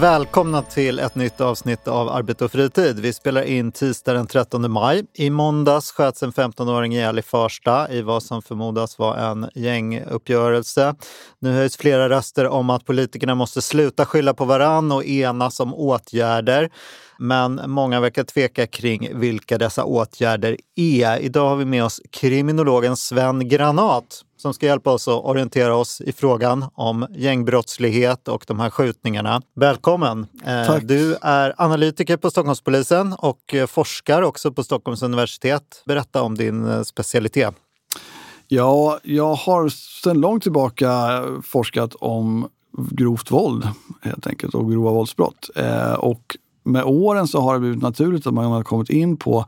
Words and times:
Välkomna 0.00 0.62
till 0.62 0.98
ett 0.98 1.14
nytt 1.14 1.40
avsnitt 1.40 1.88
av 1.88 2.08
Arbete 2.08 2.44
och 2.44 2.52
fritid. 2.52 3.00
Vi 3.00 3.12
spelar 3.12 3.42
in 3.42 3.72
tisdag 3.72 4.12
den 4.12 4.26
13 4.26 4.70
maj. 4.70 5.04
I 5.14 5.30
måndags 5.30 5.92
sköts 5.92 6.22
en 6.22 6.32
15-åring 6.32 6.94
ihjäl 6.94 7.18
i 7.18 7.22
Farsta 7.22 7.92
i 7.92 8.02
vad 8.02 8.22
som 8.22 8.42
förmodas 8.42 8.98
vara 8.98 9.20
en 9.20 9.50
gänguppgörelse. 9.54 10.94
Nu 11.38 11.52
höjs 11.52 11.76
flera 11.76 12.08
röster 12.08 12.48
om 12.48 12.70
att 12.70 12.84
politikerna 12.84 13.34
måste 13.34 13.62
sluta 13.62 14.06
skylla 14.06 14.34
på 14.34 14.44
varann 14.44 14.92
och 14.92 15.04
enas 15.04 15.60
om 15.60 15.74
åtgärder. 15.74 16.70
Men 17.18 17.60
många 17.66 18.00
verkar 18.00 18.24
tveka 18.24 18.66
kring 18.66 19.18
vilka 19.18 19.58
dessa 19.58 19.84
åtgärder 19.84 20.56
är. 20.76 21.18
Idag 21.18 21.48
har 21.48 21.56
vi 21.56 21.64
med 21.64 21.84
oss 21.84 22.00
kriminologen 22.10 22.96
Sven 22.96 23.48
Granat 23.48 24.22
som 24.36 24.54
ska 24.54 24.66
hjälpa 24.66 24.90
oss 24.90 25.08
att 25.08 25.24
orientera 25.24 25.76
oss 25.76 26.00
i 26.00 26.12
frågan 26.12 26.64
om 26.74 27.06
gängbrottslighet 27.10 28.28
och 28.28 28.44
de 28.46 28.60
här 28.60 28.70
skjutningarna. 28.70 29.42
Välkommen! 29.54 30.26
Eh, 30.44 30.66
Tack. 30.66 30.82
Du 30.82 31.16
är 31.22 31.54
analytiker 31.56 32.16
på 32.16 32.30
Stockholmspolisen 32.30 33.12
och 33.12 33.54
eh, 33.54 33.66
forskar 33.66 34.22
också 34.22 34.52
på 34.52 34.64
Stockholms 34.64 35.02
universitet. 35.02 35.82
Berätta 35.86 36.22
om 36.22 36.34
din 36.34 36.68
eh, 36.68 36.82
specialitet. 36.82 37.54
Ja, 38.48 38.98
jag 39.02 39.34
har 39.34 39.68
sedan 39.68 40.20
långt 40.20 40.42
tillbaka 40.42 41.22
forskat 41.42 41.94
om 41.94 42.48
grovt 42.90 43.30
våld 43.30 43.68
helt 44.02 44.26
enkelt 44.26 44.54
och 44.54 44.70
grova 44.70 44.90
våldsbrott. 44.90 45.50
Eh, 45.56 45.92
och 45.92 46.36
med 46.66 46.84
åren 46.84 47.28
så 47.28 47.40
har 47.40 47.54
det 47.54 47.60
blivit 47.60 47.82
naturligt 47.82 48.26
att 48.26 48.34
man 48.34 48.44
har 48.44 48.62
kommit 48.62 48.90
in 48.90 49.16
på 49.16 49.44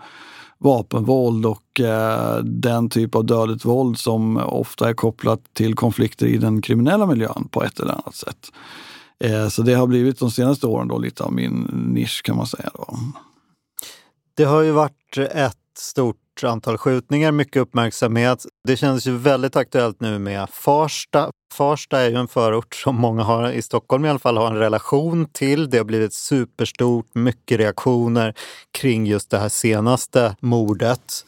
vapenvåld 0.58 1.46
och 1.46 1.80
eh, 1.80 2.36
den 2.44 2.90
typ 2.90 3.14
av 3.14 3.24
dödligt 3.24 3.64
våld 3.64 3.98
som 3.98 4.36
ofta 4.36 4.88
är 4.88 4.94
kopplat 4.94 5.40
till 5.52 5.74
konflikter 5.74 6.26
i 6.26 6.36
den 6.36 6.62
kriminella 6.62 7.06
miljön 7.06 7.48
på 7.50 7.62
ett 7.62 7.80
eller 7.80 7.92
annat 7.92 8.14
sätt. 8.14 8.52
Eh, 9.24 9.48
så 9.48 9.62
det 9.62 9.74
har 9.74 9.86
blivit 9.86 10.18
de 10.18 10.30
senaste 10.30 10.66
åren 10.66 10.88
då 10.88 10.98
lite 10.98 11.24
av 11.24 11.32
min 11.32 11.52
nisch 11.94 12.22
kan 12.24 12.36
man 12.36 12.46
säga. 12.46 12.70
Då. 12.74 12.98
Det 14.36 14.44
har 14.44 14.62
ju 14.62 14.70
varit 14.70 15.18
ett 15.30 15.56
stort 15.78 16.16
antal 16.42 16.78
skjutningar, 16.78 17.32
mycket 17.32 17.62
uppmärksamhet. 17.62 18.46
Det 18.64 18.76
känns 18.76 19.06
ju 19.06 19.16
väldigt 19.16 19.56
aktuellt 19.56 20.00
nu 20.00 20.18
med 20.18 20.50
Farsta. 20.50 21.30
Farsta 21.54 22.00
är 22.00 22.10
ju 22.10 22.16
en 22.16 22.28
förort 22.28 22.74
som 22.74 22.96
många 22.96 23.22
har, 23.22 23.50
i 23.50 23.62
Stockholm 23.62 24.04
i 24.04 24.08
alla 24.08 24.18
fall, 24.18 24.36
har 24.36 24.46
en 24.46 24.56
relation 24.56 25.26
till. 25.32 25.70
Det 25.70 25.76
har 25.76 25.84
blivit 25.84 26.14
superstort, 26.14 27.06
mycket 27.14 27.58
reaktioner 27.58 28.34
kring 28.78 29.06
just 29.06 29.30
det 29.30 29.38
här 29.38 29.48
senaste 29.48 30.36
mordet. 30.40 31.24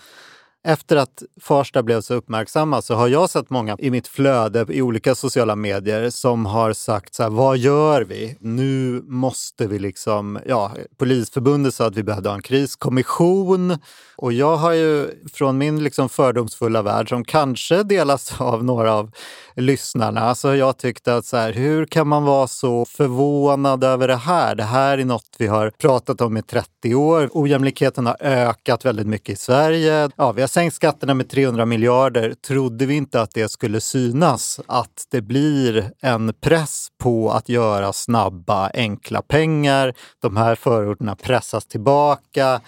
Efter 0.65 0.97
att 0.97 1.23
Farsta 1.41 1.83
blev 1.83 2.01
så 2.01 2.15
uppmärksamma 2.15 2.83
så 2.83 2.95
har 2.95 3.09
jag 3.09 3.31
sett 3.31 3.51
många 3.51 3.77
i 3.79 3.91
mitt 3.91 4.09
flöde 4.09 4.67
i 4.69 4.83
olika 4.83 5.15
sociala 5.15 5.57
medier 5.57 6.11
som 6.11 6.47
har 6.47 6.73
sagt 6.73 7.15
så 7.15 7.23
här, 7.23 7.31
vad 7.31 7.59
gör 7.59 8.03
vi? 8.03 8.37
Nu 8.41 9.03
måste 9.07 9.67
vi 9.67 9.79
liksom, 9.79 10.39
ja, 10.47 10.73
Polisförbundet 10.99 11.75
sa 11.75 11.87
att 11.87 11.97
vi 11.97 12.03
behövde 12.03 12.29
ha 12.29 12.37
en 12.37 12.43
kriskommission 12.43 13.79
och 14.17 14.33
jag 14.33 14.57
har 14.57 14.73
ju 14.73 15.11
från 15.33 15.59
min 15.59 15.85
liksom 15.85 16.09
fördomsfulla 16.09 16.83
värld 16.83 17.09
som 17.09 17.25
kanske 17.25 17.83
delas 17.83 18.41
av 18.41 18.65
några 18.65 18.95
av 18.95 19.11
lyssnarna 19.57 20.35
så 20.35 20.49
har 20.49 20.55
jag 20.55 20.79
tyckt 20.79 21.09
att 21.09 21.27
så 21.27 21.37
här, 21.37 21.53
hur 21.53 21.87
kan 21.87 22.09
man 22.09 22.25
vara 22.25 22.47
så 22.47 22.85
förvånad 22.85 23.85
över 23.85 24.09
det 24.09 24.17
här? 24.17 24.55
Det 24.55 24.65
här 24.65 24.99
är 24.99 25.05
något 25.05 25.37
vi 25.39 25.47
har 25.47 25.71
pratat 25.71 26.21
om 26.21 26.37
i 26.37 26.43
30 26.43 26.95
år. 26.95 27.31
Ojämlikheten 27.33 28.07
har 28.07 28.17
ökat 28.21 28.85
väldigt 28.85 29.07
mycket 29.07 29.33
i 29.33 29.37
Sverige. 29.37 30.11
Ja, 30.17 30.33
vi 30.33 30.41
har 30.41 30.49
sänkt 30.51 30.75
skatterna 30.75 31.15
med 31.15 31.29
300 31.29 31.67
miljarder. 31.67 32.35
Trodde 32.35 32.87
vi 32.87 32.95
inte 32.95 33.21
att 33.21 33.35
det 33.35 33.49
skulle 33.49 33.81
synas? 33.81 34.61
Att 34.67 35.07
det 35.11 35.21
blir 35.21 35.93
en 36.01 36.35
press 36.41 36.89
på 36.99 37.31
att 37.31 37.49
göra 37.49 37.93
snabba, 37.93 38.71
enkla 38.75 39.23
pengar. 39.23 39.95
De 40.23 40.37
här 40.37 40.55
förorterna 40.55 41.17
pressas 41.17 41.67
tillbaka 41.67 42.61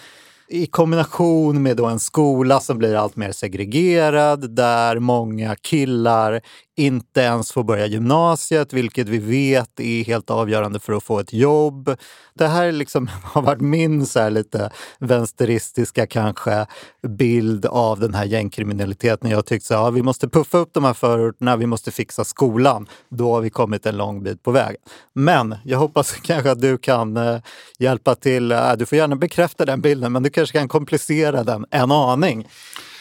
i 0.53 0.67
kombination 0.67 1.63
med 1.63 1.77
då 1.77 1.87
en 1.87 2.01
skola 2.01 2.61
som 2.61 2.79
blir 2.79 2.95
allt 2.95 3.17
mer 3.17 3.33
segregerad 3.33 4.51
där 4.51 4.99
många 4.99 5.57
killar 5.57 6.41
inte 6.77 7.21
ens 7.21 7.53
får 7.53 7.65
börja 7.65 7.87
gymnasiet, 7.87 8.73
vilket 8.73 9.09
vi 9.09 9.19
vet 9.19 9.81
är 9.81 10.05
helt 10.05 10.31
avgörande 10.31 10.81
för 10.81 10.93
att 10.93 11.03
få 11.03 11.19
ett 11.19 11.33
jobb. 11.33 11.97
Det 12.35 12.47
här 12.47 12.73
liksom 12.73 13.11
har 13.25 13.43
varit 13.43 13.61
min 13.61 14.07
så 14.07 14.29
lite 14.29 14.71
vänsteristiska 14.99 16.07
kanske 16.07 16.67
bild 17.09 17.67
av 17.67 18.01
den 18.01 18.15
här 18.15 18.25
gängkriminaliteten. 18.25 19.31
Jag 19.31 19.39
har 19.39 19.43
tyckt 19.43 19.65
att 19.65 19.71
ja, 19.71 19.91
vi 19.91 20.03
måste 20.03 20.29
puffa 20.29 20.59
upp 20.59 20.71
de 20.73 20.85
här 20.85 20.95
förorterna, 20.95 21.57
vi 21.57 21.67
måste 21.67 21.91
fixa 21.91 22.25
skolan. 22.25 22.87
Då 23.09 23.35
har 23.35 23.41
vi 23.41 23.51
kommit 23.51 23.87
en 23.87 23.97
lång 23.97 24.23
bit 24.23 24.43
på 24.43 24.51
väg. 24.51 24.77
Men 25.15 25.57
jag 25.65 25.79
hoppas 25.79 26.13
kanske 26.23 26.51
att 26.51 26.61
du 26.61 26.79
kan 26.79 27.17
eh, 27.17 27.39
hjälpa 27.79 28.15
till. 28.15 28.53
Äh, 28.53 28.73
du 28.73 28.87
får 28.87 28.99
gärna 28.99 29.17
bekräfta 29.17 29.65
den 29.65 29.81
bilden, 29.81 30.13
men 30.13 30.23
du 30.23 30.31
kan 30.31 30.42
kanske 30.43 30.59
kan 30.59 30.69
komplicera 30.69 31.45
den 31.45 31.67
en 31.71 31.93
aning 31.93 32.49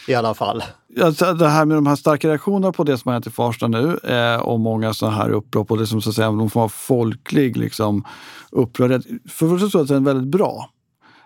i 0.08 0.14
alla 0.14 0.34
fall. 0.34 0.62
Alltså 1.02 1.34
det 1.34 1.48
här 1.48 1.64
med 1.64 1.76
de 1.76 1.86
här 1.86 1.96
starka 1.96 2.28
reaktionerna 2.28 2.72
på 2.72 2.84
det 2.84 2.98
som 2.98 3.08
har 3.08 3.12
hänt 3.12 3.26
i 3.26 3.30
Farsta 3.30 3.68
nu 3.68 3.98
eh, 4.04 4.36
och 4.36 4.60
många 4.60 4.94
sådana 4.94 5.16
här 5.16 5.30
upplopp 5.30 5.70
och 5.70 5.78
det 5.78 5.86
som 5.86 6.02
så 6.02 6.08
att 6.08 6.16
säga 6.16 6.30
någon 6.30 6.50
form 6.50 6.62
av 6.62 6.68
folklig 6.68 7.56
liksom, 7.56 8.04
upprördhet. 8.50 9.02
För 9.28 9.46
det 9.46 9.58
första 9.58 9.68
tror 9.68 9.80
jag 9.80 9.82
att 9.82 9.88
det 9.88 10.10
är 10.10 10.14
väldigt 10.14 10.30
bra 10.30 10.70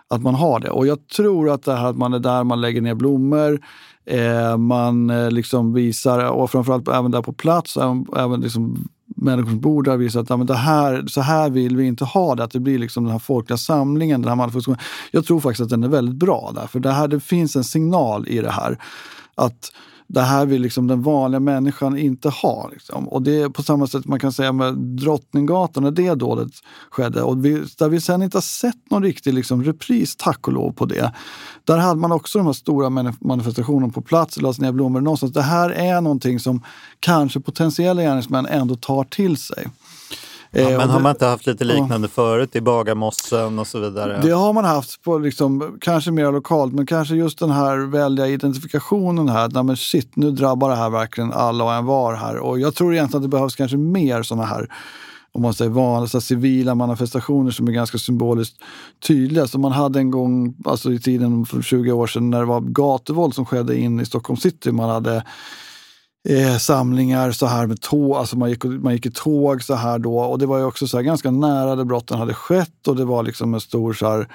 att 0.09 0.21
man 0.21 0.35
har 0.35 0.59
det. 0.59 0.69
Och 0.69 0.87
jag 0.87 1.07
tror 1.07 1.49
att 1.49 1.63
det 1.63 1.75
här 1.75 1.89
att 1.89 1.97
man 1.97 2.13
är 2.13 2.19
där, 2.19 2.43
man 2.43 2.61
lägger 2.61 2.81
ner 2.81 2.95
blommor, 2.95 3.59
eh, 4.05 4.57
man 4.57 5.09
eh, 5.09 5.31
liksom 5.31 5.73
visar, 5.73 6.25
och 6.25 6.51
framförallt 6.51 6.87
även 6.87 7.11
där 7.11 7.21
på 7.21 7.33
plats, 7.33 7.77
även, 7.77 8.05
även 8.17 8.41
liksom 8.41 8.87
människor 9.17 9.49
som 9.49 9.59
bor 9.59 9.83
där 9.83 9.97
visar 9.97 10.19
att 10.19 10.29
ja, 10.29 10.37
men 10.37 10.47
det 10.47 10.55
här, 10.55 11.03
så 11.07 11.21
här 11.21 11.49
vill 11.49 11.77
vi 11.77 11.85
inte 11.85 12.05
ha 12.05 12.35
det. 12.35 12.43
Att 12.43 12.51
det 12.51 12.59
blir 12.59 12.79
liksom 12.79 13.03
den 13.03 13.11
här 13.11 13.19
folkliga 13.19 13.57
samlingen. 13.57 14.21
Den 14.21 14.29
här 14.29 14.35
manifestationen. 14.35 14.79
Jag 15.11 15.25
tror 15.25 15.39
faktiskt 15.39 15.61
att 15.61 15.69
den 15.69 15.83
är 15.83 15.87
väldigt 15.87 16.15
bra 16.15 16.51
där. 16.55 16.67
För 16.67 16.79
det, 16.79 16.91
här, 16.91 17.07
det 17.07 17.19
finns 17.19 17.55
en 17.55 17.63
signal 17.63 18.27
i 18.27 18.41
det 18.41 18.51
här. 18.51 18.77
Att 19.35 19.71
det 20.07 20.21
här 20.21 20.45
vill 20.45 20.61
liksom 20.61 20.87
den 20.87 21.01
vanliga 21.01 21.39
människan 21.39 21.97
inte 21.97 22.29
ha. 22.29 22.69
Liksom. 22.73 23.07
Och 23.07 23.21
det 23.21 23.41
är 23.41 23.49
på 23.49 23.63
samma 23.63 23.87
sätt 23.87 24.05
man 24.05 24.19
kan 24.19 24.31
säga 24.31 24.51
med 24.51 24.73
Drottninggatan, 24.77 25.83
när 25.83 25.91
det 25.91 26.15
dådet 26.15 26.51
skedde. 26.89 27.21
Och 27.21 27.45
vi, 27.45 27.63
där 27.77 27.89
vi 27.89 28.01
sen 28.01 28.23
inte 28.23 28.37
har 28.37 28.41
sett 28.41 28.91
någon 28.91 29.03
riktig 29.03 29.33
liksom, 29.33 29.63
repris, 29.63 30.15
tack 30.15 30.47
och 30.47 30.53
lov, 30.53 30.71
på 30.71 30.85
det. 30.85 31.13
Där 31.63 31.77
hade 31.77 31.99
man 31.99 32.11
också 32.11 32.37
de 32.37 32.45
här 32.45 32.53
stora 32.53 32.89
manifestationerna 33.19 33.93
på 33.93 34.01
plats, 34.01 34.41
lades 34.41 34.59
ner 34.59 34.71
blommor 34.71 35.01
någonstans. 35.01 35.33
Det 35.33 35.41
här 35.41 35.69
är 35.69 36.01
någonting 36.01 36.39
som 36.39 36.63
kanske 36.99 37.39
potentiella 37.39 38.01
gärningsmän 38.01 38.45
ändå 38.45 38.75
tar 38.75 39.03
till 39.03 39.37
sig. 39.37 39.67
Ja, 40.51 40.69
men 40.77 40.89
har 40.89 40.99
man 40.99 41.09
inte 41.09 41.25
haft 41.25 41.47
lite 41.47 41.63
liknande 41.63 42.07
ja. 42.07 42.07
förut 42.07 42.55
i 42.55 42.61
Bagarmossen 42.61 43.59
och 43.59 43.67
så 43.67 43.79
vidare? 43.79 44.19
Det 44.21 44.31
har 44.31 44.53
man 44.53 44.65
haft, 44.65 45.03
på 45.03 45.17
liksom, 45.17 45.77
kanske 45.81 46.11
mer 46.11 46.31
lokalt, 46.31 46.73
men 46.73 46.85
kanske 46.85 47.15
just 47.15 47.39
den 47.39 47.51
här 47.51 47.77
välja 47.77 48.27
identifikationen 48.27 49.29
här. 49.29 49.49
Nej, 49.53 49.63
men 49.63 49.77
shit, 49.77 50.15
nu 50.15 50.31
drabbar 50.31 50.69
det 50.69 50.75
här 50.75 50.89
verkligen 50.89 51.33
alla 51.33 51.63
och 51.63 51.73
en 51.73 51.85
var 51.85 52.13
här. 52.13 52.37
Och 52.37 52.59
jag 52.59 52.75
tror 52.75 52.93
egentligen 52.93 53.17
att 53.17 53.31
det 53.31 53.37
behövs 53.37 53.55
kanske 53.55 53.77
mer 53.77 54.23
sådana 54.23 54.45
här 54.45 54.69
om 55.37 55.41
man 55.41 55.53
säger 55.53 55.71
vanliga 55.71 56.07
så 56.07 56.21
civila 56.21 56.75
manifestationer 56.75 57.51
som 57.51 57.67
är 57.67 57.71
ganska 57.71 57.97
symboliskt 57.97 58.55
tydliga. 59.07 59.47
Som 59.47 59.61
man 59.61 59.71
hade 59.71 59.99
en 59.99 60.11
gång 60.11 60.55
alltså 60.65 60.91
i 60.91 60.99
tiden 60.99 61.45
för 61.45 61.61
20 61.61 61.91
år 61.91 62.07
sedan 62.07 62.29
när 62.29 62.39
det 62.39 62.45
var 62.45 62.61
gatuvåld 62.61 63.35
som 63.35 63.45
skedde 63.45 63.77
in 63.77 63.99
i 63.99 64.05
Stockholm 64.05 64.37
city. 64.37 64.71
Man 64.71 64.89
hade 64.89 65.23
eh, 66.29 66.57
samlingar 66.57 67.31
så 67.31 67.45
här 67.45 67.67
med 67.67 67.81
tåg, 67.81 68.15
alltså 68.15 68.37
man 68.37 68.49
gick, 68.49 68.63
man 68.63 68.93
gick 68.93 69.05
i 69.05 69.11
tåg 69.11 69.63
så 69.63 69.75
här 69.75 69.99
då. 69.99 70.19
Och 70.19 70.39
det 70.39 70.45
var 70.45 70.57
ju 70.57 70.63
också 70.63 70.87
så 70.87 70.97
här 70.97 71.03
ganska 71.03 71.31
nära 71.31 71.75
där 71.75 71.83
brotten 71.83 72.17
hade 72.17 72.33
skett 72.33 72.87
och 72.87 72.95
det 72.95 73.05
var 73.05 73.23
liksom 73.23 73.53
en 73.53 73.61
stor 73.61 73.93
så 73.93 74.09
här, 74.09 74.27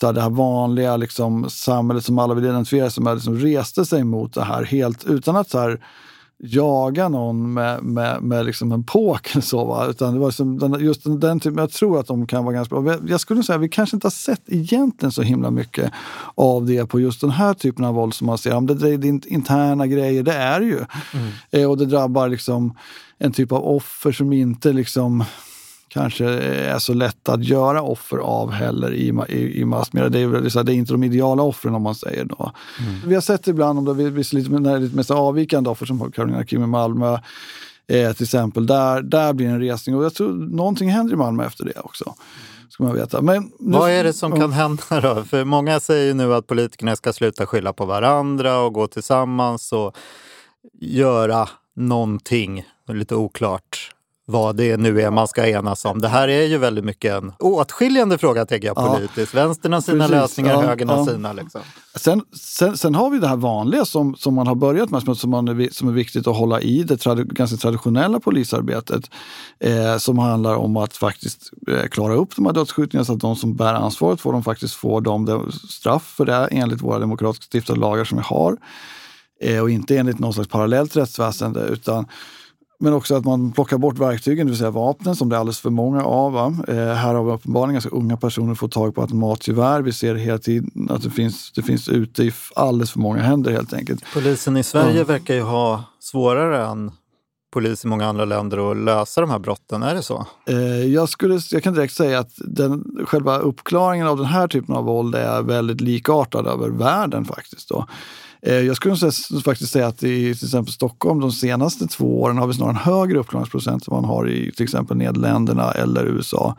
så 0.00 0.06
här, 0.06 0.12
det 0.12 0.20
här 0.20 0.30
vanliga 0.30 0.96
liksom, 0.96 1.50
samhället 1.50 2.04
som 2.04 2.18
alla 2.18 2.34
vill 2.34 2.44
identifiera 2.44 2.90
sig 2.90 3.02
med 3.02 3.14
liksom 3.14 3.38
reste 3.38 3.84
sig 3.84 4.04
mot 4.04 4.34
det 4.34 4.44
här 4.44 4.64
helt 4.64 5.04
utan 5.04 5.36
att 5.36 5.50
så 5.50 5.58
här, 5.58 5.80
jaga 6.38 7.08
någon 7.08 7.52
med, 7.52 7.82
med, 7.82 8.22
med 8.22 8.46
liksom 8.46 8.72
en 8.72 8.84
påk 8.84 9.30
eller 9.32 9.42
så. 9.42 9.64
Va? 9.64 9.86
Utan 9.86 10.14
det 10.14 10.20
var 10.20 10.30
som 10.30 10.58
den, 10.58 10.80
just 10.80 11.04
den, 11.04 11.20
den 11.20 11.40
typen, 11.40 11.58
jag 11.58 11.70
tror 11.70 12.00
att 12.00 12.06
de 12.06 12.26
kan 12.26 12.44
vara 12.44 12.54
ganska 12.54 12.80
bra. 12.80 12.96
Jag 13.06 13.20
skulle 13.20 13.42
säga 13.42 13.56
att 13.56 13.62
vi 13.62 13.68
kanske 13.68 13.96
inte 13.96 14.06
har 14.06 14.10
sett 14.10 14.42
egentligen 14.46 15.12
så 15.12 15.22
himla 15.22 15.50
mycket 15.50 15.92
av 16.34 16.66
det 16.66 16.86
på 16.86 17.00
just 17.00 17.20
den 17.20 17.30
här 17.30 17.54
typen 17.54 17.84
av 17.84 17.94
våld 17.94 18.14
som 18.14 18.26
man 18.26 18.38
ser. 18.38 18.54
Om 18.54 18.66
det, 18.66 18.74
det 18.74 19.08
är 19.08 19.32
interna 19.32 19.86
grejer, 19.86 20.22
det 20.22 20.34
är 20.34 20.60
det 20.60 20.66
ju. 20.66 20.84
Mm. 21.14 21.28
Eh, 21.50 21.70
och 21.70 21.78
det 21.78 21.86
drabbar 21.86 22.28
liksom 22.28 22.74
en 23.18 23.32
typ 23.32 23.52
av 23.52 23.64
offer 23.64 24.12
som 24.12 24.32
inte 24.32 24.72
liksom 24.72 25.24
kanske 25.98 26.24
är 26.24 26.78
så 26.78 26.94
lätta 26.94 27.32
att 27.32 27.44
göra 27.44 27.82
offer 27.82 28.18
av 28.18 28.50
heller 28.50 28.92
i, 28.92 29.12
i, 29.28 29.60
i 29.60 29.64
massmedia. 29.64 30.08
Det 30.08 30.18
är, 30.18 30.64
det 30.64 30.72
är 30.72 30.74
inte 30.74 30.92
de 30.92 31.04
ideala 31.04 31.42
offren 31.42 31.74
om 31.74 31.82
man 31.82 31.94
säger 31.94 32.24
då. 32.24 32.52
Mm. 32.80 33.08
Vi 33.08 33.14
har 33.14 33.22
sett 33.22 33.48
ibland, 33.48 33.78
om 33.78 33.84
det 33.84 34.04
är 34.04 34.34
lite, 34.34 34.50
när 34.50 34.78
lite 34.78 34.96
mer 34.96 35.12
avvikande 35.12 35.70
offer 35.70 35.86
som 35.86 36.12
Carolina 36.12 36.44
Kim 36.44 36.62
i 36.62 36.66
Malmö, 36.66 37.18
eh, 37.88 38.12
till 38.12 38.24
exempel, 38.24 38.66
där, 38.66 39.02
där 39.02 39.32
blir 39.32 39.46
en 39.46 39.60
resning. 39.60 39.96
Och 39.96 40.04
jag 40.04 40.14
tror 40.14 40.32
någonting 40.32 40.90
händer 40.90 41.14
i 41.14 41.16
Malmö 41.16 41.46
efter 41.46 41.64
det 41.64 41.80
också. 41.80 42.14
Ska 42.68 42.84
man 42.84 42.94
veta. 42.94 43.22
Men 43.22 43.50
nu, 43.58 43.78
Vad 43.78 43.90
är 43.90 44.04
det 44.04 44.12
som 44.12 44.40
kan 44.40 44.52
hända 44.52 45.00
då? 45.00 45.24
För 45.24 45.44
många 45.44 45.80
säger 45.80 46.06
ju 46.06 46.14
nu 46.14 46.34
att 46.34 46.46
politikerna 46.46 46.96
ska 46.96 47.12
sluta 47.12 47.46
skylla 47.46 47.72
på 47.72 47.86
varandra 47.86 48.58
och 48.58 48.72
gå 48.72 48.86
tillsammans 48.86 49.72
och 49.72 49.96
göra 50.80 51.48
någonting, 51.76 52.64
lite 52.88 53.14
oklart 53.14 53.94
vad 54.30 54.56
det 54.56 54.76
nu 54.76 55.00
är 55.00 55.10
man 55.10 55.28
ska 55.28 55.46
enas 55.46 55.84
om. 55.84 56.00
Det 56.00 56.08
här 56.08 56.28
är 56.28 56.46
ju 56.46 56.58
väldigt 56.58 56.84
mycket 56.84 57.12
en 57.14 57.32
åtskiljande 57.38 58.18
fråga, 58.18 58.46
tänker 58.46 58.68
jag, 58.68 58.76
politiskt. 58.76 59.34
Ja, 59.34 59.46
Vänstern 59.46 59.72
har 59.72 59.80
sina 59.80 59.98
Precis, 59.98 60.10
lösningar, 60.10 60.52
ja, 60.52 60.60
högern 60.60 60.88
har 60.88 60.96
ja. 60.96 61.06
sina. 61.06 61.32
Liksom. 61.32 61.60
Sen, 61.94 62.22
sen, 62.40 62.76
sen, 62.76 62.94
har 62.94 63.10
vi 63.10 63.18
det 63.18 63.28
här 63.28 63.36
vanliga 63.36 63.84
som, 63.84 64.16
som 64.16 64.34
man 64.34 64.46
har 64.46 64.54
börjat 64.54 64.90
med, 64.90 65.18
som, 65.18 65.30
man 65.30 65.68
som 65.72 65.88
är 65.88 65.92
viktigt 65.92 66.26
att 66.26 66.36
hålla 66.36 66.60
i, 66.60 66.82
det 66.82 66.96
trad, 66.96 67.34
ganska 67.34 67.56
traditionella 67.56 68.20
polisarbetet. 68.20 69.10
Eh, 69.60 69.96
som 69.96 70.18
handlar 70.18 70.54
om 70.54 70.76
att 70.76 70.96
faktiskt 70.96 71.50
eh, 71.68 71.88
klara 71.88 72.14
upp 72.14 72.36
de 72.36 72.46
här 72.46 72.52
dödsskjutningarna 72.52 73.04
så 73.04 73.12
att 73.12 73.20
de 73.20 73.36
som 73.36 73.56
bär 73.56 73.74
ansvaret 73.74 74.20
får 74.20 74.32
de 74.32 74.44
faktiskt 74.44 74.74
får 74.74 75.00
de 75.00 75.50
straff 75.70 76.14
för 76.16 76.24
det 76.24 76.48
enligt 76.50 76.82
våra 76.82 76.98
demokratiskt 76.98 77.44
stiftade 77.44 77.80
lagar 77.80 78.04
som 78.04 78.18
vi 78.18 78.24
har. 78.26 78.56
Eh, 79.40 79.62
och 79.62 79.70
inte 79.70 79.96
enligt 79.96 80.18
någon 80.18 80.34
slags 80.34 80.48
parallellt 80.48 80.96
rättsväsende 80.96 81.60
utan 81.60 82.06
men 82.80 82.92
också 82.92 83.14
att 83.14 83.24
man 83.24 83.52
plockar 83.52 83.78
bort 83.78 83.98
verktygen, 83.98 84.46
det 84.46 84.50
vill 84.50 84.58
säga 84.58 84.70
vapnen 84.70 85.16
som 85.16 85.28
det 85.28 85.36
är 85.36 85.40
alldeles 85.40 85.60
för 85.60 85.70
många 85.70 86.04
av. 86.04 86.36
Eh, 86.68 86.74
här 86.76 87.14
har 87.14 87.24
vi 87.24 87.30
uppenbarligen 87.30 87.74
ganska 87.74 87.90
unga 87.90 88.16
personer 88.16 88.54
fått 88.54 88.72
tag 88.72 88.94
på 88.94 89.00
automatgevär. 89.00 89.82
Vi 89.82 89.92
ser 89.92 90.14
hela 90.14 90.38
tiden 90.38 90.88
att 90.90 91.02
det 91.02 91.10
finns, 91.10 91.52
det 91.52 91.62
finns 91.62 91.88
ute 91.88 92.22
i 92.22 92.32
alldeles 92.56 92.90
för 92.90 92.98
många 93.00 93.22
händer 93.22 93.52
helt 93.52 93.72
enkelt. 93.72 94.04
Polisen 94.14 94.56
i 94.56 94.62
Sverige 94.62 94.90
mm. 94.90 95.06
verkar 95.06 95.34
ju 95.34 95.42
ha 95.42 95.84
svårare 96.00 96.66
än 96.66 96.90
polis 97.52 97.84
i 97.84 97.88
många 97.88 98.06
andra 98.06 98.24
länder 98.24 98.70
att 98.70 98.76
lösa 98.76 99.20
de 99.20 99.30
här 99.30 99.38
brotten. 99.38 99.82
Är 99.82 99.94
det 99.94 100.02
så? 100.02 100.26
Eh, 100.46 100.84
jag, 100.86 101.08
skulle, 101.08 101.40
jag 101.50 101.62
kan 101.62 101.74
direkt 101.74 101.94
säga 101.94 102.18
att 102.18 102.32
den, 102.36 102.84
själva 103.06 103.38
uppklaringen 103.38 104.06
av 104.06 104.16
den 104.16 104.26
här 104.26 104.48
typen 104.48 104.74
av 104.74 104.84
våld 104.84 105.14
är 105.14 105.42
väldigt 105.42 105.80
likartad 105.80 106.46
över 106.46 106.68
världen 106.68 107.24
faktiskt. 107.24 107.68
Då. 107.68 107.86
Eh, 108.42 108.54
jag 108.54 108.76
skulle 108.76 108.96
faktiskt 109.44 109.72
säga 109.72 109.86
att 109.86 110.02
i 110.02 110.34
till 110.34 110.46
exempel 110.46 110.72
Stockholm 110.72 111.20
de 111.20 111.32
senaste 111.32 111.86
två 111.86 112.22
åren 112.22 112.38
har 112.38 112.46
vi 112.46 112.54
snarare 112.54 112.72
en 112.72 112.76
högre 112.76 113.18
uppklaringsprocent 113.18 113.88
än 113.88 113.94
man 113.94 114.04
har 114.04 114.28
i 114.28 114.52
till 114.52 114.64
exempel 114.64 114.96
Nederländerna 114.96 115.72
eller 115.72 116.06
USA. 116.06 116.56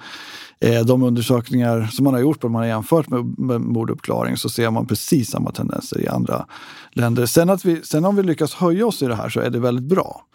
Eh, 0.62 0.86
de 0.86 1.04
undersökningar 1.04 1.88
som 1.92 2.04
man 2.04 2.14
har 2.14 2.22
gjort, 2.22 2.44
om 2.44 2.52
man 2.52 2.62
har 2.62 2.68
jämfört 2.68 3.10
med 3.10 3.62
morduppklaring, 3.62 4.38
så 4.38 4.50
ser 4.50 4.72
man 4.72 4.88
precis 4.88 5.32
samma 5.32 5.52
tendenser 5.52 6.02
i 6.02 6.08
andra 6.08 6.46
länder. 6.92 7.26
Sen, 7.26 7.50
att 7.50 7.66
vi, 7.66 7.82
sen 7.84 8.06
om 8.06 8.16
vi 8.16 8.24
lyckas 8.24 8.54
höja 8.54 8.88
oss 8.88 9.02
i 9.02 9.06
det 9.06 9.16
här 9.16 9.30
så 9.30 9.40
är 9.40 9.50
det 9.50 9.60
väldigt 9.60 9.86
bra. 9.86 10.26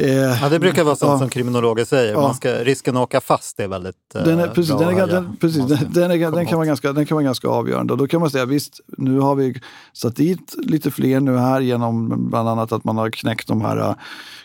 Eh, 0.00 0.42
ja, 0.42 0.48
det 0.48 0.58
brukar 0.58 0.84
vara 0.84 0.96
sånt 0.96 1.12
ja. 1.12 1.18
som 1.18 1.28
kriminologer 1.28 1.84
säger. 1.84 2.12
Ja. 2.12 2.20
Man 2.20 2.34
ska, 2.34 2.50
risken 2.50 2.96
att 2.96 3.02
åka 3.02 3.20
fast 3.20 3.60
är 3.60 3.68
väldigt 3.68 3.96
den 4.12 4.38
är, 4.38 4.48
precis, 4.48 4.72
bra. 4.72 4.78
Den, 4.78 4.98
är, 4.98 5.06
den, 5.06 5.36
precis, 5.36 5.66
den, 5.66 5.78
den, 5.92 6.10
är, 6.10 6.30
den, 6.30 6.46
kan 6.46 6.56
vara 6.56 6.66
ganska, 6.66 6.92
den 6.92 7.06
kan 7.06 7.14
vara 7.16 7.24
ganska 7.24 7.48
avgörande. 7.48 7.92
Och 7.92 7.98
då 7.98 8.06
kan 8.06 8.20
man 8.20 8.30
säga 8.30 8.44
visst, 8.44 8.80
nu 8.86 9.18
har 9.18 9.34
vi 9.34 9.60
satt 9.92 10.16
dit 10.16 10.54
lite 10.58 10.90
fler 10.90 11.20
nu 11.20 11.36
här 11.36 11.60
genom 11.60 12.28
bland 12.30 12.48
annat 12.48 12.72
att 12.72 12.84
man 12.84 12.96
har 12.96 13.10
knäckt 13.10 13.48
de 13.48 13.60
här 13.60 13.78
uh, 13.78 13.94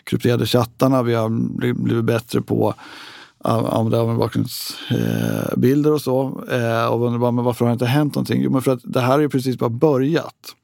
krypterade 0.04 0.46
chattarna. 0.46 1.02
Vi 1.02 1.14
har 1.14 1.28
blivit 1.74 2.04
bättre 2.04 2.40
på 2.40 2.74
att 3.44 3.72
använda 3.72 3.98
övervakningsbilder 3.98 5.92
och 5.92 6.00
så. 6.00 6.22
Uh, 6.52 6.86
och 6.86 7.12
men 7.12 7.44
varför 7.44 7.64
har 7.64 7.70
det 7.70 7.72
inte 7.72 7.86
hänt 7.86 8.14
någonting? 8.14 8.42
Jo, 8.42 8.50
men 8.50 8.62
för 8.62 8.72
att 8.72 8.80
det 8.84 9.00
här 9.00 9.18
är 9.18 9.28
precis 9.28 9.58
bara 9.58 9.70
börjat. 9.70 10.54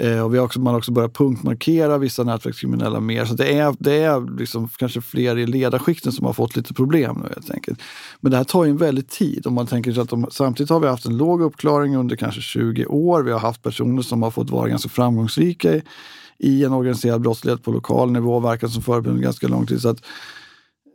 Eh, 0.00 0.20
och 0.20 0.34
vi 0.34 0.38
har 0.38 0.44
också, 0.44 0.60
man 0.60 0.74
har 0.74 0.78
också 0.78 0.92
börjat 0.92 1.14
punktmarkera 1.14 1.98
vissa 1.98 2.24
nätverkskriminella 2.24 3.00
mer. 3.00 3.24
Så 3.24 3.34
det 3.34 3.58
är, 3.58 3.74
det 3.78 3.96
är 4.02 4.38
liksom 4.38 4.68
kanske 4.68 5.00
fler 5.00 5.38
i 5.38 5.46
ledarskikten 5.46 6.12
som 6.12 6.26
har 6.26 6.32
fått 6.32 6.56
lite 6.56 6.74
problem 6.74 7.20
nu 7.22 7.28
helt 7.34 7.50
enkelt. 7.50 7.82
Men 8.20 8.30
det 8.30 8.36
här 8.36 8.44
tar 8.44 8.64
ju 8.64 8.70
en 8.70 8.76
väldigt 8.76 9.08
tid. 9.08 9.46
Om 9.46 9.54
man 9.54 9.66
tänker 9.66 9.92
sig 9.92 10.02
att 10.02 10.08
de, 10.08 10.26
samtidigt 10.30 10.70
har 10.70 10.80
vi 10.80 10.88
haft 10.88 11.06
en 11.06 11.16
låg 11.16 11.42
uppklaring 11.42 11.96
under 11.96 12.16
kanske 12.16 12.40
20 12.40 12.86
år. 12.86 13.22
Vi 13.22 13.32
har 13.32 13.38
haft 13.38 13.62
personer 13.62 14.02
som 14.02 14.22
har 14.22 14.30
fått 14.30 14.50
vara 14.50 14.68
ganska 14.68 14.88
framgångsrika 14.88 15.74
i, 15.74 15.82
i 16.38 16.64
en 16.64 16.72
organiserad 16.72 17.20
brottslighet 17.20 17.62
på 17.62 17.70
lokal 17.70 18.12
nivå 18.12 18.36
och 18.36 18.44
verkat 18.44 18.70
som 18.70 18.82
förebild 18.82 19.22
ganska 19.22 19.48
lång 19.48 19.66
tid. 19.66 19.80
Så 19.80 19.88
att 19.88 20.02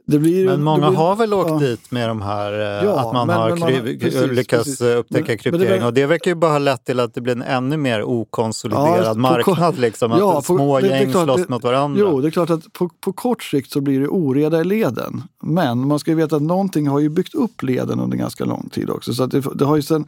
blir, 0.06 0.45
men 0.45 0.63
många 0.63 0.89
blir, 0.89 0.98
har 0.98 1.15
väl 1.15 1.33
åkt 1.33 1.50
ja. 1.50 1.59
dit 1.59 1.92
med 1.92 2.09
de 2.09 2.21
här, 2.21 2.53
eh, 2.53 2.86
ja, 2.86 3.00
att 3.00 3.13
man 3.13 3.27
men, 3.27 3.38
har 3.38 3.50
men 3.50 3.59
man, 3.59 4.00
precis, 4.00 4.31
lyckats 4.31 4.63
precis. 4.63 4.81
Upptäcka 4.81 5.38
kryptering. 5.38 5.81
Det, 5.81 5.86
och 5.86 5.94
det 5.94 6.06
verkar 6.06 6.31
ju 6.31 6.36
bara 6.36 6.51
ha 6.51 6.59
lett 6.59 6.86
till 6.86 7.00
att 7.00 7.13
det 7.13 7.21
blir 7.21 7.33
en 7.33 7.42
ännu 7.42 7.77
mer 7.77 8.03
okonsoliderad 8.03 9.06
ja, 9.06 9.13
marknad. 9.13 9.80
Liksom, 9.80 10.12
ja, 10.12 10.38
att 10.38 10.45
små 10.45 10.80
det, 10.80 10.88
gäng 10.88 11.12
slåss 11.12 11.42
det, 11.42 11.50
mot 11.50 11.63
varandra. 11.63 12.01
Jo, 12.01 12.21
det 12.21 12.27
är 12.27 12.31
klart 12.31 12.50
att 12.50 12.74
på, 12.74 12.89
på, 12.89 13.13
kort 13.13 13.44
sikt 13.44 13.71
så 13.71 13.81
blir 13.81 14.00
det 14.00 14.07
oreda 14.07 14.62
i 14.62 14.63
leden. 14.63 15.24
Men 15.42 15.88
man 15.88 16.00
ska 16.00 16.12
ju 16.12 16.18
veta 16.18 16.36
att 16.36 16.42
någonting 16.42 16.88
har 16.88 17.00
ju 17.00 17.09
byggt 17.09 17.36
upp 17.36 17.63
leden 17.63 18.00
under 18.00 18.18
ganska 18.18 18.45
lång 18.45 18.69
tid 18.69 18.89
också. 18.89 19.13
Så 19.13 19.25
det, 19.25 19.44
det 19.56 19.65
har 19.65 19.75
ju 19.75 19.81
sen 19.81 20.07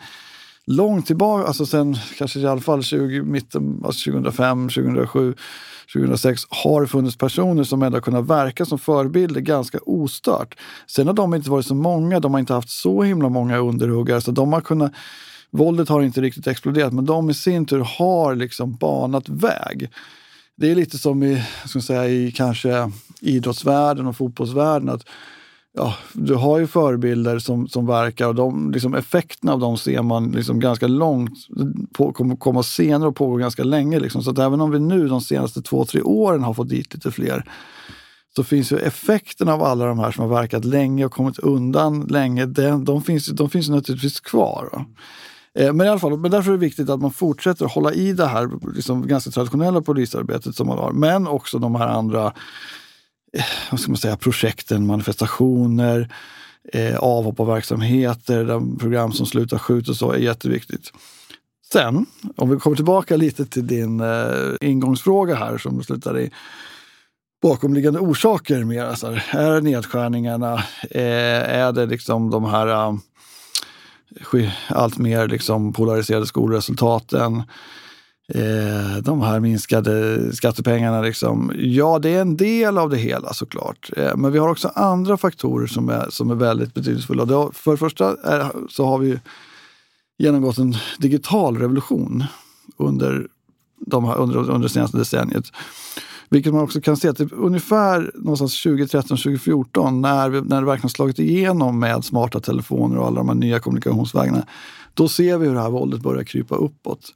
långt 0.66 1.08
tillbaka, 1.08 1.48
alltså 1.48 1.66
sen 1.66 1.96
kanske 2.18 2.40
i 2.40 2.48
alla 2.48 2.62
fall 2.62 2.84
20, 2.84 3.22
mitten, 3.22 3.82
alltså 3.86 4.12
2005, 4.12 4.70
2007 4.70 5.36
2006 5.94 6.44
har 6.50 6.82
det 6.82 6.88
funnits 6.88 7.18
personer 7.18 7.64
som 7.64 7.84
ändå 7.84 8.02
kunnat 8.02 8.28
verka 8.28 8.66
som 8.66 8.80
förebilder 8.80 9.42
ganska 9.42 9.80
ostört. 9.86 10.56
Sen 10.88 11.08
har 11.08 11.14
de 11.14 11.34
inte 11.34 11.50
varit 11.50 11.66
så 11.66 11.76
många, 11.76 12.20
de 12.20 12.34
har 12.34 12.40
inte 12.40 12.54
haft 12.54 12.70
så 12.70 13.04
himla 13.04 13.30
många 13.30 13.58
underhuggare 13.58 14.22
så 14.22 14.32
de 14.32 14.54
har 14.54 14.62
kunnat 14.62 14.94
Våldet 15.56 15.90
har 15.90 16.02
inte 16.02 16.22
riktigt 16.22 16.48
exploderat 16.48 16.94
men 16.94 17.06
de 17.06 17.30
i 17.30 17.34
sin 17.34 17.66
tur 17.66 17.88
har 17.98 18.36
liksom 18.36 18.76
banat 18.76 19.30
väg. 19.30 19.90
Det 20.56 20.72
är 20.72 20.76
lite 20.76 20.98
som 20.98 21.24
i, 21.24 21.44
ska 21.66 21.82
säga, 21.82 22.08
i 22.08 22.32
kanske 22.32 22.92
idrottsvärlden 23.22 24.08
och 24.08 24.18
fotbollsvärlden. 24.18 24.90
att 24.90 25.06
ja, 25.74 25.96
du 26.14 26.36
har 26.36 26.60
ju 26.60 26.68
förebilder 26.68 27.40
som, 27.40 27.68
som 27.68 27.86
verkar 27.86 28.28
och 28.28 28.36
de, 28.36 28.72
liksom, 28.72 28.94
effekterna 28.94 29.54
av 29.54 29.60
dem 29.60 29.78
ser 29.78 30.02
man 30.02 30.32
liksom 30.32 30.60
ganska 30.60 30.88
långt, 30.88 31.34
på, 31.94 32.14
kommer 32.14 32.36
komma 32.36 32.64
senare 32.64 33.10
och 33.10 33.16
pågå 33.16 33.36
ganska 33.36 33.64
länge. 33.64 34.00
Liksom. 34.00 34.24
Så 34.24 34.32
att 34.32 34.40
även 34.40 34.62
om 34.62 34.72
vi 34.72 34.80
nu 34.80 35.08
de 35.08 35.22
senaste 35.22 35.62
två, 35.62 35.86
tre 35.86 36.02
åren 36.02 36.44
har 36.44 36.54
fått 36.54 36.70
dit 36.70 36.94
lite 36.94 37.12
fler 37.12 37.46
så 38.36 38.44
finns 38.44 38.72
ju 38.72 38.78
effekterna 38.78 39.54
av 39.54 39.64
alla 39.64 39.86
de 39.86 40.00
här 40.00 40.12
som 40.12 40.30
har 40.30 40.42
verkat 40.42 40.66
länge 40.66 41.06
och 41.06 41.12
kommit 41.12 41.40
undan 41.40 42.02
länge, 42.02 42.46
de, 42.46 42.86
de 42.86 43.02
finns, 43.02 43.28
de 43.28 43.50
finns 43.50 43.70
naturligtvis 43.70 44.20
kvar. 44.20 44.70
Va? 44.72 44.86
Eh, 45.60 45.74
men 45.74 45.88
i 45.88 45.90
alla 45.90 46.00
fall, 46.00 46.20
men 46.20 46.32
därför 46.32 46.52
är 46.52 46.54
det 46.54 46.60
viktigt 46.60 46.90
att 46.90 47.02
man 47.02 47.12
fortsätter 47.12 47.66
hålla 47.66 47.94
i 47.94 48.14
det 48.14 48.26
här 48.26 48.50
liksom, 48.76 49.08
ganska 49.08 49.32
traditionella 49.32 49.82
polisarbetet 49.82 50.56
som 50.56 50.68
man 50.68 50.78
har, 50.78 50.92
men 50.92 51.28
också 51.28 51.60
de 51.60 51.76
här 51.76 51.88
andra 51.88 52.34
Eh, 53.38 53.46
vad 53.72 53.80
ska 53.80 53.92
man 53.92 53.98
säga, 53.98 54.18
projekten, 54.18 54.86
manifestationer, 54.86 56.10
eh, 56.74 56.98
avhopp 56.98 57.40
av 57.40 57.48
verksamheter, 57.48 58.78
program 58.80 59.12
som 59.12 59.26
slutar 59.26 59.58
skjut 59.58 59.90
och 59.90 59.96
så 59.96 60.12
är 60.12 60.18
jätteviktigt. 60.18 60.92
Sen, 61.74 62.06
om 62.36 62.50
vi 62.50 62.60
kommer 62.60 62.76
tillbaka 62.76 63.16
lite 63.16 63.46
till 63.46 63.68
din 63.68 64.00
eh, 64.00 64.54
ingångsfråga 64.62 65.36
här 65.36 65.58
som 65.58 65.84
slutar 65.84 66.20
i 66.20 66.32
bakomliggande 67.42 68.00
orsaker 68.00 68.64
mer. 68.64 68.84
Alltså, 68.86 69.18
är 69.32 69.52
det 69.52 69.62
nedskärningarna? 69.62 70.54
Eh, 70.92 71.50
är 71.50 71.72
det 71.72 71.86
liksom 71.86 72.30
de 72.30 72.46
här 72.46 72.68
eh, 72.68 74.52
allt 74.68 74.98
mer 74.98 75.28
liksom 75.28 75.74
polariserade 75.74 76.26
skolresultaten? 76.26 77.44
Eh, 78.28 78.98
de 79.02 79.22
här 79.22 79.40
minskade 79.40 80.20
skattepengarna. 80.36 81.02
Liksom. 81.02 81.52
Ja, 81.56 82.00
det 82.00 82.10
är 82.10 82.22
en 82.22 82.38
del 82.38 82.78
av 82.78 82.90
det 82.90 82.98
hela 82.98 83.34
såklart. 83.34 83.90
Eh, 83.98 84.16
men 84.16 84.32
vi 84.32 84.40
har 84.40 84.50
också 84.50 84.72
andra 84.76 85.18
faktorer 85.18 85.68
som 85.68 85.90
är, 85.90 86.10
som 86.10 86.32
är 86.32 86.36
väldigt 86.36 86.74
betydelsefulla. 86.74 87.26
Det, 87.26 87.50
för 87.54 87.72
det 87.72 87.78
första 87.78 88.16
är, 88.24 88.52
så 88.70 88.86
har 88.86 88.98
vi 88.98 89.20
genomgått 90.18 90.58
en 90.58 90.76
digital 90.98 91.58
revolution 91.58 92.24
under, 92.78 93.28
de 93.78 94.06
här, 94.06 94.18
under, 94.18 94.38
under 94.38 94.60
det 94.60 94.70
senaste 94.70 94.98
decenniet. 94.98 95.46
Vilket 96.30 96.54
man 96.54 96.64
också 96.64 96.82
kan 96.82 96.98
se 96.98 97.08
att 97.08 97.18
det 97.18 97.32
ungefär 97.32 98.12
någonstans 98.16 98.66
2013-2014 98.66 99.92
när, 99.92 100.30
när 100.30 100.62
det 100.62 100.68
verkligen 100.68 100.90
slagit 100.90 101.20
igenom 101.20 101.80
med 101.80 102.06
smarta 102.06 102.40
telefoner 102.40 102.98
och 102.98 103.08
alla 103.08 103.16
de 103.16 103.30
här 103.30 103.36
nya 103.36 103.60
kommunikationsvägarna. 103.60 104.46
Då 104.94 105.08
ser 105.08 105.38
vi 105.38 105.48
hur 105.48 105.54
det 105.54 105.62
här 105.62 105.70
våldet 105.70 106.02
börjar 106.02 106.24
krypa 106.24 106.56
uppåt. 106.56 107.14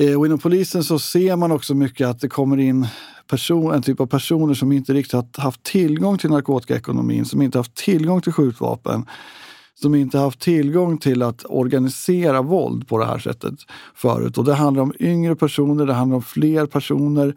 Eh, 0.00 0.18
och 0.18 0.26
inom 0.26 0.38
polisen 0.38 0.84
så 0.84 0.98
ser 0.98 1.36
man 1.36 1.52
också 1.52 1.74
mycket 1.74 2.08
att 2.08 2.20
det 2.20 2.28
kommer 2.28 2.56
in 2.56 2.86
person, 3.26 3.74
en 3.74 3.82
typ 3.82 4.00
av 4.00 4.06
personer 4.06 4.54
som 4.54 4.72
inte 4.72 4.94
riktigt 4.94 5.12
har 5.12 5.42
haft 5.42 5.62
tillgång 5.62 6.18
till 6.18 6.30
narkotikaekonomin, 6.30 7.24
som 7.24 7.42
inte 7.42 7.58
haft 7.58 7.74
tillgång 7.74 8.20
till 8.20 8.32
skjutvapen, 8.32 9.06
som 9.74 9.94
inte 9.94 10.18
haft 10.18 10.40
tillgång 10.40 10.98
till 10.98 11.22
att 11.22 11.44
organisera 11.48 12.42
våld 12.42 12.88
på 12.88 12.98
det 12.98 13.06
här 13.06 13.18
sättet 13.18 13.54
förut. 13.94 14.38
Och 14.38 14.44
det 14.44 14.54
handlar 14.54 14.82
om 14.82 14.92
yngre 15.00 15.36
personer, 15.36 15.86
det 15.86 15.94
handlar 15.94 16.16
om 16.16 16.22
fler 16.22 16.66
personer 16.66 17.34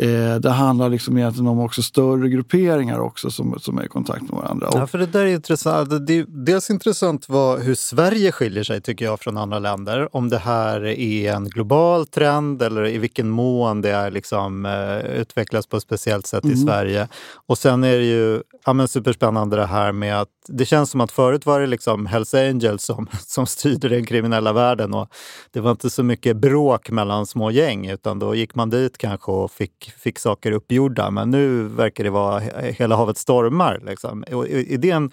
Eh, 0.00 0.34
det 0.34 0.50
handlar 0.50 0.88
liksom 0.88 1.18
egentligen 1.18 1.48
om 1.48 1.60
också 1.60 1.82
större 1.82 2.28
grupperingar 2.28 2.98
också 2.98 3.30
som, 3.30 3.58
som 3.60 3.78
är 3.78 3.84
i 3.84 3.88
kontakt 3.88 4.22
med 4.22 4.30
varandra. 4.30 4.68
Ja, 4.72 4.86
för 4.86 4.98
det 4.98 5.06
där 5.06 5.20
är 5.20 5.34
intressant. 5.34 6.06
Det 6.06 6.18
är 6.18 6.24
dels 6.28 6.70
intressant 6.70 7.28
vad, 7.28 7.60
hur 7.60 7.74
Sverige 7.74 8.32
skiljer 8.32 8.64
sig 8.64 8.80
tycker 8.80 9.04
jag 9.04 9.20
från 9.20 9.36
andra 9.36 9.58
länder. 9.58 10.16
Om 10.16 10.28
det 10.28 10.38
här 10.38 10.84
är 10.84 11.32
en 11.32 11.48
global 11.48 12.06
trend 12.06 12.62
eller 12.62 12.86
i 12.86 12.98
vilken 12.98 13.28
mån 13.28 13.82
det 13.82 13.90
är 13.90 14.10
liksom, 14.10 14.66
eh, 14.66 15.20
utvecklas 15.20 15.66
på 15.66 15.76
ett 15.76 15.82
speciellt 15.82 16.26
sätt 16.26 16.44
mm. 16.44 16.56
i 16.56 16.58
Sverige. 16.58 17.08
Och 17.46 17.58
sen 17.58 17.84
är 17.84 17.96
det 17.96 18.04
ju 18.04 18.42
ja, 18.66 18.72
men 18.72 18.88
superspännande 18.88 19.56
det 19.56 19.66
här 19.66 19.92
med 19.92 20.20
att 20.20 20.28
det 20.48 20.66
känns 20.66 20.90
som 20.90 21.00
att 21.00 21.12
förut 21.12 21.46
var 21.46 21.60
det 21.60 21.66
liksom 21.66 22.06
Hells 22.06 22.34
Angels 22.34 22.82
som, 22.82 23.06
som 23.26 23.46
styrde 23.46 23.88
den 23.88 24.06
kriminella 24.06 24.52
världen 24.52 24.94
och 24.94 25.08
det 25.50 25.60
var 25.60 25.70
inte 25.70 25.90
så 25.90 26.02
mycket 26.02 26.36
bråk 26.36 26.90
mellan 26.90 27.26
små 27.26 27.50
gäng 27.50 27.86
utan 27.86 28.18
då 28.18 28.34
gick 28.34 28.54
man 28.54 28.70
dit 28.70 28.98
kanske 28.98 29.32
och 29.32 29.50
fick, 29.50 29.85
fick 29.98 30.18
saker 30.18 30.52
uppgjorda. 30.52 31.10
Men 31.10 31.30
nu 31.30 31.62
verkar 31.62 32.04
det 32.04 32.10
vara 32.10 32.40
hela 32.60 32.96
havet 32.96 33.18
stormar. 33.18 33.82
Liksom. 33.84 34.24
är 34.28 34.78
det 34.78 34.90
en 34.90 35.10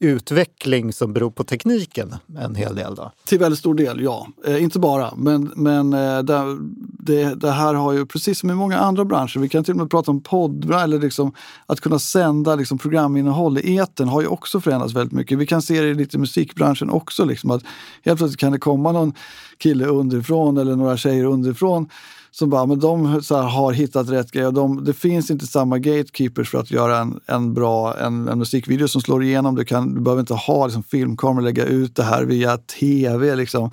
utveckling 0.00 0.92
som 0.92 1.12
beror 1.12 1.30
på 1.30 1.44
tekniken 1.44 2.14
en 2.38 2.54
hel 2.54 2.74
del? 2.74 2.94
Då? 2.94 3.12
Till 3.24 3.38
väldigt 3.38 3.58
stor 3.58 3.74
del, 3.74 4.00
ja. 4.00 4.26
Eh, 4.46 4.62
inte 4.62 4.78
bara, 4.78 5.14
men, 5.16 5.52
men 5.56 5.92
eh, 5.92 6.18
det, 6.18 6.58
det, 6.80 7.34
det, 7.34 7.50
här 7.50 7.74
har 7.74 7.92
ju 7.92 8.06
precis 8.06 8.38
som 8.38 8.50
i 8.50 8.54
många 8.54 8.78
andra 8.78 9.04
branscher, 9.04 9.38
vi 9.38 9.48
kan 9.48 9.64
till 9.64 9.72
och 9.72 9.78
med 9.78 9.90
prata 9.90 10.10
om 10.10 10.22
podd, 10.22 10.74
eller 10.74 10.98
liksom, 10.98 11.32
att 11.66 11.80
kunna 11.80 11.98
sända 11.98 12.54
liksom, 12.54 12.78
programinnehåll 12.78 13.58
i 13.58 13.76
eten 13.76 14.08
har 14.08 14.20
ju 14.20 14.26
också 14.26 14.60
förändrats 14.60 14.94
väldigt 14.94 15.12
mycket. 15.12 15.38
Vi 15.38 15.46
kan 15.46 15.62
se 15.62 15.80
det 15.80 15.94
lite 15.94 16.16
i 16.16 16.20
musikbranschen 16.20 16.90
också, 16.90 17.24
liksom, 17.24 17.50
att 17.50 17.62
helt 18.04 18.18
plötsligt 18.18 18.40
kan 18.40 18.52
det 18.52 18.58
komma 18.58 18.92
någon 18.92 19.12
kille 19.58 19.86
underifrån 19.86 20.56
eller 20.56 20.76
några 20.76 20.96
tjejer 20.96 21.24
underifrån 21.24 21.88
som 22.30 22.50
bara, 22.50 22.66
men 22.66 22.80
de 22.80 23.22
så 23.22 23.36
här, 23.36 23.42
har 23.42 23.72
hittat 23.72 24.10
rätt 24.10 24.32
grej. 24.32 24.52
De, 24.52 24.84
det 24.84 24.92
finns 24.92 25.30
inte 25.30 25.46
samma 25.46 25.78
gatekeepers 25.78 26.50
för 26.50 26.58
att 26.58 26.70
göra 26.70 26.98
en, 26.98 27.20
en 27.26 27.54
bra 27.54 27.98
en, 27.98 28.28
en 28.28 28.38
musikvideo 28.38 28.88
som 28.88 29.00
slår 29.00 29.22
igenom. 29.22 29.54
Du, 29.54 29.64
kan, 29.64 29.94
du 29.94 30.00
behöver 30.00 30.20
inte 30.20 30.34
ha 30.34 30.66
liksom, 30.66 30.82
filmkamera 30.82 31.36
och 31.36 31.42
lägga 31.42 31.64
ut 31.64 31.96
det 31.96 32.02
här 32.02 32.24
via 32.24 32.56
tv. 32.56 33.36
Liksom. 33.36 33.70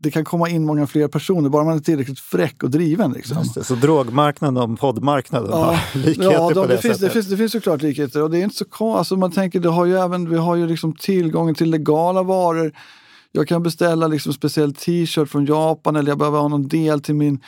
Det 0.00 0.10
kan 0.10 0.24
komma 0.24 0.48
in 0.48 0.64
många 0.64 0.86
fler 0.86 1.08
personer, 1.08 1.48
bara 1.48 1.64
man 1.64 1.76
är 1.76 1.80
tillräckligt 1.80 2.20
fräck 2.20 2.62
och 2.62 2.70
driven. 2.70 3.12
Liksom. 3.12 3.36
Det, 3.54 3.64
så 3.64 3.74
drogmarknaden 3.74 4.56
och 4.56 4.78
poddmarknaden 4.78 5.50
ja, 5.50 5.56
har 5.56 5.98
likheter 5.98 6.32
ja, 6.32 6.48
de, 6.48 6.54
på 6.54 6.66
det, 6.66 6.74
det 6.74 6.82
finns? 6.82 6.98
Det 6.98 7.10
finns, 7.10 7.26
det 7.26 7.36
finns 7.36 7.52
såklart 7.52 7.82
likheter. 7.82 8.22
Och 8.22 8.30
det 8.30 8.38
är 8.38 8.44
inte 8.44 8.64
så 8.76 8.96
alltså 8.96 9.16
man 9.16 9.30
tänker, 9.30 9.60
det 9.60 9.68
har 9.68 9.84
ju 9.84 9.96
även, 9.98 10.30
vi 10.30 10.36
har 10.36 10.56
ju 10.56 10.66
liksom 10.66 10.92
tillgången 10.92 11.54
till 11.54 11.70
legala 11.70 12.22
varor 12.22 12.72
jag 13.32 13.48
kan 13.48 13.62
beställa 13.62 14.06
liksom 14.06 14.32
speciell 14.32 14.74
t-shirt 14.74 15.28
från 15.28 15.46
Japan 15.46 15.96
eller 15.96 16.10
jag 16.10 16.18
behöver 16.18 16.38
ha 16.38 16.48
någon 16.48 16.68
del 16.68 17.00
till 17.00 17.14
min 17.14 17.40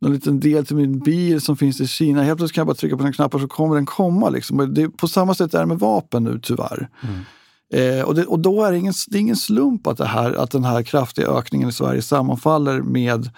någon 0.00 0.12
liten 0.12 0.40
del 0.40 0.66
till 0.66 0.76
min 0.76 0.98
bil 0.98 1.40
som 1.40 1.56
finns 1.56 1.80
i 1.80 1.86
Kina. 1.86 2.22
Helt 2.22 2.38
plötsligt 2.38 2.54
kan 2.54 2.60
jag 2.60 2.66
bara 2.66 2.74
trycka 2.74 2.96
på 2.96 3.02
den 3.02 3.12
knappar 3.12 3.38
så 3.38 3.48
kommer 3.48 3.74
den 3.74 3.86
komma. 3.86 4.28
Liksom. 4.28 4.74
Det, 4.74 4.88
på 4.88 5.08
samma 5.08 5.34
sätt 5.34 5.54
är 5.54 5.60
det 5.60 5.66
med 5.66 5.78
vapen 5.78 6.24
nu 6.24 6.40
tyvärr. 6.42 6.88
Mm. 7.02 7.20
Eh, 7.74 8.04
och, 8.04 8.14
det, 8.14 8.24
och 8.24 8.38
då 8.38 8.64
är 8.64 8.72
det, 8.72 8.78
ingen, 8.78 8.94
det 9.06 9.18
är 9.18 9.20
ingen 9.20 9.36
slump 9.36 9.86
att, 9.86 9.98
det 9.98 10.06
här, 10.06 10.32
att 10.32 10.50
den 10.50 10.64
här 10.64 10.82
kraftiga 10.82 11.28
ökningen 11.28 11.68
i 11.68 11.72
Sverige 11.72 12.02
sammanfaller 12.02 12.82
med 12.82 13.30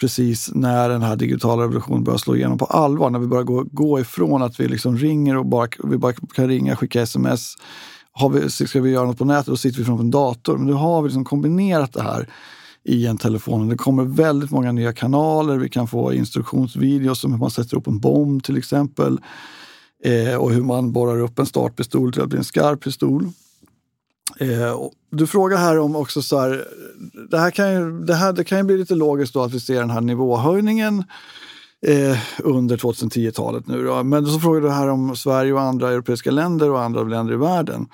precis 0.00 0.50
när 0.54 0.88
den 0.88 1.02
här 1.02 1.16
digitala 1.16 1.62
revolutionen 1.62 2.04
börjar 2.04 2.18
slå 2.18 2.36
igenom 2.36 2.58
på 2.58 2.64
allvar. 2.64 3.10
När 3.10 3.18
vi 3.18 3.26
börjar 3.26 3.44
gå, 3.44 3.64
gå 3.72 4.00
ifrån 4.00 4.42
att 4.42 4.60
vi 4.60 4.68
liksom 4.68 4.98
ringer 4.98 5.36
och 5.36 5.46
bara, 5.46 5.68
vi 5.84 5.98
bara 5.98 6.12
kan 6.12 6.48
ringa, 6.48 6.76
skicka 6.76 7.02
sms. 7.02 7.54
Har 8.20 8.28
vi, 8.28 8.50
ska 8.50 8.80
vi 8.80 8.90
göra 8.90 9.06
något 9.06 9.18
på 9.18 9.24
nätet, 9.24 9.46
då 9.46 9.56
sitter 9.56 9.78
vi 9.78 9.84
framför 9.84 10.04
en 10.04 10.10
dator. 10.10 10.56
Men 10.56 10.66
nu 10.66 10.72
har 10.72 11.02
vi 11.02 11.08
liksom 11.08 11.24
kombinerat 11.24 11.92
det 11.92 12.02
här 12.02 12.28
i 12.84 13.06
en 13.06 13.18
telefon. 13.18 13.68
Det 13.68 13.76
kommer 13.76 14.04
väldigt 14.04 14.50
många 14.50 14.72
nya 14.72 14.92
kanaler. 14.92 15.56
Vi 15.56 15.68
kan 15.68 15.88
få 15.88 16.12
instruktionsvideos 16.12 17.24
om 17.24 17.32
hur 17.32 17.38
man 17.38 17.50
sätter 17.50 17.76
upp 17.76 17.86
en 17.86 18.00
bomb 18.00 18.44
till 18.44 18.58
exempel. 18.58 19.20
Eh, 20.04 20.34
och 20.34 20.52
hur 20.52 20.62
man 20.62 20.92
borrar 20.92 21.20
upp 21.20 21.38
en 21.38 21.46
startpistol 21.46 22.12
till 22.12 22.22
att 22.22 22.28
bli 22.28 22.38
en 22.38 22.44
skarp 22.44 22.80
pistol. 22.80 23.28
Eh, 24.38 24.76
du 25.10 25.26
frågar 25.26 25.58
här 25.58 25.78
om 25.78 25.96
också 25.96 26.22
så 26.22 26.40
här, 26.40 26.64
det 27.30 27.38
här 27.38 27.50
kan 27.50 27.72
ju, 27.72 28.00
det 28.00 28.14
här, 28.14 28.32
det 28.32 28.44
kan 28.44 28.58
ju 28.58 28.64
bli 28.64 28.78
lite 28.78 28.94
logiskt 28.94 29.34
då 29.34 29.42
att 29.42 29.54
vi 29.54 29.60
ser 29.60 29.80
den 29.80 29.90
här 29.90 30.00
nivåhöjningen 30.00 31.04
eh, 31.86 32.18
under 32.38 32.76
2010-talet 32.76 33.66
nu. 33.66 33.84
Då. 33.84 34.02
Men 34.02 34.26
så 34.26 34.40
frågar 34.40 34.60
du 34.60 34.70
här 34.70 34.88
om 34.88 35.16
Sverige 35.16 35.52
och 35.52 35.60
andra 35.60 35.90
europeiska 35.90 36.30
länder 36.30 36.70
och 36.70 36.82
andra 36.82 37.02
länder 37.02 37.34
i 37.34 37.36
världen. 37.36 37.88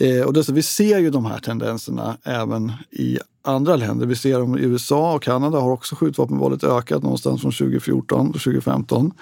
Eh, 0.00 0.26
och 0.26 0.32
det, 0.32 0.48
vi 0.48 0.62
ser 0.62 0.98
ju 0.98 1.10
de 1.10 1.24
här 1.24 1.38
tendenserna 1.38 2.16
även 2.24 2.72
i 2.90 3.18
andra 3.44 3.76
länder. 3.76 4.06
Vi 4.06 4.16
ser 4.16 4.38
dem 4.38 4.58
i 4.58 4.62
USA 4.62 5.14
och 5.14 5.22
Kanada 5.22 5.60
har 5.60 5.70
också 5.70 5.94
skjutvapenvåldet 5.94 6.64
ökat 6.64 7.02
någonstans 7.02 7.40
från 7.40 7.52
2014 7.52 8.26
och 8.26 8.32
2015. 8.32 9.12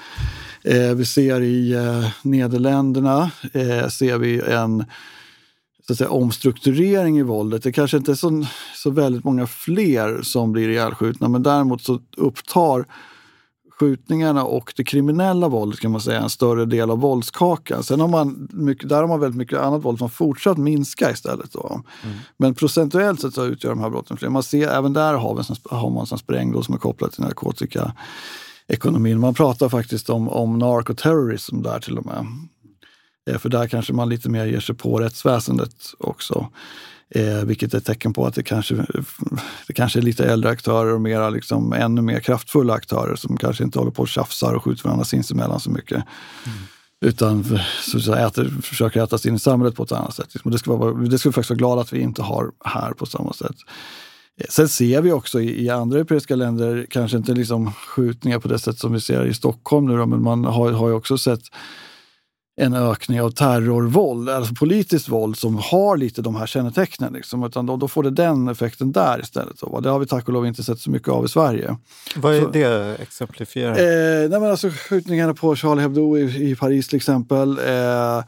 Eh, 0.65 0.95
vi 0.95 1.05
ser 1.05 1.41
i 1.41 1.73
eh, 1.73 2.09
Nederländerna 2.23 3.31
eh, 3.53 3.89
ser 3.89 4.19
vi 4.19 4.41
en 4.41 4.85
så 5.87 5.93
att 5.93 5.99
säga, 5.99 6.11
omstrukturering 6.11 7.19
i 7.19 7.23
våldet. 7.23 7.63
Det 7.63 7.73
kanske 7.73 7.97
inte 7.97 8.11
är 8.11 8.15
så, 8.15 8.45
så 8.75 8.91
väldigt 8.91 9.25
många 9.25 9.47
fler 9.47 10.23
som 10.23 10.53
blir 10.53 10.69
ihjälskjutna 10.69 11.29
men 11.29 11.43
däremot 11.43 11.83
så 11.83 12.01
upptar 12.17 12.85
skjutningarna 13.83 14.45
och 14.45 14.73
det 14.77 14.85
kriminella 14.85 15.49
våldet 15.49 15.81
kan 15.81 15.91
man 15.91 16.01
säga 16.01 16.21
en 16.21 16.31
större 16.31 16.65
del 16.65 16.91
av 16.91 17.01
våldskakan. 17.01 17.83
Sen 17.83 18.01
har 18.01 18.09
man, 18.09 18.49
mycket, 18.53 18.89
där 18.89 19.01
har 19.01 19.09
man 19.09 19.21
väldigt 19.21 19.39
mycket 19.39 19.59
annat 19.59 19.85
våld 19.85 19.99
som 19.99 20.11
fortsatt 20.11 20.59
minska 20.59 21.11
istället. 21.11 21.53
Då. 21.53 21.83
Mm. 22.05 22.17
Men 22.37 22.55
procentuellt 22.55 23.21
sett 23.21 23.35
så 23.35 23.45
utgör 23.45 23.71
de 23.71 23.81
här 23.81 23.91
brotten 23.91 24.17
fler. 24.17 24.29
Man 24.29 24.43
ser, 24.43 24.69
även 24.69 24.93
där 24.93 25.15
har, 25.15 25.35
vi, 25.35 25.43
har 25.77 25.91
man 25.91 26.07
en 26.11 26.19
sprängdåd 26.19 26.65
som 26.65 26.75
är 26.75 26.79
kopplad 26.79 27.13
till 27.13 27.23
narkotikaekonomin. 27.23 29.21
Man 29.21 29.35
pratar 29.35 29.69
faktiskt 29.69 30.11
om, 30.11 30.29
om 30.29 30.59
narkoterrorism 30.59 31.63
där 31.63 31.81
till 31.81 31.99
och 31.99 32.07
med. 32.07 32.27
Eh, 33.31 33.39
för 33.39 33.49
där 33.49 33.69
kanske 33.69 33.93
man 33.93 34.09
lite 34.09 34.29
mer 34.29 34.47
ger 34.47 34.61
sig 34.61 34.75
på 34.75 34.99
rättsväsendet 34.99 35.77
också. 35.99 36.49
Eh, 37.15 37.45
vilket 37.45 37.75
är 37.75 37.79
ett 37.79 37.85
tecken 37.85 38.13
på 38.13 38.27
att 38.27 38.35
det 38.35 38.43
kanske, 38.43 38.75
det 39.67 39.73
kanske 39.75 39.99
är 39.99 40.03
lite 40.03 40.25
äldre 40.25 40.51
aktörer 40.51 40.95
och 40.95 41.01
mera, 41.01 41.31
liksom, 41.31 41.73
ännu 41.73 42.03
mer 42.03 42.21
kraftfulla 42.21 42.75
aktörer 42.75 43.17
som 43.17 43.37
kanske 43.37 43.65
inte 43.65 43.79
håller 43.79 43.91
på 43.91 44.03
och 44.03 44.09
tjafsar 44.09 44.53
och 44.55 44.65
skjuter 44.65 44.85
varandra 44.85 45.05
sinsemellan 45.05 45.61
så 45.61 45.71
mycket. 45.71 45.97
Mm. 46.47 46.59
Utan 47.01 47.45
så 47.83 47.97
att 47.97 48.05
säga, 48.05 48.27
äter, 48.27 48.49
försöker 48.63 49.03
äta 49.03 49.19
sig 49.19 49.29
in 49.29 49.35
i 49.35 49.39
samhället 49.39 49.75
på 49.75 49.83
ett 49.83 49.93
annat 49.93 50.15
sätt. 50.15 50.37
Det 50.45 50.59
ska, 50.59 50.77
vara, 50.77 50.93
det 50.93 51.19
ska 51.19 51.29
vi 51.29 51.33
faktiskt 51.33 51.51
vara 51.51 51.59
glada 51.59 51.81
att 51.81 51.93
vi 51.93 52.01
inte 52.01 52.23
har 52.23 52.51
här 52.65 52.93
på 52.93 53.07
samma 53.07 53.33
sätt. 53.33 53.57
Eh, 54.41 54.47
sen 54.49 54.69
ser 54.69 55.03
vi 55.03 55.13
också 55.13 55.41
i, 55.41 55.65
i 55.65 55.71
andra 55.71 55.99
europeiska 55.99 56.37
länder, 56.37 56.87
kanske 56.91 57.17
inte 57.17 57.33
liksom 57.33 57.73
skjutningar 57.73 58.39
på 58.39 58.49
det 58.49 58.59
sätt 58.59 58.79
som 58.79 58.93
vi 58.93 59.01
ser 59.01 59.27
i 59.27 59.35
Stockholm 59.35 59.87
nu, 59.87 59.97
då, 59.97 60.07
men 60.07 60.23
man 60.23 60.45
har, 60.45 60.73
har 60.73 60.89
ju 60.89 60.95
också 60.95 61.19
sett 61.19 61.43
en 62.57 62.75
ökning 62.75 63.21
av 63.21 63.31
terrorvåld, 63.31 64.29
alltså 64.29 64.55
politiskt 64.55 65.09
våld 65.09 65.37
som 65.37 65.59
har 65.59 65.97
lite 65.97 66.23
de 66.23 66.37
här 66.37 66.47
kännetecknen. 66.47 67.13
Liksom, 67.13 67.45
utan 67.45 67.67
då, 67.67 67.77
då 67.77 67.89
får 67.89 68.03
det 68.03 68.11
den 68.11 68.49
effekten 68.49 68.93
där 68.93 69.21
istället. 69.21 69.59
Så, 69.59 69.81
det 69.81 69.91
har 69.91 69.99
vi 69.99 70.07
tack 70.07 70.29
och 70.29 70.35
lov 70.35 70.47
inte 70.47 70.63
sett 70.63 70.79
så 70.79 70.91
mycket 70.91 71.09
av 71.09 71.25
i 71.25 71.29
Sverige. 71.29 71.77
Vad 72.17 72.35
är 72.35 72.41
så, 72.41 72.51
det 72.51 72.97
exemplifierar? 73.03 73.71
Eh, 73.71 74.31
nej 74.31 74.41
men 74.41 74.51
alltså, 74.51 74.71
skjutningarna 74.71 75.35
på 75.35 75.57
Charlie 75.57 75.83
Hebdo 75.83 76.19
i, 76.19 76.51
i 76.51 76.57
Paris 76.57 76.89
till 76.89 76.97
exempel. 76.97 77.59
Eh, 77.59 78.25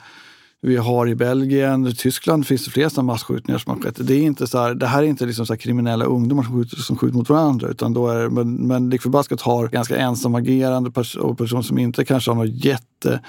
vi 0.60 0.76
har 0.76 1.08
i 1.08 1.14
Belgien, 1.14 1.86
i 1.86 1.94
Tyskland 1.94 2.46
finns 2.46 2.64
det 2.64 2.70
flera 2.70 2.90
sådana 2.90 3.12
masskjutningar 3.12 3.58
som 3.58 3.72
har 3.72 3.80
skett. 3.82 3.96
Det, 3.98 4.14
är 4.14 4.22
inte 4.22 4.46
så 4.46 4.58
här, 4.58 4.74
det 4.74 4.86
här 4.86 5.02
är 5.02 5.06
inte 5.06 5.26
liksom 5.26 5.46
så 5.46 5.56
kriminella 5.56 6.04
ungdomar 6.04 6.42
som 6.42 6.54
skjuter, 6.54 6.76
som 6.76 6.96
skjuter 6.96 7.16
mot 7.16 7.28
varandra. 7.28 7.68
Utan 7.68 7.92
då 7.92 8.08
är, 8.08 8.28
men, 8.28 8.54
men 8.54 8.90
lik 8.90 9.02
förbaskat 9.02 9.40
har 9.40 9.68
ganska 9.68 9.96
ensamagerande 9.96 10.90
pers 10.90 11.16
och 11.16 11.38
personer 11.38 11.62
som 11.62 11.78
inte 11.78 12.04
kanske 12.04 12.30
har 12.30 12.34
något 12.34 12.64
jätte 12.64 13.20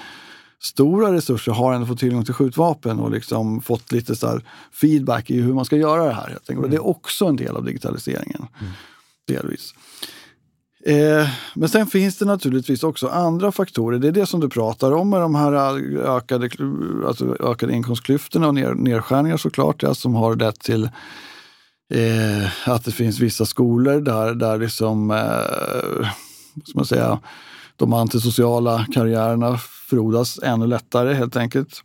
stora 0.62 1.12
resurser 1.12 1.52
har 1.52 1.74
ändå 1.74 1.86
fått 1.86 1.98
tillgång 1.98 2.24
till 2.24 2.34
skjutvapen 2.34 3.00
och 3.00 3.10
liksom 3.10 3.60
fått 3.60 3.92
lite 3.92 4.16
så 4.16 4.40
feedback 4.72 5.30
i 5.30 5.40
hur 5.40 5.54
man 5.54 5.64
ska 5.64 5.76
göra 5.76 6.04
det 6.04 6.12
här. 6.12 6.38
Mm. 6.48 6.64
Och 6.64 6.70
det 6.70 6.76
är 6.76 6.86
också 6.86 7.26
en 7.26 7.36
del 7.36 7.56
av 7.56 7.64
digitaliseringen. 7.64 8.46
Mm. 8.60 8.72
Delvis. 9.28 9.74
Eh, 10.86 11.28
men 11.54 11.68
sen 11.68 11.86
finns 11.86 12.18
det 12.18 12.24
naturligtvis 12.24 12.82
också 12.82 13.08
andra 13.08 13.52
faktorer. 13.52 13.98
Det 13.98 14.08
är 14.08 14.12
det 14.12 14.26
som 14.26 14.40
du 14.40 14.48
pratar 14.48 14.92
om 14.92 15.10
med 15.10 15.20
de 15.20 15.34
här 15.34 15.52
ökade, 16.16 16.50
alltså 17.06 17.36
ökade 17.40 17.72
inkomstklyftorna 17.72 18.46
och 18.46 18.54
ner, 18.54 18.74
nedskärningar 18.74 19.36
såklart, 19.36 19.82
ja, 19.82 19.94
som 19.94 20.14
har 20.14 20.36
lett 20.36 20.60
till 20.60 20.84
eh, 21.94 22.68
att 22.68 22.84
det 22.84 22.92
finns 22.92 23.18
vissa 23.18 23.46
skolor 23.46 24.00
där, 24.00 24.34
där 24.34 24.58
liksom, 24.58 25.10
eh, 25.10 26.08
ska 26.64 26.78
man 26.78 26.86
säga, 26.86 27.18
de 27.76 27.92
antisociala 27.92 28.86
karriärerna 28.92 29.58
frodas 29.58 30.38
ännu 30.42 30.66
lättare 30.66 31.14
helt 31.14 31.36
enkelt. 31.36 31.82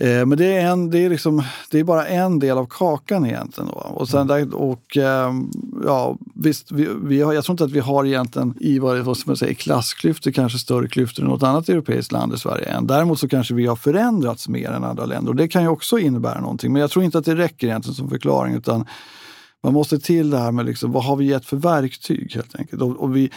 Eh, 0.00 0.26
men 0.26 0.38
det 0.38 0.56
är, 0.56 0.70
en, 0.70 0.90
det, 0.90 0.98
är 0.98 1.10
liksom, 1.10 1.42
det 1.70 1.78
är 1.78 1.84
bara 1.84 2.06
en 2.06 2.38
del 2.38 2.58
av 2.58 2.66
kakan 2.66 3.26
egentligen. 3.26 3.70
Då. 3.70 3.74
Och 3.74 4.08
sen 4.08 4.30
mm. 4.30 4.50
där, 4.50 4.56
och, 4.56 4.96
eh, 4.96 5.32
ja, 5.84 6.18
visst, 6.34 6.72
vi, 6.72 6.88
vi 7.02 7.22
har, 7.22 7.32
jag 7.32 7.44
tror 7.44 7.52
inte 7.52 7.64
att 7.64 7.70
vi 7.70 7.80
har 7.80 8.04
egentligen 8.04 8.54
i 8.60 8.78
vad, 8.78 8.98
vad 8.98 9.18
man 9.26 9.36
säga, 9.36 9.54
klassklyftor 9.54 10.30
kanske 10.30 10.58
större 10.58 10.88
klyftor 10.88 11.22
än 11.22 11.28
något 11.28 11.42
annat 11.42 11.68
europeiskt 11.68 12.12
land 12.12 12.34
i 12.34 12.38
Sverige 12.38 12.64
än. 12.64 12.86
Däremot 12.86 13.18
så 13.18 13.28
kanske 13.28 13.54
vi 13.54 13.66
har 13.66 13.76
förändrats 13.76 14.48
mer 14.48 14.70
än 14.70 14.84
andra 14.84 15.06
länder 15.06 15.30
och 15.30 15.36
det 15.36 15.48
kan 15.48 15.62
ju 15.62 15.68
också 15.68 15.98
innebära 15.98 16.40
någonting. 16.40 16.72
Men 16.72 16.80
jag 16.80 16.90
tror 16.90 17.04
inte 17.04 17.18
att 17.18 17.24
det 17.24 17.36
räcker 17.36 17.66
egentligen 17.66 17.94
som 17.94 18.10
förklaring 18.10 18.54
utan 18.54 18.86
man 19.62 19.72
måste 19.72 19.98
till 19.98 20.30
det 20.30 20.38
här 20.38 20.52
med 20.52 20.66
liksom, 20.66 20.92
vad 20.92 21.04
har 21.04 21.16
vi 21.16 21.24
gett 21.24 21.46
för 21.46 21.56
verktyg 21.56 22.32
helt 22.34 22.54
enkelt. 22.54 22.82
Och, 22.82 22.96
och 22.96 23.16
vi, 23.16 23.30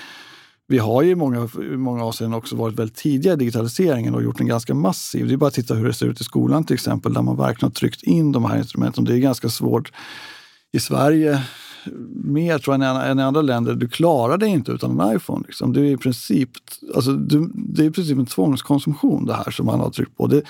vi 0.72 0.78
har 0.78 1.02
ju 1.02 1.10
i 1.10 1.16
många, 1.16 1.50
i 1.74 1.78
många 1.78 2.06
avseenden 2.06 2.38
också 2.38 2.56
varit 2.56 2.80
väldigt 2.80 2.98
tidiga 2.98 3.34
i 3.34 3.36
digitaliseringen 3.36 4.16
och 4.16 4.24
gjort 4.24 4.38
den 4.38 4.48
ganska 4.48 4.74
massiv. 4.74 5.28
Det 5.28 5.34
är 5.34 5.38
bara 5.38 5.48
att 5.48 5.54
titta 5.54 5.74
hur 5.74 5.88
det 5.88 5.94
ser 5.94 6.06
ut 6.06 6.22
i 6.22 6.24
skolan 6.24 6.64
till 6.64 6.74
exempel, 6.74 7.14
där 7.14 7.22
man 7.22 7.38
verkligen 7.38 7.70
har 7.70 7.74
tryckt 7.74 8.04
in 8.04 8.32
de 8.32 8.46
här 8.46 8.58
instrumenten. 8.58 9.04
Det 9.04 9.14
är 9.14 9.18
ganska 9.18 9.50
svårt 9.50 9.92
i 10.72 10.80
Sverige, 10.80 11.44
mer 12.24 12.60
tror 12.60 12.84
jag 12.84 13.10
än 13.10 13.20
i 13.20 13.24
andra 13.24 13.42
länder. 13.42 13.76
Du 13.76 13.90
klarar 13.90 14.38
dig 14.38 14.50
inte 14.50 14.72
utan 14.72 15.00
en 15.00 15.16
iPhone. 15.16 15.44
Liksom. 15.48 15.74
Det, 15.74 15.80
är 15.82 15.86
i 15.86 15.98
princip, 15.98 16.50
alltså, 16.96 17.12
det 17.14 17.84
är 17.84 17.88
i 17.88 17.92
princip 17.92 18.18
en 18.18 18.26
tvångskonsumtion 18.26 19.26
det 19.26 19.34
här 19.34 19.52
som 19.52 19.66
man 19.66 19.80
har 19.80 19.90
tryckt 19.90 20.18
på. 20.18 20.28
Det 20.28 20.42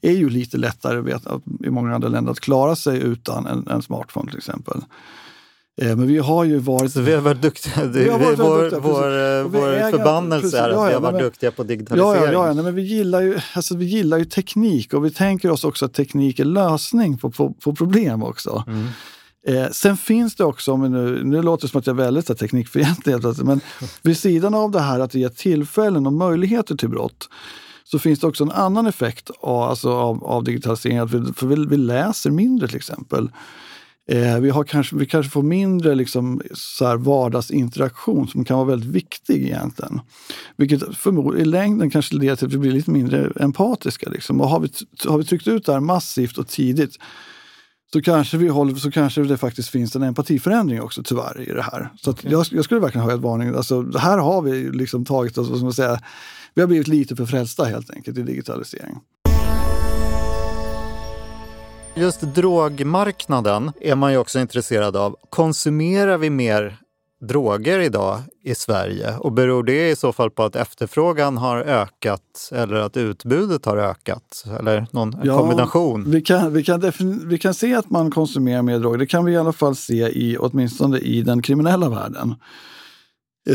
är 0.00 0.12
ju 0.12 0.28
lite 0.28 0.58
lättare 0.58 1.00
vet, 1.00 1.22
i 1.64 1.70
många 1.70 1.94
andra 1.94 2.08
länder 2.08 2.32
att 2.32 2.40
klara 2.40 2.76
sig 2.76 2.98
utan 2.98 3.46
en, 3.46 3.68
en 3.68 3.82
smartphone 3.82 4.30
till 4.30 4.38
exempel. 4.38 4.80
Eh, 5.82 5.96
men 5.96 6.06
vi 6.06 6.18
har 6.18 6.44
ju 6.44 6.58
varit... 6.58 6.92
Så 6.92 7.00
vi 7.00 7.14
har 7.14 7.20
varit 7.20 7.42
duktiga. 7.42 7.86
Det, 7.86 8.10
har 8.10 8.18
varit 8.18 8.38
vår 8.38 8.62
duktiga, 8.62 8.80
vår, 8.80 9.42
vår 9.42 9.90
förbannelse 9.90 10.42
precis, 10.42 10.58
är 10.58 10.68
att 10.68 10.74
ja, 10.74 10.84
vi 10.86 10.92
har 10.92 11.00
varit 11.00 11.14
men, 11.14 11.22
duktiga 11.22 11.50
på 11.50 11.62
digitalisering. 11.62 12.24
Ja, 12.24 12.32
ja, 12.32 12.46
ja 12.46 12.52
nej, 12.52 12.64
men 12.64 12.74
vi 12.74 12.82
gillar, 12.82 13.22
ju, 13.22 13.38
alltså, 13.54 13.76
vi 13.76 13.84
gillar 13.84 14.18
ju 14.18 14.24
teknik 14.24 14.94
och 14.94 15.04
vi 15.04 15.10
tänker 15.10 15.50
oss 15.50 15.64
också 15.64 15.84
att 15.84 15.94
teknik 15.94 16.38
är 16.38 16.44
lösning 16.44 17.18
på, 17.18 17.30
på, 17.30 17.52
på 17.52 17.74
problem 17.74 18.22
också. 18.22 18.64
Mm. 18.66 18.86
Eh, 19.46 19.70
sen 19.70 19.96
finns 19.96 20.34
det 20.36 20.44
också, 20.44 20.76
men 20.76 20.92
nu, 20.92 21.24
nu 21.24 21.42
låter 21.42 21.66
det 21.66 21.70
som 21.70 21.78
att 21.78 21.86
jag 21.86 22.00
är 22.00 22.04
väldigt 22.04 22.38
teknikfientlig, 22.38 23.16
men 23.42 23.60
vid 24.02 24.18
sidan 24.18 24.54
av 24.54 24.70
det 24.70 24.80
här 24.80 25.00
att 25.00 25.10
det 25.10 25.18
ger 25.18 25.28
tillfällen 25.28 26.06
och 26.06 26.12
möjligheter 26.12 26.76
till 26.76 26.88
brott 26.88 27.28
så 27.84 27.98
finns 27.98 28.20
det 28.20 28.26
också 28.26 28.44
en 28.44 28.50
annan 28.50 28.86
effekt 28.86 29.30
av, 29.40 29.62
alltså 29.62 29.92
av, 29.92 30.24
av 30.24 30.44
digitaliseringen. 30.44 31.34
För 31.34 31.46
vi, 31.46 31.66
vi 31.66 31.76
läser 31.76 32.30
mindre 32.30 32.68
till 32.68 32.76
exempel. 32.76 33.30
Eh, 34.08 34.38
vi, 34.38 34.50
har 34.50 34.64
kanske, 34.64 34.96
vi 34.96 35.06
kanske 35.06 35.30
får 35.30 35.42
mindre 35.42 35.94
liksom, 35.94 36.42
så 36.54 36.86
här 36.86 36.96
vardagsinteraktion 36.96 38.28
som 38.28 38.44
kan 38.44 38.56
vara 38.56 38.68
väldigt 38.68 38.90
viktig 38.90 39.42
egentligen. 39.42 40.00
Vilket 40.56 40.96
förmodligen 40.96 41.48
i 41.48 41.50
längden 41.50 41.90
kanske 41.90 42.16
leder 42.16 42.36
till 42.36 42.46
att 42.46 42.52
vi 42.52 42.58
blir 42.58 42.72
lite 42.72 42.90
mindre 42.90 43.32
empatiska. 43.40 44.10
Liksom. 44.10 44.40
Och 44.40 44.48
har, 44.48 44.60
vi, 44.60 44.68
har 45.08 45.18
vi 45.18 45.24
tryckt 45.24 45.48
ut 45.48 45.66
det 45.66 45.72
här 45.72 45.80
massivt 45.80 46.38
och 46.38 46.48
tidigt 46.48 46.98
så 47.92 48.02
kanske, 48.02 48.36
vi 48.36 48.48
håller, 48.48 48.74
så 48.74 48.90
kanske 48.90 49.22
det 49.22 49.36
faktiskt 49.36 49.68
finns 49.68 49.96
en 49.96 50.02
empatiförändring 50.02 50.82
också 50.82 51.02
tyvärr 51.02 51.40
i 51.40 51.52
det 51.52 51.62
här. 51.62 51.92
Så 52.02 52.10
okay. 52.10 52.30
jag, 52.30 52.46
jag, 52.50 52.64
skulle 52.64 52.80
verkligen 52.80 53.04
höja 53.04 53.16
ett 53.16 53.22
varning. 53.22 53.54
Alltså, 53.54 53.98
här 53.98 54.18
har 54.18 54.42
vi 54.42 54.70
liksom 54.70 55.04
tagit 55.04 55.38
oss, 55.38 55.48
vad 55.48 55.58
ska 55.58 55.64
man 55.64 55.72
säga, 55.72 56.00
vi 56.54 56.62
har 56.62 56.68
blivit 56.68 56.88
lite 56.88 57.16
för 57.16 57.26
frälsta 57.26 57.64
helt 57.64 57.90
enkelt 57.90 58.18
i 58.18 58.22
digitalisering. 58.22 58.98
Just 61.98 62.20
drogmarknaden 62.20 63.72
är 63.80 63.94
man 63.94 64.12
ju 64.12 64.18
också 64.18 64.38
intresserad 64.38 64.96
av. 64.96 65.16
Konsumerar 65.30 66.18
vi 66.18 66.30
mer 66.30 66.76
droger 67.20 67.78
idag 67.78 68.22
i 68.44 68.54
Sverige? 68.54 69.16
Och 69.16 69.32
beror 69.32 69.62
det 69.62 69.90
i 69.90 69.96
så 69.96 70.12
fall 70.12 70.30
på 70.30 70.42
att 70.42 70.56
efterfrågan 70.56 71.36
har 71.36 71.58
ökat 71.58 72.50
eller 72.52 72.76
att 72.76 72.96
utbudet 72.96 73.64
har 73.64 73.76
ökat? 73.76 74.44
Eller 74.58 74.86
någon 74.90 75.16
ja, 75.24 75.38
kombination? 75.38 76.10
Vi 76.10 76.20
kan, 76.20 76.52
vi, 76.52 76.62
kan 76.62 76.92
vi 77.26 77.38
kan 77.38 77.54
se 77.54 77.74
att 77.74 77.90
man 77.90 78.10
konsumerar 78.10 78.62
mer 78.62 78.78
droger. 78.78 78.98
Det 78.98 79.06
kan 79.06 79.24
vi 79.24 79.32
i 79.32 79.36
alla 79.36 79.52
fall 79.52 79.76
se 79.76 80.08
i, 80.08 80.36
åtminstone 80.40 80.98
i 80.98 81.22
den 81.22 81.42
kriminella 81.42 81.88
världen. 81.88 82.34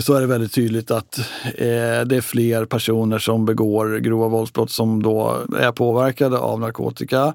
Så 0.02 0.14
är 0.14 0.22
det 0.22 0.28
väldigt 0.28 0.54
tydligt 0.54 0.92
att 0.92 1.18
eh, 1.46 2.02
det 2.06 2.16
är 2.16 2.22
fler 2.22 2.66
personer 2.66 3.20
som 3.20 3.46
begår 3.46 3.98
grova 3.98 4.28
våldsbrott 4.28 4.72
som 4.72 5.04
då 5.04 5.38
är 5.60 5.72
påverkade 5.72 6.38
av 6.38 6.60
narkotika. 6.60 7.34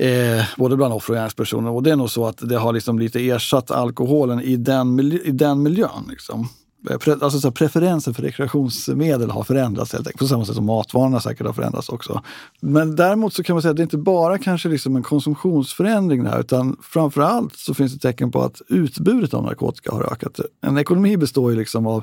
Eh, 0.00 0.44
både 0.56 0.76
bland 0.76 0.94
offer 0.94 1.12
och 1.12 1.16
gärningspersoner. 1.16 1.70
Och 1.70 1.82
det 1.82 1.90
är 1.90 1.96
nog 1.96 2.10
så 2.10 2.26
att 2.26 2.48
det 2.48 2.56
har 2.56 2.72
liksom 2.72 2.98
lite 2.98 3.28
ersatt 3.28 3.70
alkoholen 3.70 4.40
i 4.40 4.56
den, 4.56 4.94
miljö, 4.94 5.18
i 5.24 5.30
den 5.30 5.62
miljön. 5.62 6.06
Liksom. 6.08 6.48
Eh, 6.90 7.12
alltså 7.20 7.40
så 7.40 7.52
preferensen 7.52 8.14
för 8.14 8.22
rekreationsmedel 8.22 9.30
har 9.30 9.42
förändrats 9.42 9.92
helt 9.92 10.06
enkelt. 10.06 10.18
På 10.18 10.26
samma 10.26 10.44
sätt 10.44 10.54
som 10.54 10.66
matvanorna 10.66 11.20
säkert 11.20 11.46
har 11.46 11.52
förändrats 11.52 11.88
också. 11.88 12.22
Men 12.60 12.96
däremot 12.96 13.34
så 13.34 13.42
kan 13.42 13.54
man 13.54 13.62
säga 13.62 13.70
att 13.70 13.76
det 13.76 13.82
inte 13.82 13.98
bara 13.98 14.38
kanske 14.38 14.68
liksom 14.68 14.96
en 14.96 15.02
konsumtionsförändring 15.02 16.26
här, 16.26 16.40
utan 16.40 16.76
framför 16.82 17.20
allt 17.20 17.56
så 17.56 17.74
finns 17.74 17.92
det 17.92 17.98
tecken 17.98 18.30
på 18.30 18.42
att 18.42 18.62
utbudet 18.68 19.34
av 19.34 19.44
narkotika 19.44 19.92
har 19.92 20.12
ökat. 20.12 20.40
En 20.66 20.78
ekonomi 20.78 21.16
består 21.16 21.50
ju 21.50 21.56
liksom 21.56 21.86
av 21.86 22.02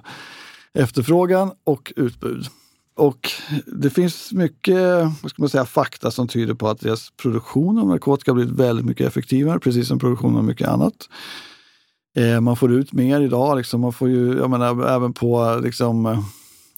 efterfrågan 0.73 1.51
och 1.63 1.93
utbud. 1.95 2.47
Och 2.97 3.31
det 3.65 3.89
finns 3.89 4.33
mycket 4.33 5.03
vad 5.21 5.31
ska 5.31 5.41
man 5.41 5.49
säga, 5.49 5.65
fakta 5.65 6.11
som 6.11 6.27
tyder 6.27 6.53
på 6.53 6.69
att 6.69 6.79
deras 6.79 7.11
produktion 7.21 7.77
av 7.77 7.87
narkotika 7.87 8.31
har 8.31 8.35
blivit 8.35 8.59
väldigt 8.59 8.85
mycket 8.85 9.07
effektivare, 9.07 9.59
precis 9.59 9.87
som 9.87 9.99
produktionen 9.99 10.37
av 10.37 10.43
mycket 10.43 10.67
annat. 10.67 10.93
Eh, 12.17 12.41
man 12.41 12.55
får 12.55 12.73
ut 12.73 12.93
mer 12.93 13.21
idag. 13.21 13.57
Liksom. 13.57 13.81
Man 13.81 13.93
får 13.93 14.09
ju, 14.09 14.37
jag 14.37 14.49
menar, 14.49 14.87
även 14.87 15.13
på 15.13 15.59
liksom, 15.63 16.23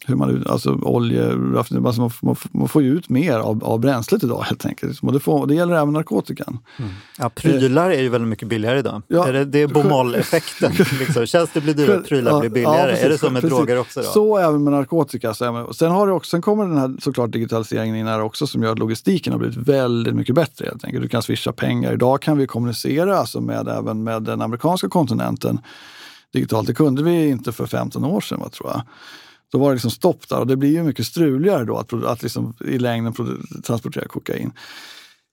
hur 0.10 0.16
man, 0.16 0.44
alltså 0.48 0.72
olje, 0.72 1.32
alltså 1.58 1.74
man, 1.74 2.12
man, 2.22 2.36
man, 2.52 2.70
får 2.70 2.82
ju 2.82 2.94
ut 2.94 3.10
mer 3.10 3.40
av, 3.40 3.64
av 3.64 3.80
bränslet 3.80 4.24
idag 4.24 4.42
helt 4.42 4.66
enkelt. 4.66 5.00
Och 5.04 5.14
det, 5.14 5.20
får, 5.20 5.48
det 5.48 5.56
gäller 5.56 5.76
även 5.76 5.94
narkotikan. 5.94 6.60
Mm. 6.78 6.92
Ja, 7.18 7.30
prylar 7.30 7.90
är 7.90 8.02
ju 8.02 8.10
väldigt 8.10 8.30
mycket 8.30 8.48
billigare 8.48 8.80
idag. 8.80 9.02
Ja, 9.08 9.28
är 9.28 9.34
det, 9.34 9.46
det 9.46 9.62
är 9.62 9.68
bomoll-effekten. 9.68 10.72
liksom. 11.00 11.26
Tjänster 11.26 11.62
blir 11.62 11.74
dyrare, 11.74 12.00
prylar 12.00 12.40
blir 12.40 12.50
billigare. 12.50 12.78
Ja, 12.78 12.86
precis, 12.86 13.06
är 13.06 13.10
det 13.10 13.18
så 13.18 13.30
med 13.30 13.42
precis. 13.42 13.58
droger 13.58 13.80
också? 13.80 14.00
Då? 14.00 14.06
Så 14.06 14.38
även 14.38 14.64
med 14.64 14.74
narkotika. 14.74 15.34
Så 15.34 15.46
även, 15.46 15.74
sen, 15.74 15.92
har 15.92 16.08
det 16.08 16.14
också, 16.14 16.30
sen 16.30 16.42
kommer 16.42 16.66
den 16.66 16.78
här 16.78 16.96
såklart 17.00 17.32
digitaliseringen 17.32 17.96
in 17.96 18.08
här 18.08 18.22
också 18.22 18.48
som 18.48 18.64
gör 18.64 18.72
att 18.72 18.80
logistiken 18.80 19.34
har 19.34 19.40
blivit 19.40 19.58
väldigt 19.58 20.16
mycket 20.16 20.36
bättre. 20.36 20.66
Helt 20.66 20.86
enkelt. 20.86 21.02
Du 21.02 21.10
kan 21.10 21.22
swisha 21.22 21.52
pengar. 21.52 21.94
Idag 21.94 22.22
kan 22.22 22.38
vi 22.38 22.48
kommunicera 22.48 23.18
alltså 23.18 23.42
med, 23.42 23.68
även 23.68 24.04
med 24.04 24.24
den 24.24 24.42
amerikanska 24.42 24.90
kontinenten 24.90 25.60
digitalt. 26.34 26.68
Det 26.68 26.74
kunde 26.74 27.04
vi 27.04 27.28
inte 27.28 27.52
för 27.52 27.66
15 27.66 28.06
år 28.06 28.22
sedan, 28.22 28.40
vad 28.40 28.52
tror 28.52 28.70
jag. 28.70 28.82
Då 29.52 29.58
var 29.58 29.70
det 29.70 29.76
liksom 29.76 29.92
stopp 29.92 30.30
där 30.30 30.40
och 30.40 30.48
det 30.48 30.56
blir 30.56 30.72
ju 30.72 30.84
mycket 30.84 31.06
struligare 31.06 31.66
då 31.66 31.78
att, 31.78 31.94
att 31.94 32.24
liksom 32.24 32.54
i 32.66 32.80
längden 32.80 33.14
transportera 33.64 34.08
kokain. 34.08 34.52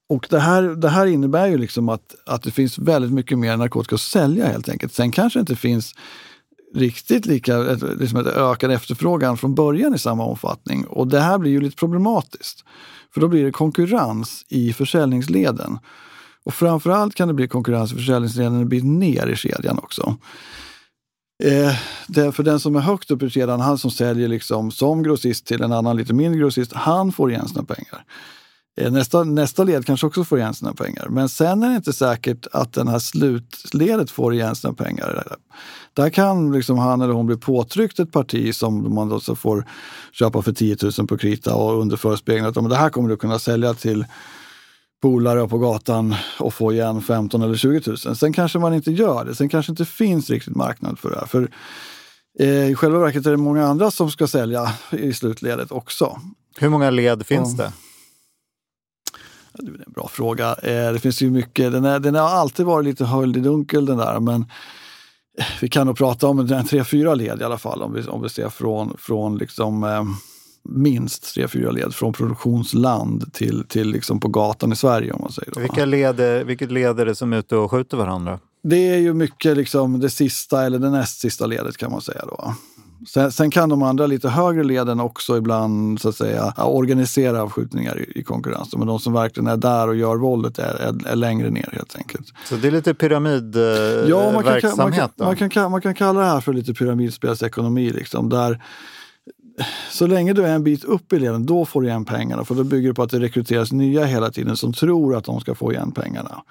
Och 0.09 0.27
det 0.31 0.39
här, 0.39 0.63
det 0.63 0.89
här 0.89 1.07
innebär 1.07 1.47
ju 1.47 1.59
liksom 1.59 1.89
att, 1.89 2.15
att 2.27 2.43
det 2.43 2.51
finns 2.51 2.79
väldigt 2.79 3.13
mycket 3.13 3.39
mer 3.39 3.57
narkotika 3.57 3.95
att 3.95 4.01
sälja 4.01 4.47
helt 4.47 4.69
enkelt. 4.69 4.95
Sen 4.95 5.13
kanske 5.13 5.39
det 5.39 5.41
inte 5.41 5.57
finns 5.57 5.95
riktigt 6.75 7.27
lika 7.27 7.59
liksom 7.99 8.21
ett 8.21 8.27
ökad 8.27 8.71
efterfrågan 8.71 9.37
från 9.37 9.55
början 9.55 9.95
i 9.95 9.99
samma 9.99 10.25
omfattning. 10.25 10.85
Och 10.85 11.09
det 11.09 11.21
här 11.21 11.39
blir 11.39 11.51
ju 11.51 11.61
lite 11.61 11.77
problematiskt. 11.77 12.65
För 13.15 13.21
då 13.21 13.29
blir 13.29 13.45
det 13.45 13.53
konkurrens 13.53 14.45
i 14.49 14.73
försäljningsleden. 14.73 15.79
Och 16.45 16.55
framförallt 16.55 17.15
kan 17.15 17.29
det 17.29 17.35
bli 17.35 17.49
konkurrens 17.49 17.93
i 17.93 17.95
försäljningsleden 17.95 18.53
när 18.53 18.61
det 18.61 18.67
blir 18.67 18.83
ner 18.83 19.27
i 19.27 19.37
kedjan 19.37 19.79
också. 19.79 20.17
Eh, 21.45 21.75
det, 22.09 22.33
för 22.33 22.43
den 22.43 22.61
som 22.61 22.77
är 22.77 22.81
högt 22.81 23.11
upp 23.11 23.23
i 23.23 23.31
kedjan, 23.31 23.61
han 23.61 23.79
som 23.79 23.91
säljer 23.91 24.29
liksom 24.29 24.71
som 24.71 25.03
grossist 25.03 25.47
till 25.47 25.63
en 25.63 25.73
annan 25.73 25.97
lite 25.97 26.15
mindre 26.15 26.41
grossist, 26.41 26.73
han 26.73 27.13
får 27.13 27.31
igen 27.31 27.49
sina 27.49 27.65
pengar. 27.65 28.05
Eh, 28.81 28.93
nästa, 28.93 29.25
nästa 29.25 29.65
led 29.65 29.87
kanske 29.87 30.07
också 30.07 30.25
får 30.25 30.39
igen 30.39 30.55
sina 30.55 30.73
pengar. 30.73 31.09
Men 31.11 31.29
sen 31.29 31.63
är 31.63 31.69
det 31.69 31.77
inte 31.77 31.93
säkert 31.93 32.47
att 32.53 32.73
den 32.73 32.89
här 32.89 32.99
slutledet 32.99 34.11
får 34.11 34.35
igen 34.35 34.57
sina 34.57 34.73
pengar. 34.73 35.37
Där 35.95 36.11
kan 36.11 36.53
liksom 36.53 36.79
han 36.79 37.01
eller 37.01 37.15
hon 37.15 37.27
bli 37.27 37.37
påtryckt 37.37 37.99
ett 37.99 38.13
parti 38.13 38.55
som 38.55 38.95
man 38.95 39.09
då 39.09 39.21
så 39.21 39.37
får 39.37 39.67
köpa 40.13 40.43
för 40.43 40.53
10 40.53 40.77
000 40.99 41.07
på 41.07 41.19
krita 41.19 41.55
och 41.55 41.81
under 41.81 41.97
förespegling 41.97 42.45
att 42.45 42.71
det 42.71 42.77
här 42.77 42.91
kommer 42.91 43.09
du 43.09 43.17
kunna 43.17 43.39
sälja 43.39 43.75
till 43.75 44.05
polare 45.03 45.49
på 45.49 45.59
gatan 45.59 46.15
och 46.39 46.55
få 46.55 46.73
igen 46.73 47.03
15 47.03 47.43
eller 47.43 47.57
20 47.57 47.83
000. 47.87 48.17
Sen 48.17 48.33
kanske 48.33 48.59
man 48.59 48.75
inte 48.75 48.93
gör 48.93 49.25
det. 49.25 49.35
Sen 49.35 49.49
kanske 49.49 49.73
inte 49.73 49.85
finns 49.85 50.31
riktigt 50.31 50.57
marknad 50.57 50.99
för 50.99 51.11
det 51.11 51.19
här. 51.19 51.27
För 51.27 51.51
eh, 52.39 52.71
i 52.71 52.75
själva 52.75 52.99
verket 52.99 53.27
är 53.27 53.31
det 53.31 53.37
många 53.37 53.67
andra 53.67 53.91
som 53.91 54.11
ska 54.11 54.27
sälja 54.27 54.73
i 54.91 55.13
slutledet 55.13 55.71
också. 55.73 56.21
Hur 56.59 56.69
många 56.69 56.91
led 56.91 57.27
finns 57.27 57.53
och, 57.53 57.59
det? 57.59 57.73
Det 59.59 59.71
är 59.71 59.87
en 59.87 59.93
bra 59.93 60.09
fråga. 60.09 60.55
Eh, 60.55 60.93
det 60.93 60.99
finns 60.99 61.23
ju 61.23 61.31
mycket. 61.31 61.73
Den, 61.73 61.85
är, 61.85 61.99
den 61.99 62.15
har 62.15 62.29
alltid 62.29 62.67
varit 62.67 62.85
lite 62.85 63.05
höljd 63.05 63.37
i 63.37 63.41
dunkel 63.41 63.87
den 63.87 63.97
där. 63.97 64.21
Men 64.21 64.47
vi 65.61 65.69
kan 65.69 65.87
nog 65.87 65.97
prata 65.97 66.29
om 66.29 66.65
tre, 66.69 66.85
fyra 66.85 67.15
led 67.15 67.41
i 67.41 67.45
alla 67.45 67.59
fall 67.59 67.83
om 67.83 67.93
vi, 67.93 68.07
om 68.07 68.23
vi 68.23 68.29
ser 68.29 68.49
från, 68.49 68.97
från 68.99 69.39
liksom, 69.39 69.85
eh, 69.85 70.05
minst 70.69 71.35
tre, 71.35 71.49
fyra 71.49 71.71
led 71.71 71.95
från 71.95 72.13
produktionsland 72.13 73.33
till, 73.33 73.65
till 73.69 73.91
liksom 73.91 74.21
på 74.21 74.29
gatan 74.29 74.73
i 74.73 74.77
Sverige. 74.77 75.13
om 75.13 75.21
man 75.21 75.33
säger 75.33 75.53
då. 75.53 75.61
Vilka 75.61 75.85
leder, 75.85 76.45
vilket 76.45 76.71
led 76.71 77.01
är 77.01 77.07
det 77.07 77.15
som 77.15 77.33
är 77.33 77.39
ute 77.39 77.57
och 77.57 77.71
skjuter 77.71 77.97
varandra? 77.97 78.39
Det 78.63 78.89
är 78.89 78.99
ju 78.99 79.15
mycket 79.15 79.57
liksom 79.57 80.01
det 80.01 80.11
sista 80.11 80.67
eller 80.67 80.79
det 80.79 80.91
näst 80.91 81.21
sista 81.21 81.47
ledet 81.47 81.77
kan 81.77 81.91
man 81.91 82.01
säga. 82.01 82.23
då. 82.27 82.55
Sen, 83.09 83.33
sen, 83.33 83.51
kan 83.51 83.69
de 83.69 83.83
andra 83.83 84.07
lite 84.07 84.29
högre 84.29 84.65
leden 84.65 85.01
också 85.01 85.37
ibland 85.37 86.01
så 86.01 86.09
att 86.09 86.15
säga, 86.15 86.55
organisera 86.57 87.43
avskjutningar 87.43 88.01
i, 88.01 88.21
i 88.21 88.23
konkurrens. 88.23 88.77
Men 88.77 88.87
de 88.87 89.01
som 89.01 89.13
verkligen 89.13 89.47
är 89.47 89.57
där 89.57 89.89
och 89.89 89.97
gör 89.97 90.17
våldet 90.17 90.59
är, 90.59 90.75
är, 90.75 91.07
är 91.07 91.17
längre 91.17 91.51
ner 91.51 91.69
helt 91.73 91.97
enkelt. 91.97 92.33
Så 92.45 92.57
det 92.57 92.69
är 92.69 92.73
lite 92.73 92.95
pyramidverksamhet? 92.95 94.09
Ja, 94.09 94.33
man 94.33 94.61
kan, 94.61 94.77
man, 94.77 94.93
kan, 94.93 95.11
man, 95.17 95.51
kan, 95.51 95.71
man 95.71 95.81
kan 95.81 95.95
kalla 95.95 96.21
det 96.21 96.27
här 96.27 96.41
för 96.41 96.53
lite 96.53 96.75
pyramidspelsekonomi. 96.75 97.91
Liksom, 97.91 98.29
där 98.29 98.63
så 99.91 100.07
länge 100.07 100.33
du 100.33 100.45
är 100.45 100.55
en 100.55 100.65
bit 100.65 100.85
upp 100.85 101.13
i 101.13 101.19
leden, 101.19 101.47
då 101.47 101.65
får 101.65 101.83
du 101.83 101.89
igen 101.89 102.05
pengarna. 102.05 102.45
För 102.45 102.55
då 102.55 102.65
bygger 102.65 102.89
det 102.89 102.95
på 102.95 103.03
att 103.03 103.11
det 103.11 103.21
rekryteras 103.21 103.73
nya 103.73 104.05
hela 104.05 104.31
tiden 104.31 104.57
som 104.57 104.73
tror 104.73 105.17
att 105.17 105.25
de 105.25 105.41
ska 105.41 105.55
få 105.55 105.73
igen 105.73 105.93
pengarna. 105.93 106.43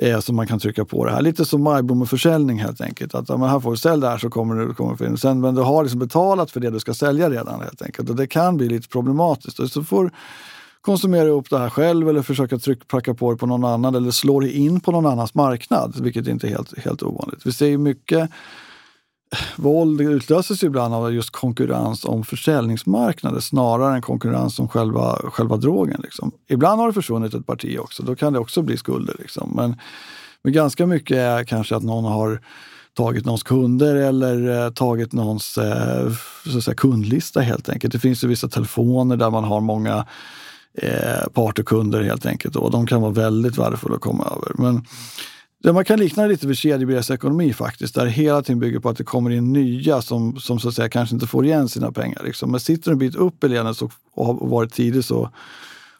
eh, 0.00 0.20
så 0.20 0.32
man 0.32 0.46
kan 0.46 0.58
trycka 0.58 0.84
på 0.84 1.04
det 1.04 1.10
här. 1.10 1.22
Lite 1.22 1.44
som 1.44 1.62
majblommeförsäljning 1.62 2.58
helt 2.58 2.80
enkelt. 2.80 3.14
Att 3.14 3.28
ja, 3.28 3.36
här 3.36 3.60
får 3.60 3.70
du 3.70 3.76
sälja 3.76 4.06
det 4.06 4.08
här 4.08 4.18
så 4.18 4.30
kommer 4.30 4.66
det 4.66 4.74
kommer 4.74 5.06
in. 5.06 5.16
Sen, 5.18 5.40
Men 5.40 5.54
du 5.54 5.62
har 5.62 5.82
liksom 5.82 6.00
betalat 6.00 6.50
för 6.50 6.60
det 6.60 6.70
du 6.70 6.80
ska 6.80 6.94
sälja 6.94 7.30
redan 7.30 7.60
helt 7.60 7.82
enkelt. 7.82 8.10
Och 8.10 8.16
det 8.16 8.26
kan 8.26 8.56
bli 8.56 8.68
lite 8.68 8.88
problematiskt. 8.88 9.58
Och 9.58 9.70
så 9.70 9.84
får 9.84 10.10
konsumera 10.80 11.28
upp 11.28 11.50
det 11.50 11.58
här 11.58 11.70
själv 11.70 12.08
eller 12.08 12.22
försöka 12.22 12.58
tryckpacka 12.58 13.14
på 13.14 13.32
det 13.32 13.38
på 13.38 13.46
någon 13.46 13.64
annan 13.64 13.94
eller 13.94 14.10
slå 14.10 14.40
det 14.40 14.52
in 14.52 14.80
på 14.80 14.92
någon 14.92 15.06
annans 15.06 15.34
marknad, 15.34 15.94
vilket 16.00 16.26
inte 16.26 16.46
är 16.46 16.50
helt, 16.50 16.78
helt 16.78 17.02
ovanligt. 17.02 17.46
Vi 17.46 17.52
ser 17.52 17.66
ju 17.66 17.78
mycket 17.78 18.30
våld 19.56 20.00
utlöses 20.00 20.62
ibland 20.62 20.94
av 20.94 21.14
just 21.14 21.30
konkurrens 21.30 22.04
om 22.04 22.24
försäljningsmarknader 22.24 23.40
snarare 23.40 23.94
än 23.94 24.02
konkurrens 24.02 24.58
om 24.58 24.68
själva, 24.68 25.16
själva 25.24 25.56
drogen. 25.56 26.00
Liksom. 26.02 26.32
Ibland 26.48 26.80
har 26.80 26.88
det 26.88 26.94
försvunnit 26.94 27.34
ett 27.34 27.46
parti 27.46 27.78
också, 27.78 28.02
då 28.02 28.16
kan 28.16 28.32
det 28.32 28.38
också 28.38 28.62
bli 28.62 28.76
skulder. 28.76 29.16
Liksom. 29.18 29.52
Men, 29.56 29.76
men 30.42 30.52
ganska 30.52 30.86
mycket 30.86 31.16
är 31.16 31.44
kanske 31.44 31.76
att 31.76 31.82
någon 31.82 32.04
har 32.04 32.40
tagit 32.96 33.24
någons 33.24 33.42
kunder 33.42 33.94
eller 33.94 34.64
eh, 34.64 34.70
tagit 34.70 35.12
någons 35.12 35.58
eh, 35.58 36.12
så 36.52 36.58
att 36.58 36.64
säga, 36.64 36.74
kundlista 36.74 37.40
helt 37.40 37.68
enkelt. 37.68 37.92
Det 37.92 37.98
finns 37.98 38.24
ju 38.24 38.28
vissa 38.28 38.48
telefoner 38.48 39.16
där 39.16 39.30
man 39.30 39.44
har 39.44 39.60
många 39.60 40.06
eh, 40.74 41.28
partnerkunder 41.34 42.02
helt 42.02 42.26
enkelt 42.26 42.56
och 42.56 42.70
de 42.70 42.86
kan 42.86 43.00
vara 43.02 43.12
väldigt 43.12 43.58
värdefulla 43.58 43.94
att 43.94 44.00
komma 44.00 44.24
över. 44.24 44.52
Men 44.54 44.84
det 45.62 45.72
man 45.72 45.84
kan 45.84 45.98
likna 45.98 46.22
det 46.22 46.28
lite 46.28 46.46
vid 46.46 46.56
kedjebrevsekonomi 46.56 47.52
faktiskt, 47.52 47.94
där 47.94 48.06
hela 48.06 48.42
tiden 48.42 48.60
bygger 48.60 48.78
på 48.78 48.88
att 48.88 48.96
det 48.96 49.04
kommer 49.04 49.30
in 49.30 49.52
nya 49.52 50.02
som, 50.02 50.40
som 50.40 50.60
så 50.60 50.68
att 50.68 50.74
säga 50.74 50.88
kanske 50.88 51.14
inte 51.14 51.26
får 51.26 51.44
igen 51.44 51.68
sina 51.68 51.92
pengar. 51.92 52.22
Liksom. 52.24 52.50
Men 52.50 52.60
sitter 52.60 52.84
du 52.84 52.92
en 52.92 52.98
bit 52.98 53.14
upp 53.14 53.44
i 53.44 53.48
ledet 53.48 53.82
och 53.82 53.92
har 54.14 54.48
varit 54.48 54.72
tidig 54.72 55.04
så 55.04 55.30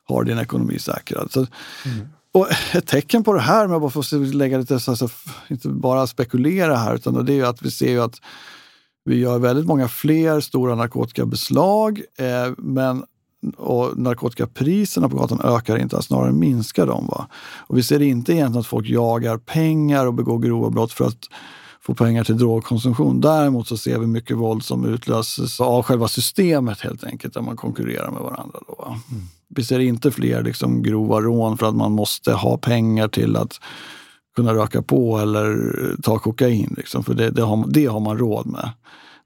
har 0.04 0.24
din 0.24 0.38
ekonomi 0.38 0.78
säkrad. 0.78 1.32
Så, 1.32 1.38
mm. 1.84 2.08
Och 2.32 2.48
ett 2.74 2.86
tecken 2.86 3.24
på 3.24 3.32
det 3.32 3.40
här, 3.40 3.64
om 3.64 3.72
jag 3.72 3.80
bara 3.80 3.90
får 3.90 4.32
lägga 4.32 4.58
lite, 4.58 4.80
så, 4.80 4.96
så, 4.96 5.08
inte 5.48 5.68
bara 5.68 6.06
spekulera 6.06 6.76
här, 6.76 6.94
utan 6.94 7.24
det 7.24 7.32
är 7.32 7.36
ju 7.36 7.46
att 7.46 7.62
vi 7.62 7.70
ser 7.70 7.90
ju 7.90 8.00
att 8.00 8.14
vi 9.04 9.18
gör 9.18 9.38
väldigt 9.38 9.66
många 9.66 9.88
fler 9.88 10.40
stora 10.40 10.74
narkotikabeslag, 10.74 12.02
eh, 12.18 12.52
men 12.58 13.04
och 13.56 13.98
narkotikapriserna 13.98 15.08
på 15.08 15.16
gatan 15.16 15.40
ökar 15.44 15.78
inte, 15.78 16.02
snarare 16.02 16.32
minskar 16.32 16.86
de. 16.86 17.06
Va? 17.06 17.26
Och 17.56 17.78
vi 17.78 17.82
ser 17.82 18.02
inte 18.02 18.32
egentligen 18.32 18.60
att 18.60 18.66
folk 18.66 18.88
jagar 18.88 19.38
pengar 19.38 20.06
och 20.06 20.14
begår 20.14 20.38
grova 20.38 20.70
brott 20.70 20.92
för 20.92 21.04
att 21.04 21.28
få 21.80 21.94
pengar 21.94 22.24
till 22.24 22.38
drogkonsumtion. 22.38 23.20
Däremot 23.20 23.68
så 23.68 23.76
ser 23.76 23.98
vi 23.98 24.06
mycket 24.06 24.36
våld 24.36 24.64
som 24.64 24.84
utlöses 24.84 25.60
av 25.60 25.82
själva 25.82 26.08
systemet 26.08 26.80
helt 26.80 27.04
enkelt, 27.04 27.34
där 27.34 27.40
man 27.40 27.56
konkurrerar 27.56 28.10
med 28.10 28.22
varandra. 28.22 28.58
Då, 28.66 28.84
mm. 29.10 29.22
Vi 29.48 29.64
ser 29.64 29.78
inte 29.78 30.10
fler 30.10 30.42
liksom, 30.42 30.82
grova 30.82 31.20
rån 31.20 31.58
för 31.58 31.68
att 31.68 31.76
man 31.76 31.92
måste 31.92 32.32
ha 32.32 32.58
pengar 32.58 33.08
till 33.08 33.36
att 33.36 33.60
kunna 34.36 34.54
röka 34.54 34.82
på 34.82 35.18
eller 35.18 35.56
ta 36.02 36.18
kokain. 36.18 36.74
Liksom, 36.76 37.04
för 37.04 37.14
det, 37.14 37.30
det, 37.30 37.42
har, 37.42 37.64
det 37.68 37.86
har 37.86 38.00
man 38.00 38.18
råd 38.18 38.46
med. 38.46 38.70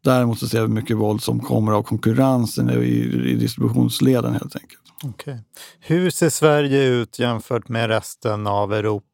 Däremot 0.04 0.38
så 0.38 0.48
ser 0.48 0.62
vi 0.62 0.68
mycket 0.68 0.96
våld 0.96 1.22
som 1.22 1.40
kommer 1.40 1.72
av 1.72 1.82
konkurrensen 1.82 2.70
i, 2.70 2.84
i 3.30 3.34
distributionsleden 3.34 4.32
helt 4.32 4.56
enkelt. 4.56 4.82
Okay. 5.04 5.36
Hur 5.80 6.10
ser 6.10 6.30
Sverige 6.30 6.84
ut 6.84 7.18
jämfört 7.18 7.68
med 7.68 7.88
resten 7.88 8.46
av 8.46 8.74
Europa 8.74 9.06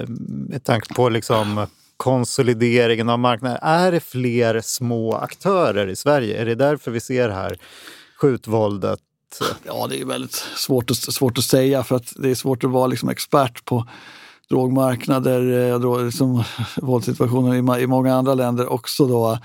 eh, 0.00 0.08
med 0.48 0.64
tanke 0.64 0.94
på 0.94 1.08
liksom 1.08 1.66
konsolideringen 1.96 3.08
av 3.08 3.18
marknaden? 3.18 3.58
Är 3.62 3.92
det 3.92 4.00
fler 4.00 4.60
små 4.60 5.14
aktörer 5.14 5.86
i 5.86 5.96
Sverige? 5.96 6.40
Är 6.40 6.46
det 6.46 6.54
därför 6.54 6.90
vi 6.90 7.00
ser 7.00 7.28
här 7.28 7.58
skjutvåldet? 8.16 9.00
Ja, 9.66 9.86
det 9.90 10.00
är 10.00 10.04
väldigt 10.04 10.44
svårt 10.56 10.90
att, 10.90 10.96
svårt 10.96 11.38
att 11.38 11.44
säga 11.44 11.84
för 11.84 11.96
att 11.96 12.12
det 12.16 12.30
är 12.30 12.34
svårt 12.34 12.64
att 12.64 12.70
vara 12.70 12.86
liksom 12.86 13.08
expert 13.08 13.64
på 13.64 13.88
drogmarknader, 14.50 15.72
eh, 15.72 16.04
liksom, 16.04 16.44
våldssituationer 16.76 17.78
i 17.78 17.86
många 17.86 18.14
andra 18.14 18.34
länder 18.34 18.72
också. 18.72 19.06
Då. 19.06 19.38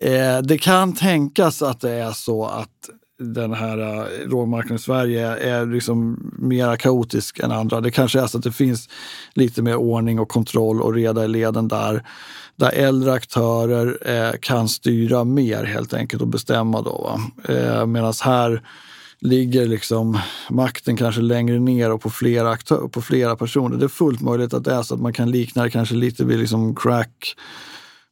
Eh, 0.00 0.38
det 0.42 0.58
kan 0.58 0.94
tänkas 0.94 1.62
att 1.62 1.80
det 1.80 1.92
är 1.92 2.12
så 2.12 2.46
att 2.46 2.90
den 3.18 3.52
här 3.52 3.78
eh, 3.78 4.28
drogmarknaden 4.28 4.76
i 4.76 4.78
Sverige 4.78 5.26
är 5.36 5.66
liksom 5.66 6.30
mer 6.38 6.76
kaotisk 6.76 7.38
än 7.38 7.52
andra. 7.52 7.80
Det 7.80 7.90
kanske 7.90 8.20
är 8.20 8.26
så 8.26 8.38
att 8.38 8.44
det 8.44 8.52
finns 8.52 8.88
lite 9.34 9.62
mer 9.62 9.76
ordning 9.76 10.20
och 10.20 10.28
kontroll 10.28 10.82
och 10.82 10.94
reda 10.94 11.24
i 11.24 11.28
leden 11.28 11.68
där. 11.68 12.04
Där 12.56 12.70
äldre 12.70 13.12
aktörer 13.12 13.98
eh, 14.10 14.32
kan 14.40 14.68
styra 14.68 15.24
mer 15.24 15.64
helt 15.64 15.94
enkelt 15.94 16.22
och 16.22 16.28
bestämma. 16.28 16.82
Då, 16.82 17.20
eh, 17.48 17.86
Medan 17.86 18.14
här 18.24 18.62
ligger 19.24 19.66
liksom 19.66 20.18
makten 20.50 20.96
kanske 20.96 21.20
längre 21.20 21.58
ner 21.58 21.92
och 21.92 22.02
på 22.02 22.10
flera, 22.10 22.50
aktör, 22.50 22.88
på 22.88 23.02
flera 23.02 23.36
personer. 23.36 23.76
Det 23.76 23.84
är 23.84 23.88
fullt 23.88 24.20
möjligt 24.20 24.54
att 24.54 24.64
det 24.64 24.74
är 24.74 24.82
så 24.82 24.94
att 24.94 25.00
man 25.00 25.12
kan 25.12 25.30
likna 25.30 25.62
det 25.62 25.70
kanske 25.70 25.94
lite 25.94 26.24
vid 26.24 26.38
liksom 26.38 26.76
crack 26.76 27.34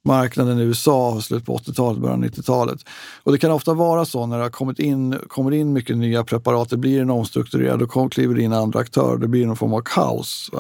marknaden 0.05 0.59
i 0.59 0.63
USA 0.63 1.21
slut 1.21 1.47
på 1.47 1.57
80-talet, 1.57 2.01
början 2.01 2.25
av 2.25 2.31
90-talet. 2.31 2.81
Och 3.23 3.33
det 3.33 3.39
kan 3.39 3.51
ofta 3.51 3.75
vara 3.75 4.05
så 4.05 4.27
när 4.27 4.37
det 4.37 4.43
har 4.43 4.51
kommit 4.51 4.79
in, 4.79 5.19
kommer 5.29 5.51
in 5.51 5.73
mycket 5.73 5.97
nya 5.97 6.25
preparat, 6.25 6.71
det 6.71 6.77
blir 6.77 7.03
en 7.03 7.11
omstrukturerad, 7.11 7.79
då 7.79 8.09
kliver 8.09 8.35
det 8.35 8.43
in 8.43 8.53
andra 8.53 8.81
aktörer, 8.81 9.19
det 9.19 9.29
blir 9.29 9.47
någon 9.47 9.57
form 9.57 9.73
av 9.73 9.83
kaos. 9.85 10.51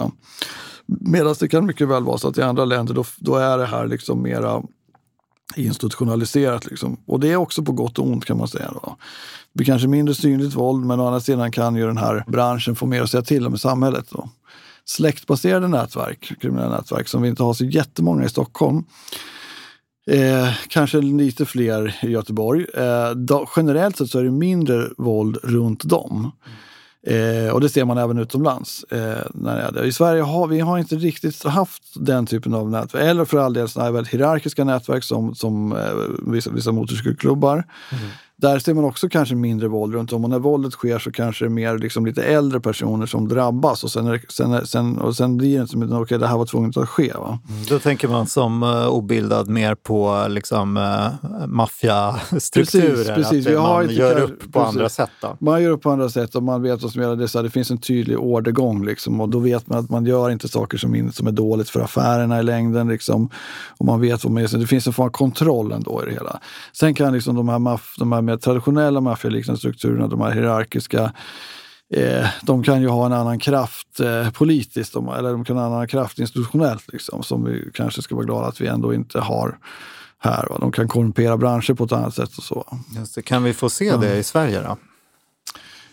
Medan 0.87 1.35
det 1.41 1.49
kan 1.49 1.67
mycket 1.67 1.89
väl 1.89 2.05
vara 2.05 2.19
så 2.19 2.29
att 2.29 2.39
i 2.39 2.43
andra 2.43 2.65
länder 2.65 2.95
då, 2.95 3.05
då 3.19 3.37
är 3.37 3.59
det 3.59 3.67
här 3.67 3.87
liksom 3.87 4.23
mera 4.23 4.63
institutionaliserat. 5.57 6.67
Liksom. 6.67 6.97
Och 7.07 7.21
det 7.21 7.33
är 7.33 7.37
också 7.37 7.63
på 7.63 7.73
gott 7.73 7.99
och 7.99 8.07
ont 8.07 8.25
kan 8.25 8.39
man 8.39 8.49
säga. 8.49 8.71
Då. 8.73 8.97
Det 9.53 9.59
blir 9.59 9.67
kanske 9.67 9.89
mindre 9.89 10.15
synligt 10.15 10.55
våld 10.55 10.87
men 10.87 11.01
å 11.01 11.07
andra 11.07 11.21
sidan 11.21 11.53
kan 11.53 11.77
ju 11.77 11.87
den 11.87 11.97
här 11.97 12.25
branschen 12.27 12.77
få 12.77 12.87
mer 12.87 13.03
att 13.03 13.11
säga 13.11 13.23
till 13.23 13.47
om 13.47 13.55
i 13.55 13.59
samhället. 13.59 14.07
Då. 14.11 14.29
Släktbaserade 14.85 15.69
nätverk, 15.69 16.33
kriminella 16.41 16.77
nätverk 16.77 17.09
som 17.09 17.23
vi 17.23 17.29
inte 17.29 17.43
har 17.43 17.55
så 17.55 17.65
jättemånga 17.65 18.25
i 18.25 18.29
Stockholm. 18.29 18.85
Eh, 20.07 20.49
kanske 20.69 21.01
lite 21.01 21.47
fler 21.47 21.99
i 22.03 22.11
Göteborg. 22.11 22.67
Eh, 22.75 23.11
då, 23.11 23.49
generellt 23.57 23.97
sett 23.97 24.11
så 24.11 24.19
är 24.19 24.25
det 24.25 24.31
mindre 24.31 24.89
våld 24.99 25.39
runt 25.43 25.85
dem. 25.85 26.19
Mm. 26.21 26.33
Eh, 27.07 27.53
och 27.53 27.61
det 27.61 27.69
ser 27.69 27.85
man 27.85 27.99
även 27.99 28.19
utomlands. 28.19 28.85
Eh, 28.85 29.27
när 29.35 29.73
det 29.73 29.81
är. 29.81 29.85
I 29.85 29.93
Sverige 29.93 30.23
har 30.23 30.47
vi 30.47 30.61
har 30.61 30.79
inte 30.79 30.97
riktigt 30.97 31.45
haft 31.45 31.83
den 31.95 32.27
typen 32.27 32.55
av 32.55 32.71
nätverk. 32.71 33.05
Eller 33.05 33.25
för 33.25 33.39
all 33.39 33.53
del 33.53 33.69
sådana 33.69 33.87
här 33.87 33.93
väldigt 33.93 34.15
hierarkiska 34.15 34.65
nätverk 34.65 35.05
som, 35.05 35.35
som 35.35 35.73
eh, 35.73 36.33
vissa, 36.33 36.51
vissa 36.51 36.73
motorcykelklubbar. 36.73 37.65
Mm. 37.93 38.05
Där 38.43 38.59
ser 38.59 38.75
man 38.75 38.85
också 38.85 39.09
kanske 39.09 39.35
mindre 39.35 39.69
våld 39.69 39.95
runt 39.95 40.13
om 40.13 40.25
och 40.25 40.31
när 40.31 40.39
våldet 40.39 40.73
sker 40.73 40.99
så 40.99 41.13
kanske 41.13 41.45
det 41.45 41.49
är 41.49 41.51
mer 41.51 41.79
liksom 41.79 42.07
lite 42.07 42.23
äldre 42.23 42.61
personer 42.61 43.07
som 43.07 43.29
drabbas 43.29 43.85
och 43.85 43.91
sen, 43.91 44.07
är, 44.07 44.25
sen, 44.29 44.67
sen, 44.67 44.99
och 44.99 45.17
sen 45.17 45.37
blir 45.37 45.55
det 45.55 45.61
inte 45.61 45.73
som 45.73 45.83
att 45.83 45.93
okay, 45.93 46.19
det 46.19 46.27
här 46.27 46.39
var 46.39 46.47
tvunget 46.47 46.77
att 46.77 46.89
ske. 46.89 47.13
Va? 47.13 47.39
Mm, 47.49 47.65
då 47.69 47.79
tänker 47.79 48.09
man 48.09 48.27
som 48.27 48.63
uh, 48.63 48.89
obildad 48.89 49.49
mer 49.49 49.75
på 49.75 50.27
liksom, 50.29 50.77
uh, 50.77 51.47
maffiastrukturer, 51.47 53.15
precis, 53.15 53.31
precis. 53.31 53.47
att 53.47 53.63
man 53.63 53.91
gör 53.91 54.21
upp 54.21 54.41
på 54.41 54.61
precis. 54.61 54.69
andra 54.69 54.89
sätt. 54.89 55.11
Då. 55.21 55.37
Man 55.41 55.63
gör 55.63 55.71
upp 55.71 55.83
på 55.83 55.91
andra 55.91 56.09
sätt 56.09 56.35
och 56.35 56.43
man 56.43 56.63
vet 56.63 56.83
vad 56.83 56.93
som 56.93 57.03
gäller. 57.03 57.17
Det, 57.17 57.29
så 57.29 57.43
det 57.43 57.51
finns 57.51 57.71
en 57.71 57.79
tydlig 57.79 58.19
ordergång 58.19 58.85
liksom, 58.85 59.21
och 59.21 59.29
då 59.29 59.39
vet 59.39 59.69
man 59.69 59.79
att 59.79 59.91
man 59.91 60.07
gör 60.07 60.31
inte 60.31 60.49
saker 60.49 60.79
som, 60.79 60.95
in, 60.95 61.13
som 61.13 61.27
är 61.27 61.33
dåligt 61.33 61.71
för 61.71 61.81
affärerna 61.81 62.41
i 62.41 62.43
längden. 62.43 62.89
Liksom, 62.89 63.31
och 63.79 63.87
man 63.87 64.01
vet 64.01 64.25
vad 64.25 64.33
man 64.33 64.43
gör. 64.43 64.59
Det 64.59 64.67
finns 64.67 64.87
en 64.87 64.93
form 64.93 65.07
av 65.07 65.11
kontroll 65.11 65.73
ändå 65.73 66.03
i 66.03 66.07
det 66.07 66.13
hela. 66.13 66.41
Sen 66.73 66.95
kan 66.95 67.13
liksom 67.13 67.37
de 67.37 67.49
här, 67.49 67.59
maff, 67.59 67.95
de 67.99 68.13
här 68.13 68.32
mer 68.33 68.39
traditionella 68.39 69.01
maffialiknande 69.01 69.59
strukturerna, 69.59 70.09
de 70.09 70.21
här 70.21 70.31
hierarkiska, 70.31 71.13
eh, 71.95 72.27
de 72.43 72.63
kan 72.63 72.83
ju 72.83 72.89
ha 72.89 73.07
en 73.07 73.13
annan 73.13 73.39
kraft 73.39 74.01
eh, 74.01 74.31
politiskt, 74.31 74.93
de, 74.93 75.09
eller 75.09 75.33
de 75.33 75.45
kan 75.45 75.57
ha 75.57 75.67
en 75.67 75.73
annan 75.73 75.89
kraft 75.89 76.19
institutionellt, 76.19 76.93
liksom, 76.93 77.23
som 77.23 77.45
vi 77.45 77.71
kanske 77.75 78.03
ska 78.03 78.15
vara 78.15 78.25
glada 78.25 78.47
att 78.47 78.61
vi 78.61 78.67
ändå 78.67 78.95
inte 78.95 79.21
har 79.21 79.59
här. 80.19 80.47
Va? 80.51 80.59
De 80.61 80.73
kan 80.73 80.89
korrumpera 80.89 81.37
branscher 81.37 81.75
på 81.75 81.85
ett 81.85 81.93
annat 81.93 82.15
sätt 82.15 82.39
och 82.39 82.45
så. 82.45 82.79
Just 82.97 83.15
det. 83.15 83.23
Kan 83.23 83.43
vi 83.43 83.53
få 83.53 83.71
se 83.71 83.97
det 83.97 84.17
i 84.19 84.23
Sverige 84.23 84.61
då? 84.61 84.77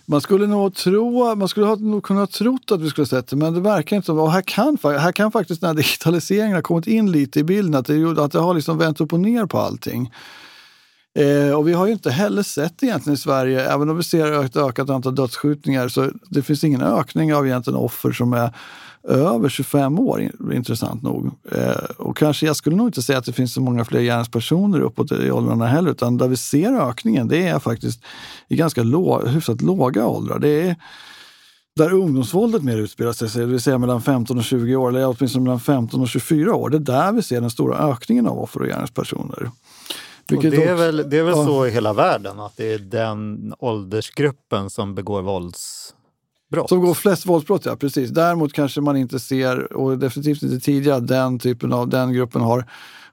Man 0.05 0.21
skulle 0.21 0.47
nog 0.47 0.75
tro, 0.75 1.35
man 1.35 1.47
skulle 1.47 1.65
ha, 1.65 1.75
nog 1.75 2.03
kunna 2.03 2.27
trott 2.27 2.71
att 2.71 2.81
vi 2.81 2.89
skulle 2.89 3.07
sett 3.07 3.27
det, 3.27 3.35
men 3.35 3.53
det 3.53 3.59
verkar 3.59 3.97
inte. 3.97 4.11
Och 4.11 4.31
här 4.31 4.41
kan, 4.41 4.77
här 4.83 5.11
kan 5.11 5.31
faktiskt 5.31 5.61
den 5.61 5.67
här 5.67 5.75
digitaliseringen 5.75 6.55
ha 6.55 6.61
kommit 6.61 6.87
in 6.87 7.11
lite 7.11 7.39
i 7.39 7.43
bilden, 7.43 7.75
att 7.75 7.85
det, 7.85 8.23
att 8.23 8.31
det 8.31 8.39
har 8.39 8.53
liksom 8.53 8.77
vänt 8.77 9.01
upp 9.01 9.13
och 9.13 9.19
ner 9.19 9.45
på 9.45 9.59
allting. 9.59 10.11
Eh, 11.15 11.53
och 11.53 11.67
vi 11.67 11.73
har 11.73 11.85
ju 11.85 11.93
inte 11.93 12.11
heller 12.11 12.43
sett 12.43 12.83
egentligen 12.83 13.13
i 13.13 13.17
Sverige, 13.17 13.73
även 13.73 13.89
om 13.89 13.97
vi 13.97 14.03
ser 14.03 14.45
ett 14.45 14.55
ökat 14.55 14.89
antal 14.89 15.15
dödsskjutningar, 15.15 15.87
så 15.87 16.11
det 16.29 16.41
finns 16.41 16.63
ingen 16.63 16.81
ökning 16.81 17.33
av 17.33 17.47
egentligen 17.47 17.79
offer 17.79 18.11
som 18.11 18.33
är 18.33 18.55
över 19.03 19.49
25 19.49 19.99
år, 19.99 20.31
intressant 20.53 21.01
nog. 21.01 21.31
Eh, 21.51 21.83
och 21.97 22.17
kanske, 22.17 22.45
jag 22.45 22.55
skulle 22.55 22.75
nog 22.75 22.87
inte 22.87 23.01
säga 23.01 23.17
att 23.17 23.25
det 23.25 23.33
finns 23.33 23.53
så 23.53 23.61
många 23.61 23.85
fler 23.85 24.01
gärningspersoner 24.01 24.79
uppåt 24.79 25.11
i 25.11 25.31
åldrarna 25.31 25.67
heller, 25.67 25.91
utan 25.91 26.17
där 26.17 26.27
vi 26.27 26.37
ser 26.37 26.89
ökningen, 26.89 27.27
det 27.27 27.47
är 27.47 27.59
faktiskt 27.59 28.03
i 28.47 28.55
ganska 28.55 28.83
lå, 28.83 29.25
hyfsat 29.25 29.61
låga 29.61 30.07
åldrar. 30.07 30.39
Det 30.39 30.61
är 30.61 30.75
där 31.75 31.93
ungdomsvåldet 31.93 32.63
mer 32.63 32.77
utspelar 32.77 33.13
sig, 33.13 33.41
det 33.41 33.45
vill 33.45 33.61
säga 33.61 33.77
mellan 33.77 34.01
15 34.01 34.37
och 34.37 34.43
20 34.43 34.75
år, 34.75 34.89
eller 34.89 35.07
åtminstone 35.07 35.43
mellan 35.43 35.59
15 35.59 36.01
och 36.01 36.09
24 36.09 36.55
år. 36.55 36.69
Det 36.69 36.77
är 36.77 36.79
där 36.79 37.11
vi 37.11 37.21
ser 37.21 37.41
den 37.41 37.49
stora 37.49 37.91
ökningen 37.91 38.27
av 38.27 38.39
offer 38.39 38.59
och 38.59 38.67
gärningspersoner. 38.67 39.51
Vilket 40.31 40.51
det 40.51 40.63
är 40.63 40.75
väl, 40.75 41.09
det 41.09 41.17
är 41.17 41.23
väl 41.23 41.37
ja. 41.37 41.45
så 41.45 41.67
i 41.67 41.69
hela 41.69 41.93
världen 41.93 42.39
att 42.39 42.57
det 42.57 42.73
är 42.73 42.79
den 42.79 43.53
åldersgruppen 43.59 44.69
som 44.69 44.95
begår 44.95 45.21
vålds 45.21 45.93
brott. 46.49 46.69
Som 46.69 46.81
går 46.81 46.93
flest 46.93 47.25
våldsbrott, 47.25 47.65
ja. 47.65 47.75
Precis. 47.75 48.09
Däremot 48.09 48.53
kanske 48.53 48.81
man 48.81 48.97
inte 48.97 49.19
ser, 49.19 49.73
och 49.73 49.97
definitivt 49.97 50.43
inte 50.43 50.59
tidigare, 50.59 50.99
den 50.99 51.39
typen 51.39 51.73
av, 51.73 51.89
den 51.89 52.13
gruppen 52.13 52.41
har 52.41 52.65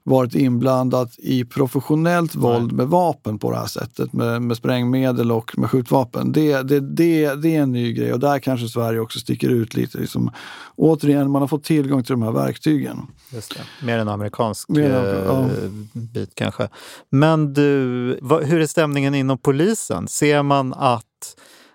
varit 0.07 0.35
inblandat 0.35 1.15
i 1.17 1.45
professionellt 1.45 2.35
våld 2.35 2.71
med 2.71 2.87
vapen 2.87 3.39
på 3.39 3.51
det 3.51 3.57
här 3.57 3.65
sättet, 3.65 4.13
med, 4.13 4.41
med 4.41 4.57
sprängmedel 4.57 5.31
och 5.31 5.57
med 5.57 5.69
skjutvapen. 5.69 6.31
Det, 6.31 6.61
det, 6.61 6.79
det, 6.79 7.35
det 7.35 7.55
är 7.55 7.61
en 7.61 7.71
ny 7.71 7.93
grej 7.93 8.13
och 8.13 8.19
där 8.19 8.39
kanske 8.39 8.67
Sverige 8.67 8.99
också 8.99 9.19
sticker 9.19 9.49
ut 9.49 9.73
lite. 9.73 9.97
Liksom, 9.97 10.31
återigen, 10.75 11.31
man 11.31 11.41
har 11.41 11.47
fått 11.47 11.63
tillgång 11.63 12.03
till 12.03 12.13
de 12.13 12.21
här 12.21 12.31
verktygen. 12.31 12.97
Just 13.29 13.55
det. 13.55 13.85
Mer 13.85 13.99
en 13.99 14.07
amerikansk 14.07 14.69
Mer 14.69 14.91
eh, 14.91 15.25
ja. 15.25 15.49
bit 15.93 16.31
kanske. 16.33 16.69
Men 17.09 17.53
du, 17.53 18.19
vad, 18.21 18.43
hur 18.43 18.61
är 18.61 18.67
stämningen 18.67 19.15
inom 19.15 19.37
polisen? 19.37 20.07
Ser 20.07 20.43
man 20.43 20.73
att 20.73 21.03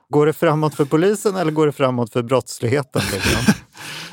Går 0.09 0.27
det 0.27 0.33
framåt 0.33 0.75
för 0.75 0.85
polisen 0.85 1.37
eller 1.37 1.53
går 1.53 1.67
det 1.67 1.73
framåt 1.73 2.13
för 2.13 2.23
brottsligheten? 2.23 3.03
Liksom? 3.13 3.55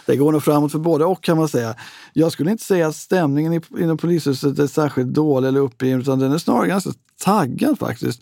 Det 0.09 0.15
går 0.15 0.31
nog 0.31 0.43
framåt 0.43 0.71
för 0.71 0.79
både 0.79 1.05
och 1.05 1.23
kan 1.23 1.37
man 1.37 1.47
säga. 1.47 1.75
Jag 2.13 2.31
skulle 2.31 2.51
inte 2.51 2.63
säga 2.63 2.87
att 2.87 2.95
stämningen 2.95 3.61
inom 3.79 3.97
polishuset 3.97 4.59
är 4.59 4.67
särskilt 4.67 5.13
dålig 5.13 5.47
eller 5.47 5.59
uppgiven 5.59 6.01
utan 6.01 6.19
den 6.19 6.31
är 6.31 6.37
snarare 6.37 6.67
ganska 6.67 6.89
taggad 7.23 7.79
faktiskt. 7.79 8.21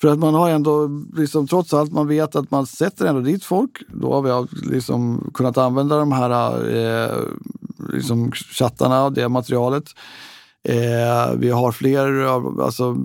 För 0.00 0.08
att 0.08 0.18
man 0.18 0.34
har 0.34 0.50
ändå, 0.50 0.88
liksom, 1.16 1.46
trots 1.46 1.74
allt, 1.74 1.92
man 1.92 2.08
vet 2.08 2.36
att 2.36 2.50
man 2.50 2.66
sätter 2.66 3.06
ändå 3.06 3.20
dit 3.20 3.44
folk. 3.44 3.82
Då 3.88 4.12
har 4.12 4.22
vi 4.22 4.48
liksom 4.70 5.30
kunnat 5.34 5.58
använda 5.58 5.98
de 5.98 6.12
här 6.12 6.30
eh, 6.76 7.18
liksom 7.92 8.32
chattarna 8.32 9.04
och 9.04 9.12
det 9.12 9.28
materialet. 9.28 9.84
Eh, 10.68 11.34
vi 11.36 11.50
har 11.50 11.72
fler, 11.72 12.24
alltså, 12.62 12.96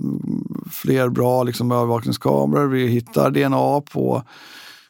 fler 0.70 1.08
bra 1.08 1.42
liksom, 1.42 1.72
övervakningskameror. 1.72 2.66
Vi 2.66 2.86
hittar 2.86 3.30
DNA 3.30 3.80
på 3.80 4.22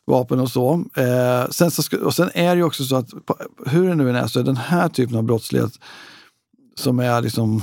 vapen 0.07 0.41
och 0.41 0.51
så. 0.51 0.85
Eh, 0.97 1.51
sen, 1.51 1.71
så 1.71 1.83
ska, 1.83 1.99
och 1.99 2.15
sen 2.15 2.31
är 2.35 2.49
det 2.49 2.57
ju 2.57 2.63
också 2.63 2.85
så 2.85 2.97
att 2.97 3.11
hur 3.67 3.89
det 3.89 3.95
nu 3.95 4.11
än 4.11 4.17
är 4.17 4.27
så 4.27 4.41
är 4.41 4.45
den 4.45 4.57
här 4.57 4.89
typen 4.89 5.17
av 5.17 5.23
brottslighet 5.23 5.73
som 6.75 6.99
är 6.99 7.23
liksom 7.23 7.63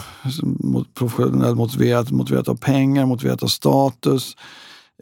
mot- 0.60 0.94
professionellt 0.94 1.58
motiverat, 1.58 2.12
motiverat 2.12 2.48
av 2.48 2.56
pengar, 2.56 3.06
motiverat 3.06 3.44
av 3.44 3.48
status. 3.48 4.36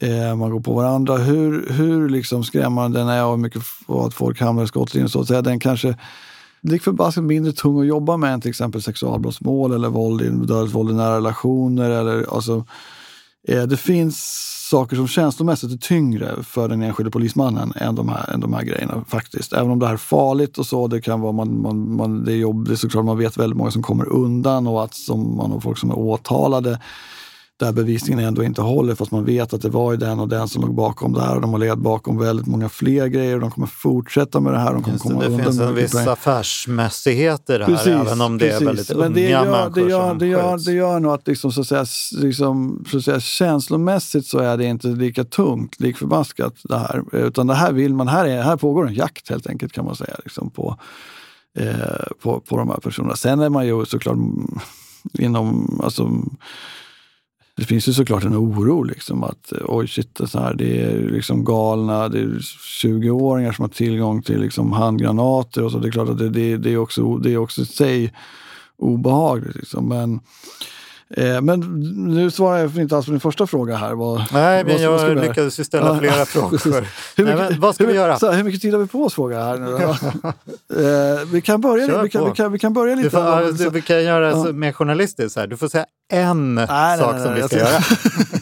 Eh, 0.02 0.36
man 0.36 0.52
går 0.52 0.60
på 0.60 0.74
varandra. 0.74 1.18
Hur, 1.18 1.70
hur 1.70 2.10
liksom 2.10 2.44
skrämmande 2.44 3.00
den 3.00 3.08
är 3.08 3.26
och 3.26 3.32
hur 3.32 3.38
mycket 3.38 3.62
att 3.88 4.14
folk 4.14 4.42
hamnar 4.42 4.64
i 4.64 4.68
skottlinjen 4.68 5.10
så 5.10 5.22
att 5.22 5.28
säga. 5.28 5.42
Den 5.42 5.60
kanske 5.60 5.96
lik 6.62 6.84
förbaskat 6.84 7.24
mindre 7.24 7.52
tung 7.52 7.80
att 7.80 7.88
jobba 7.88 8.18
med 8.18 8.34
än 8.34 8.42
till 8.42 8.50
exempel 8.50 8.82
sexualbrottsmål 8.82 9.72
eller 9.74 9.90
våld 9.90 10.22
i, 10.22 10.30
dödligt 10.30 10.76
våld 10.76 10.92
i 10.92 10.94
nära 10.94 11.16
relationer. 11.16 11.90
Eller, 11.90 12.36
alltså, 12.36 12.66
eh, 13.48 13.64
det 13.64 13.78
finns 13.78 14.18
saker 14.72 14.96
som 14.96 15.08
känslomässigt 15.08 15.72
är 15.72 15.78
tyngre 15.78 16.44
för 16.44 16.68
den 16.70 16.82
enskilde 16.82 17.12
polismannen 17.12 17.74
än 17.76 17.96
de 17.96 18.10
här, 18.10 18.34
än 18.34 18.40
de 18.40 18.54
här 18.54 18.64
grejerna 18.64 19.06
faktiskt. 19.08 19.54
Även 19.54 19.72
om 19.72 19.80
det 19.80 19.86
här 19.86 19.94
är 19.94 19.98
farligt 19.98 20.58
och 20.58 20.66
så, 20.66 20.88
det 20.88 21.02
kan 21.02 21.22
vara 21.22 21.32
man, 21.32 21.62
man, 21.62 21.96
man, 21.96 22.26
det 22.26 22.32
är 22.32 22.36
jobb, 22.36 22.68
det 22.68 22.74
är 22.74 22.76
såklart 22.76 23.06
man 23.06 23.18
vet 23.18 23.38
väldigt 23.38 23.58
många 23.58 23.72
som 23.72 23.84
kommer 23.84 24.10
undan 24.10 24.68
och 24.68 24.84
att 24.84 24.94
som, 24.94 25.38
man 25.38 25.52
har 25.52 25.60
folk 25.60 25.78
som 25.78 25.90
är 25.90 26.00
åtalade 26.00 26.80
där 27.65 27.71
bevisningen 27.71 28.26
ändå 28.26 28.43
inte 28.43 28.62
håller 28.62 28.95
fast 28.95 29.12
man 29.12 29.26
vet 29.26 29.54
att 29.54 29.62
det 29.62 29.69
var 29.69 29.91
ju 29.91 29.97
den 29.97 30.19
och 30.19 30.28
den 30.28 30.47
som 30.47 30.62
låg 30.62 30.76
bakom 30.76 31.13
det 31.13 31.21
här 31.21 31.36
och 31.36 31.41
de 31.41 31.52
har 31.52 31.60
legat 31.60 31.80
bakom 31.80 32.17
väldigt 32.17 32.47
många 32.47 32.69
fler 32.69 33.08
grejer 33.08 33.36
och 33.36 33.41
de 33.41 33.52
kommer 33.52 33.67
fortsätta 33.67 34.39
med 34.39 34.54
det 34.54 34.60
här. 34.60 34.74
De 34.74 34.84
kommer 34.84 34.93
Just 34.93 35.08
det, 35.08 35.13
komma 35.13 35.38
det 35.38 35.43
finns 35.43 35.60
en 35.60 35.76
viss 35.76 35.91
pengar. 35.91 36.12
affärsmässighet 36.12 37.50
i 37.50 37.58
det 37.58 37.65
här, 37.65 37.88
även 37.88 38.21
om 38.21 38.38
det 38.38 38.45
är 38.45 38.50
precis. 38.50 38.67
väldigt 38.67 38.89
Men 38.89 39.00
unga 39.00 39.15
det 39.15 39.30
gör, 39.30 39.52
människor 39.52 39.82
det 39.82 39.89
gör, 39.89 40.10
som 40.10 40.17
det 40.17 40.28
gör, 40.28 40.58
det 40.65 40.71
gör 40.71 41.00
nog 41.00 41.13
att, 41.13 41.28
liksom, 41.28 41.52
så 41.52 41.62
att, 41.62 41.67
säga, 41.67 41.86
liksom, 42.21 42.86
så 42.91 42.97
att 42.97 43.04
säga, 43.04 43.19
känslomässigt 43.19 44.26
så 44.26 44.39
är 44.39 44.58
det 44.58 44.65
inte 44.65 44.88
lika 44.88 45.24
tungt, 45.24 45.80
lik 45.80 45.97
förbaskat 45.97 46.54
det 46.63 46.78
här. 46.78 47.04
Utan 47.12 47.47
det 47.47 47.56
här 47.56 47.71
vill 47.71 47.93
man, 47.93 48.08
här, 48.08 48.26
är, 48.26 48.41
här 48.41 48.58
pågår 48.58 48.88
en 48.88 48.93
jakt 48.93 49.30
helt 49.30 49.47
enkelt 49.47 49.74
kan 49.74 49.86
man 49.86 49.95
säga. 49.95 50.15
Liksom, 50.24 50.50
på, 50.50 50.78
eh, 51.58 51.76
på, 52.21 52.39
på 52.39 52.58
de 52.58 52.69
här 52.69 52.78
personerna. 52.78 53.15
Sen 53.15 53.39
är 53.39 53.50
man 53.50 53.67
ju 53.67 53.86
såklart 53.86 54.15
mm, 54.15 54.60
inom, 55.19 55.80
alltså, 55.84 56.12
det 57.62 57.67
finns 57.67 57.88
ju 57.88 57.93
såklart 57.93 58.24
en 58.24 58.36
oro 58.36 58.84
liksom 58.84 59.24
att 59.24 59.52
eh, 59.52 59.58
oj 59.65 59.88
shit, 59.88 60.15
det, 60.15 60.24
är 60.24 60.28
så 60.28 60.39
här, 60.39 60.54
det 60.54 60.82
är 60.82 61.10
liksom 61.10 61.45
galna, 61.45 62.10
det 62.10 62.19
är 62.19 62.28
20-åringar 62.84 63.52
som 63.52 63.63
har 63.63 63.69
tillgång 63.69 64.21
till 64.21 64.41
liksom 64.41 64.71
handgranater 64.71 65.63
och 65.63 65.71
så. 65.71 65.80
Det 65.80 65.88
är 65.88 65.91
klart 65.91 66.10
att 66.10 66.17
det, 66.17 66.30
det, 66.30 66.58
det 66.58 66.74
är 66.74 66.78
också 66.78 67.17
det 67.17 67.34
är 67.34 67.38
också 67.38 67.62
i 67.62 67.65
sig 67.65 68.13
obehagligt. 68.78 69.56
Liksom. 69.56 69.88
Men, 69.88 70.19
men 71.41 71.60
nu 72.15 72.32
svarar 72.32 72.58
jag 72.58 72.78
inte 72.78 72.95
alls 72.95 73.06
på 73.06 73.12
din 73.12 73.19
första 73.19 73.47
fråga 73.47 73.76
här. 73.76 73.93
Vad, 73.93 74.17
Nej, 74.34 74.63
men 74.63 74.74
vad 74.82 75.00
vad 75.00 75.02
jag 75.02 75.10
göra? 75.17 75.21
lyckades 75.28 75.60
ju 75.60 75.63
ställa 75.63 75.88
Ja, 75.88 76.00
flera 76.00 76.26
frågor. 76.26 76.88
Hur 77.17 77.26
Nej, 77.26 77.34
mycket, 77.36 77.50
men 77.52 77.60
vad 77.60 77.76
ska 77.76 77.84
hur, 77.84 77.91
vi 77.91 77.97
göra? 77.97 78.13
Här, 78.21 78.34
hur 78.34 78.43
mycket 78.43 78.62
tid 78.62 78.74
har 78.74 78.80
vi 78.82 78.88
på 78.88 79.04
oss 79.04 79.13
fråga 79.13 79.43
här 79.43 79.58
nu 79.58 79.76
eh, 80.86 81.19
vi, 81.32 81.41
kan 81.41 81.62
börja, 81.62 82.02
vi, 82.04 82.10
kan, 82.10 82.26
vi, 82.26 82.32
kan, 82.36 82.52
vi 82.52 82.60
kan 82.60 82.74
börja 82.74 82.95
lite. 82.95 83.08
Du 83.08 83.12
får, 83.12 83.58
du, 83.63 83.69
vi 83.69 83.82
kan 83.82 84.04
göra 84.04 84.30
Ja. 84.30 84.52
mer 84.52 84.71
journalistiskt. 84.71 85.38
Här. 85.38 85.47
Du 85.47 85.58
får 85.58 85.67
säga 85.67 85.86
en 86.13 86.56
Nej, 86.56 86.65
nej, 86.69 86.97
sak 87.00 87.13
nej, 87.13 87.24
som 87.24 87.32
nej, 87.34 87.41
vi 87.41 87.47
ska 87.47 87.58
jag 87.58 87.67
göra. 87.69 87.82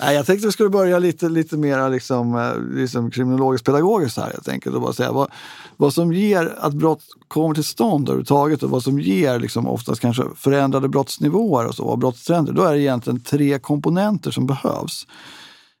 Nej, 0.00 0.14
jag 0.14 0.26
tänkte 0.26 0.46
att 0.46 0.48
vi 0.48 0.52
skulle 0.52 0.68
börja 0.68 0.98
lite, 0.98 1.28
lite 1.28 1.56
mer 1.56 1.90
liksom, 1.90 2.36
eh, 2.36 2.76
liksom 2.76 3.10
kriminologiskt 3.10 3.66
pedagogiskt 3.66 4.16
här 4.16 4.30
helt 4.30 4.48
enkelt. 4.48 4.76
Och 4.76 4.82
bara 4.82 4.92
säga 4.92 5.12
vad, 5.12 5.30
vad 5.76 5.94
som 5.94 6.12
ger 6.12 6.54
att 6.58 6.74
brott 6.74 7.02
kommer 7.28 7.54
till 7.54 7.64
stånd 7.64 8.08
överhuvudtaget 8.08 8.62
och 8.62 8.70
vad 8.70 8.82
som 8.82 9.00
ger 9.00 9.38
liksom, 9.38 9.68
oftast 9.68 10.00
kanske 10.00 10.22
förändrade 10.36 10.88
brottsnivåer 10.88 11.66
och 11.66 11.74
så, 11.74 11.84
och 11.84 11.98
brottstrender. 11.98 12.52
Då 12.52 12.62
är 12.62 12.72
det 12.72 12.80
egentligen 12.80 13.20
tre 13.20 13.58
komponenter 13.58 14.30
som 14.30 14.46
behövs. 14.46 15.06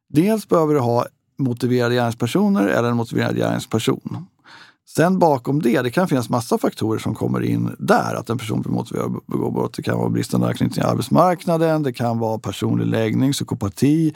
Dels 0.08 0.48
behöver 0.48 0.74
du 0.74 0.80
ha 0.80 1.06
motiverade 1.38 1.94
gärningspersoner 1.94 2.66
eller 2.66 2.88
en 2.88 2.96
motiverad 2.96 3.36
gärningsperson. 3.36 4.26
Sen 4.96 5.18
bakom 5.18 5.62
det, 5.62 5.82
det 5.82 5.90
kan 5.90 6.08
finnas 6.08 6.28
massa 6.28 6.58
faktorer 6.58 6.98
som 6.98 7.14
kommer 7.14 7.40
in 7.40 7.76
där. 7.78 8.14
Att 8.14 8.30
en 8.30 8.38
person 8.38 8.62
blir 8.62 8.72
motiverad 8.72 9.16
att 9.16 9.26
begå 9.26 9.50
brott. 9.50 9.74
Det 9.74 9.82
kan 9.82 9.98
vara 9.98 10.08
bristande 10.08 10.46
anknytning 10.46 10.74
till 10.74 10.82
arbetsmarknaden, 10.82 11.82
det 11.82 11.92
kan 11.92 12.18
vara 12.18 12.38
personlig 12.38 12.86
läggning, 12.86 13.32
psykopati, 13.32 14.14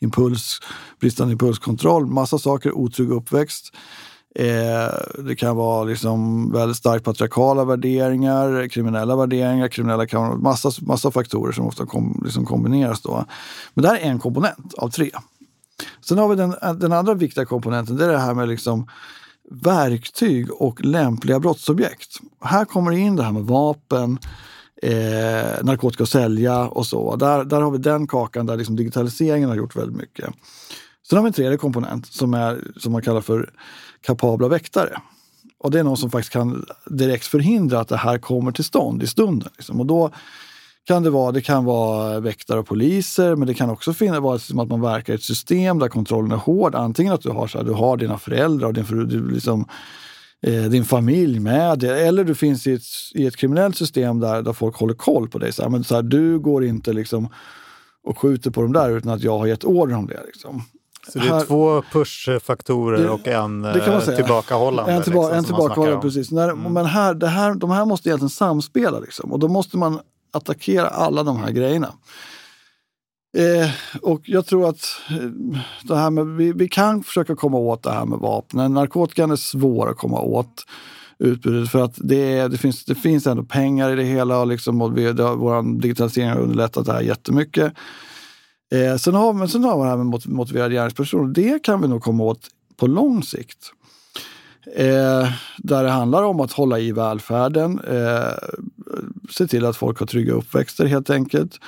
impuls, 0.00 0.60
bristande 1.00 1.32
impulskontroll, 1.32 2.06
massa 2.06 2.38
saker, 2.38 2.72
otrygg 2.72 3.10
uppväxt. 3.10 3.74
Eh, 4.34 5.22
det 5.24 5.36
kan 5.36 5.56
vara 5.56 5.84
liksom 5.84 6.50
väldigt 6.52 6.76
starkt 6.76 7.04
patriarkala 7.04 7.64
värderingar, 7.64 8.68
kriminella 8.68 9.16
värderingar, 9.16 9.68
kriminella 9.68 10.06
kan 10.06 10.22
vara 10.22 10.36
massa, 10.36 10.70
massa 10.82 11.10
faktorer 11.10 11.52
som 11.52 11.66
ofta 11.66 11.86
kom, 11.86 12.22
liksom 12.24 12.46
kombineras. 12.46 13.00
Då. 13.00 13.24
Men 13.74 13.82
det 13.82 13.88
här 13.88 13.96
är 13.96 14.10
en 14.10 14.18
komponent 14.18 14.74
av 14.78 14.88
tre. 14.88 15.10
Sen 16.00 16.18
har 16.18 16.28
vi 16.28 16.36
den, 16.36 16.54
den 16.78 16.92
andra 16.92 17.14
viktiga 17.14 17.44
komponenten, 17.44 17.96
det 17.96 18.04
är 18.04 18.08
det 18.08 18.18
här 18.18 18.34
med 18.34 18.48
liksom 18.48 18.86
verktyg 19.52 20.52
och 20.52 20.84
lämpliga 20.84 21.40
brottsobjekt. 21.40 22.20
Här 22.40 22.64
kommer 22.64 22.90
det 22.90 22.98
in 22.98 23.16
det 23.16 23.22
här 23.22 23.32
med 23.32 23.42
vapen, 23.42 24.18
eh, 24.82 25.62
narkotika 25.62 26.02
att 26.02 26.08
sälja 26.08 26.68
och 26.68 26.86
så. 26.86 27.16
Där, 27.16 27.44
där 27.44 27.60
har 27.60 27.70
vi 27.70 27.78
den 27.78 28.06
kakan 28.06 28.46
där 28.46 28.56
liksom 28.56 28.76
digitaliseringen 28.76 29.48
har 29.48 29.56
gjort 29.56 29.76
väldigt 29.76 29.96
mycket. 29.96 30.30
Sen 31.08 31.18
har 31.18 31.22
vi 31.22 31.28
en 31.28 31.32
tredje 31.32 31.58
komponent 31.58 32.06
som, 32.06 32.34
är, 32.34 32.60
som 32.76 32.92
man 32.92 33.02
kallar 33.02 33.20
för 33.20 33.50
kapabla 34.00 34.48
väktare. 34.48 35.00
Och 35.58 35.70
det 35.70 35.78
är 35.78 35.84
någon 35.84 35.96
som 35.96 36.10
faktiskt 36.10 36.32
kan 36.32 36.66
direkt 36.86 37.26
förhindra 37.26 37.80
att 37.80 37.88
det 37.88 37.96
här 37.96 38.18
kommer 38.18 38.52
till 38.52 38.64
stånd 38.64 39.02
i 39.02 39.06
stunden. 39.06 39.48
Liksom. 39.56 39.80
Och 39.80 39.86
då 39.86 40.10
kan 40.84 41.02
det 41.02 41.10
vara, 41.10 41.32
det 41.32 41.40
kan 41.40 41.64
vara 41.64 42.20
väktare 42.20 42.58
och 42.58 42.66
poliser, 42.66 43.36
men 43.36 43.48
det 43.48 43.54
kan 43.54 43.70
också 43.70 43.92
finnas, 43.92 44.20
vara 44.20 44.38
som 44.38 44.58
att 44.58 44.68
man 44.68 44.80
verkar 44.80 45.12
i 45.12 45.16
ett 45.16 45.22
system 45.22 45.78
där 45.78 45.88
kontrollen 45.88 46.32
är 46.32 46.36
hård. 46.36 46.74
Antingen 46.74 47.12
att 47.12 47.22
du 47.22 47.30
har, 47.30 47.46
så 47.46 47.58
här, 47.58 47.64
du 47.64 47.72
har 47.72 47.96
dina 47.96 48.18
föräldrar 48.18 48.68
och 48.68 48.74
din, 48.74 49.08
du, 49.08 49.30
liksom, 49.30 49.68
eh, 50.46 50.62
din 50.62 50.84
familj 50.84 51.40
med 51.40 51.78
dig, 51.78 52.06
eller 52.06 52.24
du 52.24 52.34
finns 52.34 52.66
i 52.66 52.72
ett, 52.72 52.82
i 53.14 53.26
ett 53.26 53.36
kriminellt 53.36 53.76
system 53.76 54.20
där, 54.20 54.42
där 54.42 54.52
folk 54.52 54.76
håller 54.76 54.94
koll 54.94 55.28
på 55.28 55.38
dig. 55.38 55.52
Så 55.52 55.62
här, 55.62 55.68
men 55.68 55.84
så 55.84 55.94
här, 55.94 56.02
du 56.02 56.38
går 56.38 56.64
inte 56.64 56.92
liksom 56.92 57.28
och 58.04 58.18
skjuter 58.18 58.50
på 58.50 58.62
dem 58.62 58.72
där 58.72 58.90
utan 58.90 59.12
att 59.12 59.22
jag 59.22 59.38
har 59.38 59.46
gett 59.46 59.64
order 59.64 59.96
om 59.96 60.06
det. 60.06 60.20
Liksom. 60.26 60.62
Så 61.12 61.18
det 61.18 61.26
är 61.26 61.30
Här- 61.30 61.44
två 61.44 61.82
pushfaktorer 61.92 63.08
och 63.08 63.28
en 63.28 63.64
eh, 63.64 64.00
tillbakahållande. 64.16 64.92
En, 64.92 65.02
tillba 65.02 65.20
liksom, 65.20 65.38
en 65.38 65.44
tillbakahållande, 65.44 66.00
precis. 66.00 66.30
När, 66.30 66.54
Men 66.54 66.86
här, 66.86 67.14
det 67.14 67.26
här, 67.26 67.54
de 67.54 67.70
här 67.70 67.84
måste 67.84 68.08
egentligen 68.08 68.30
samspela 68.30 68.98
liksom. 69.00 69.32
och 69.32 69.38
då 69.38 69.48
måste 69.48 69.76
man 69.76 70.00
attackera 70.32 70.88
alla 70.88 71.22
de 71.22 71.36
här 71.36 71.50
grejerna. 71.50 71.94
Eh, 73.36 73.70
och 74.02 74.20
jag 74.24 74.46
tror 74.46 74.68
att 74.68 75.00
eh, 75.10 75.28
det 75.82 75.96
här 75.96 76.10
med, 76.10 76.26
vi, 76.26 76.52
vi 76.52 76.68
kan 76.68 77.02
försöka 77.02 77.36
komma 77.36 77.58
åt 77.58 77.82
det 77.82 77.90
här 77.90 78.04
med 78.04 78.18
vapnen. 78.18 78.74
Narkotikan 78.74 79.30
är 79.30 79.36
svår 79.36 79.90
att 79.90 79.96
komma 79.96 80.20
åt 80.20 80.66
utbudet 81.18 81.70
för 81.70 81.84
att 81.84 81.94
det, 81.96 82.38
är, 82.38 82.48
det, 82.48 82.58
finns, 82.58 82.84
det 82.84 82.94
finns 82.94 83.26
ändå 83.26 83.42
pengar 83.42 83.90
i 83.90 83.96
det 83.96 84.02
hela 84.02 84.40
och, 84.40 84.46
liksom, 84.46 84.82
och 84.82 84.98
vi, 84.98 85.12
det 85.12 85.22
har, 85.22 85.36
vår 85.36 85.80
digitalisering 85.80 86.30
har 86.30 86.38
underlättat 86.38 86.86
det 86.86 86.92
här 86.92 87.00
jättemycket. 87.00 87.72
Eh, 88.72 88.96
sen, 88.96 89.14
har, 89.14 89.32
men 89.32 89.48
sen 89.48 89.64
har 89.64 89.76
vi 89.76 89.82
det 89.82 89.90
här 89.90 89.96
med 89.96 90.20
motiverade 90.26 90.74
gärningspersoner. 90.74 91.34
Det 91.34 91.62
kan 91.62 91.82
vi 91.82 91.88
nog 91.88 92.02
komma 92.02 92.24
åt 92.24 92.48
på 92.76 92.86
lång 92.86 93.22
sikt. 93.22 93.72
Eh, 94.66 95.32
där 95.58 95.84
det 95.84 95.90
handlar 95.90 96.22
om 96.22 96.40
att 96.40 96.52
hålla 96.52 96.78
i 96.78 96.92
välfärden, 96.92 97.80
eh, 97.80 98.32
se 99.30 99.46
till 99.46 99.64
att 99.64 99.76
folk 99.76 99.98
har 99.98 100.06
trygga 100.06 100.32
uppväxter 100.32 100.86
helt 100.86 101.10
enkelt. 101.10 101.60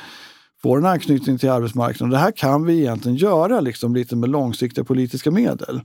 Får 0.63 0.79
en 0.79 0.87
anknytning 0.87 1.39
till 1.39 1.51
arbetsmarknaden. 1.51 2.11
Det 2.11 2.19
här 2.19 2.33
kan 2.33 2.65
vi 2.65 2.79
egentligen 2.81 3.17
göra 3.17 3.61
liksom 3.61 3.95
lite 3.95 4.17
med 4.17 4.31
långsiktiga 4.31 4.85
politiska 4.85 5.31
medel. 5.31 5.81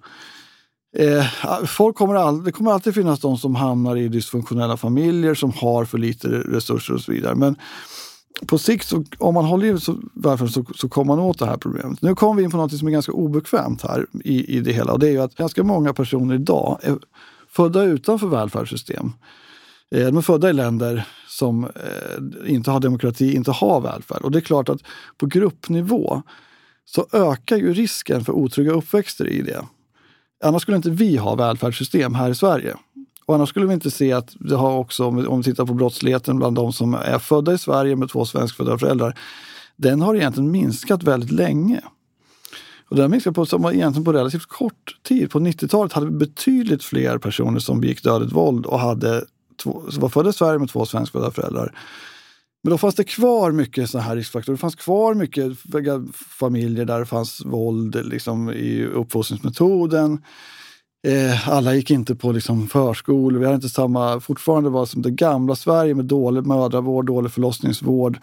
Eh, 0.98 1.26
folk 1.68 1.96
kommer 1.96 2.16
all, 2.16 2.44
det 2.44 2.52
kommer 2.52 2.72
alltid 2.72 2.96
finnas 2.96 3.20
de 3.20 3.38
som 3.38 3.56
hamnar 3.56 3.96
i 3.96 4.08
dysfunktionella 4.08 4.78
familjer 4.78 5.34
som 5.34 5.52
har 5.52 5.86
för 5.86 5.98
lite 5.98 6.28
resurser 6.28 6.94
och 6.94 7.02
så 7.02 7.12
vidare. 7.12 7.36
Men 7.36 7.56
på 8.48 8.58
sikt, 8.58 8.88
så, 8.88 9.04
om 9.18 9.34
man 9.34 9.46
håller 9.46 9.66
i 9.66 9.72
välfärden, 10.14 10.50
så, 10.50 10.66
så 10.76 10.90
kommer 10.90 11.16
man 11.16 11.26
åt 11.26 11.40
det 11.40 11.46
här 11.46 11.58
problemet. 11.58 12.02
Nu 12.02 12.16
kommer 12.16 12.34
vi 12.34 12.44
in 12.44 12.52
på 12.52 12.58
något 12.58 12.78
som 12.78 12.88
är 12.88 12.92
ganska 12.92 13.12
obekvämt 13.12 13.82
här 13.82 14.06
i, 14.24 14.58
i 14.58 14.60
det 14.60 14.72
hela. 14.72 14.94
Och 14.94 15.00
det 15.00 15.08
är 15.08 15.12
ju 15.12 15.22
att 15.22 15.36
ganska 15.36 15.64
många 15.64 15.94
personer 15.94 16.36
idag 16.36 16.80
är 16.82 16.98
födda 17.50 17.84
utanför 17.84 18.28
välfärdssystem. 18.28 19.12
Eh, 19.96 20.06
de 20.06 20.18
är 20.18 20.22
födda 20.22 20.50
i 20.50 20.54
länder 20.54 21.08
som 21.28 21.64
eh, 21.64 22.54
inte 22.54 22.72
har 22.72 22.80
demokrati, 22.80 23.36
inte 23.36 23.52
har 23.52 23.82
välfärd. 23.82 24.22
Och 24.22 24.32
det 24.32 24.40
är 24.40 24.42
klart 24.42 24.70
att 24.70 24.82
på 25.18 25.26
gruppnivå 25.26 26.22
så 26.86 27.08
ökar 27.14 27.58
ju 27.58 27.74
risken 27.74 28.26
för 28.26 28.34
otrygga 28.34 28.72
uppväxter 28.72 29.28
i 29.28 29.42
det. 29.42 29.66
Annars 30.44 30.62
skulle 30.62 30.78
inte 30.78 30.90
vi 30.90 31.18
ha 31.18 31.36
välfärdssystem 31.36 32.16
här 32.16 32.30
i 32.30 32.36
Sverige. 32.36 32.76
Och 33.30 33.36
annars 33.36 33.50
skulle 33.50 33.66
vi 33.66 33.74
inte 33.74 33.92
se 33.92 34.14
att 34.14 34.36
det 34.40 34.56
har 34.56 34.78
också, 34.78 35.06
om 35.06 35.38
vi 35.38 35.44
tittar 35.44 35.66
på 35.66 35.74
brottsligheten 35.74 36.38
bland 36.38 36.56
de 36.56 36.74
som 36.74 36.94
är 36.94 37.20
födda 37.20 37.54
i 37.54 37.58
Sverige 37.58 37.96
med 37.96 38.10
två 38.10 38.26
svenskfödda 38.26 38.78
föräldrar, 38.78 39.20
den 39.76 40.02
har 40.02 40.16
egentligen 40.16 40.52
minskat 40.52 41.04
väldigt 41.04 41.32
länge. 41.32 41.82
Och 42.90 42.96
den 42.96 43.04
har 43.04 43.10
minskat 43.10 43.36
på, 43.36 43.46
som 43.46 43.66
egentligen 43.66 44.06
på 44.06 44.14
relativt 44.14 44.46
kort 44.46 44.98
tid. 45.04 45.32
På 45.32 45.40
90-talet 45.40 45.94
hade 45.94 46.06
vi 46.06 46.12
betydligt 46.12 46.84
fler 46.84 47.18
personer 47.18 47.60
som 47.60 47.82
begick 47.82 48.04
dödligt 48.04 48.32
våld 48.34 48.66
och 48.66 48.80
hade 48.80 49.26
två, 49.64 49.84
var 50.00 50.10
födda 50.10 50.30
i 50.30 50.34
Sverige 50.34 50.60
med 50.60 50.70
två 50.70 50.86
svenskfödda 50.86 51.32
föräldrar. 51.32 51.78
Men 52.64 52.72
då 52.72 52.78
fanns 52.78 52.96
det 52.96 53.04
kvar 53.04 53.52
mycket 53.52 53.90
sådana 53.90 54.08
här 54.08 54.16
riskfaktorer. 54.16 54.58
Det 54.58 54.62
fanns 54.62 54.76
kvar 54.76 55.14
mycket 55.14 55.58
familjer 56.40 56.86
där 56.86 57.00
det 57.00 57.06
fanns 57.06 57.46
våld 57.46 58.06
liksom, 58.06 58.50
i 58.50 58.86
uppfostringsmetoden. 58.86 60.22
Eh, 61.08 61.50
alla 61.50 61.76
gick 61.76 61.92
inte 61.92 62.16
på 62.16 62.32
liksom, 62.32 62.68
förskolor. 62.68 63.40
Vi 63.40 63.46
hade 63.46 63.56
inte 63.56 63.70
samma, 63.70 64.20
fortfarande 64.20 64.70
var 64.70 64.86
som 64.86 65.02
det 65.02 65.12
gamla 65.12 65.56
Sverige 65.56 65.96
med 65.96 66.06
dålig 66.06 66.46
mödravård, 66.46 67.06
dålig 67.06 67.32
förlossningsvård 67.32 68.20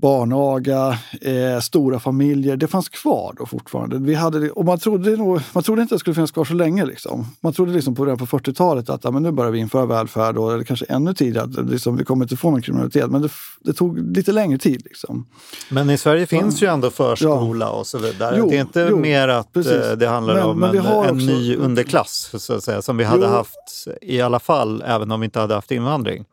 barnaga, 0.00 0.98
eh, 1.20 1.60
stora 1.60 2.00
familjer. 2.00 2.56
Det 2.56 2.66
fanns 2.66 2.88
kvar 2.88 3.34
då 3.38 3.46
fortfarande. 3.46 3.98
Vi 3.98 4.14
hade, 4.14 4.50
och 4.50 4.64
man 4.64 4.78
trodde, 4.78 5.16
nog, 5.16 5.40
man 5.52 5.62
trodde 5.62 5.82
inte 5.82 5.94
att 5.94 5.98
det 5.98 6.00
skulle 6.00 6.14
finnas 6.14 6.30
kvar 6.30 6.44
så 6.44 6.54
länge. 6.54 6.84
Liksom. 6.84 7.26
Man 7.40 7.52
trodde 7.52 7.72
liksom 7.72 7.94
på, 7.94 8.16
på 8.16 8.26
40-talet 8.26 8.90
att 8.90 9.04
ja, 9.04 9.10
men 9.10 9.22
nu 9.22 9.30
börjar 9.30 9.50
vi 9.50 9.58
införa 9.58 9.86
välfärd, 9.86 10.38
och, 10.38 10.52
eller 10.52 10.64
kanske 10.64 10.86
ännu 10.88 11.14
tidigare, 11.14 11.44
att 11.44 11.70
liksom, 11.70 11.96
vi 11.96 12.04
kommer 12.04 12.24
inte 12.24 12.36
få 12.36 12.50
någon 12.50 12.62
kriminalitet. 12.62 13.10
Men 13.10 13.22
det, 13.22 13.28
det 13.60 13.72
tog 13.72 14.16
lite 14.16 14.32
längre 14.32 14.58
tid. 14.58 14.82
Liksom. 14.84 15.26
Men 15.70 15.90
i 15.90 15.98
Sverige 15.98 16.26
finns 16.26 16.62
ja. 16.62 16.68
ju 16.68 16.72
ändå 16.72 16.90
förskola 16.90 17.66
ja. 17.66 17.70
och 17.70 17.86
så 17.86 17.98
vidare. 17.98 18.36
Jo, 18.38 18.48
det 18.50 18.56
är 18.56 18.60
inte 18.60 18.86
jo, 18.90 18.98
mer 18.98 19.28
att 19.28 19.52
precis. 19.52 19.72
Eh, 19.72 19.96
det 19.96 20.06
handlar 20.06 20.34
men, 20.34 20.44
om 20.44 20.58
men 20.58 20.70
en, 20.70 20.86
en 20.86 20.96
också, 20.96 21.14
ny 21.14 21.56
underklass, 21.56 22.34
så 22.38 22.54
att 22.54 22.64
säga, 22.64 22.82
som 22.82 22.96
vi 22.96 23.04
hade 23.04 23.26
jo. 23.26 23.30
haft 23.30 23.86
i 24.02 24.20
alla 24.20 24.40
fall, 24.40 24.82
även 24.86 25.10
om 25.10 25.20
vi 25.20 25.24
inte 25.24 25.40
hade 25.40 25.54
haft 25.54 25.70
invandring. 25.70 26.24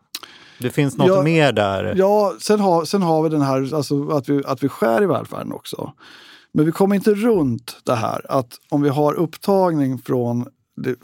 Det 0.60 0.70
finns 0.70 0.98
något 0.98 1.08
ja, 1.08 1.24
mer 1.24 1.52
där? 1.52 1.94
Ja, 1.98 2.34
sen 2.40 2.60
har, 2.60 2.86
sen 2.86 3.02
har 3.02 3.24
vi 3.24 3.30
den 3.30 3.42
här 3.42 3.76
alltså 3.76 4.10
att, 4.10 4.30
vi, 4.30 4.42
att 4.46 4.64
vi 4.64 4.70
skär 4.70 5.04
i 5.04 5.06
välfärden 5.06 5.52
också. 5.52 5.94
Men 6.52 6.66
vi 6.66 6.72
kommer 6.72 6.96
inte 6.96 7.14
runt 7.14 7.78
det 7.84 7.96
här 7.96 8.26
att 8.30 8.50
om 8.70 8.82
vi 8.82 8.90
har 8.90 9.14
upptagning 9.14 10.00
från, 10.00 10.48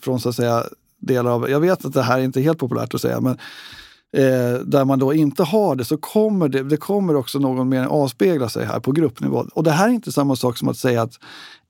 från 0.02 0.20
så 0.20 0.30
att 0.30 0.36
säga, 0.36 0.64
delar 1.00 1.32
av... 1.32 1.50
Jag 1.50 1.60
vet 1.60 1.86
att 1.86 1.94
det 1.94 2.02
här 2.02 2.20
är 2.20 2.24
inte 2.24 2.42
helt 2.42 2.60
populärt 2.60 2.94
att 2.94 3.02
säga, 3.02 3.22
men 3.22 3.38
eh, 4.14 4.60
där 4.66 4.86
man 4.86 5.00
då 5.00 5.14
inte 5.14 5.44
har 5.44 5.76
det 5.76 5.86
så 5.86 5.98
kommer 5.98 6.50
det, 6.50 6.64
det 6.64 6.78
kommer 6.78 7.16
också 7.16 7.40
någon 7.40 7.70
mening 7.70 7.90
avspegla 7.90 8.50
sig 8.50 8.66
här 8.66 8.80
på 8.80 8.92
gruppnivå. 8.92 9.46
Och 9.54 9.64
det 9.64 9.72
här 9.72 9.88
är 9.88 9.92
inte 9.92 10.12
samma 10.12 10.36
sak 10.36 10.58
som 10.58 10.68
att 10.68 10.78
säga 10.78 11.02
att 11.02 11.20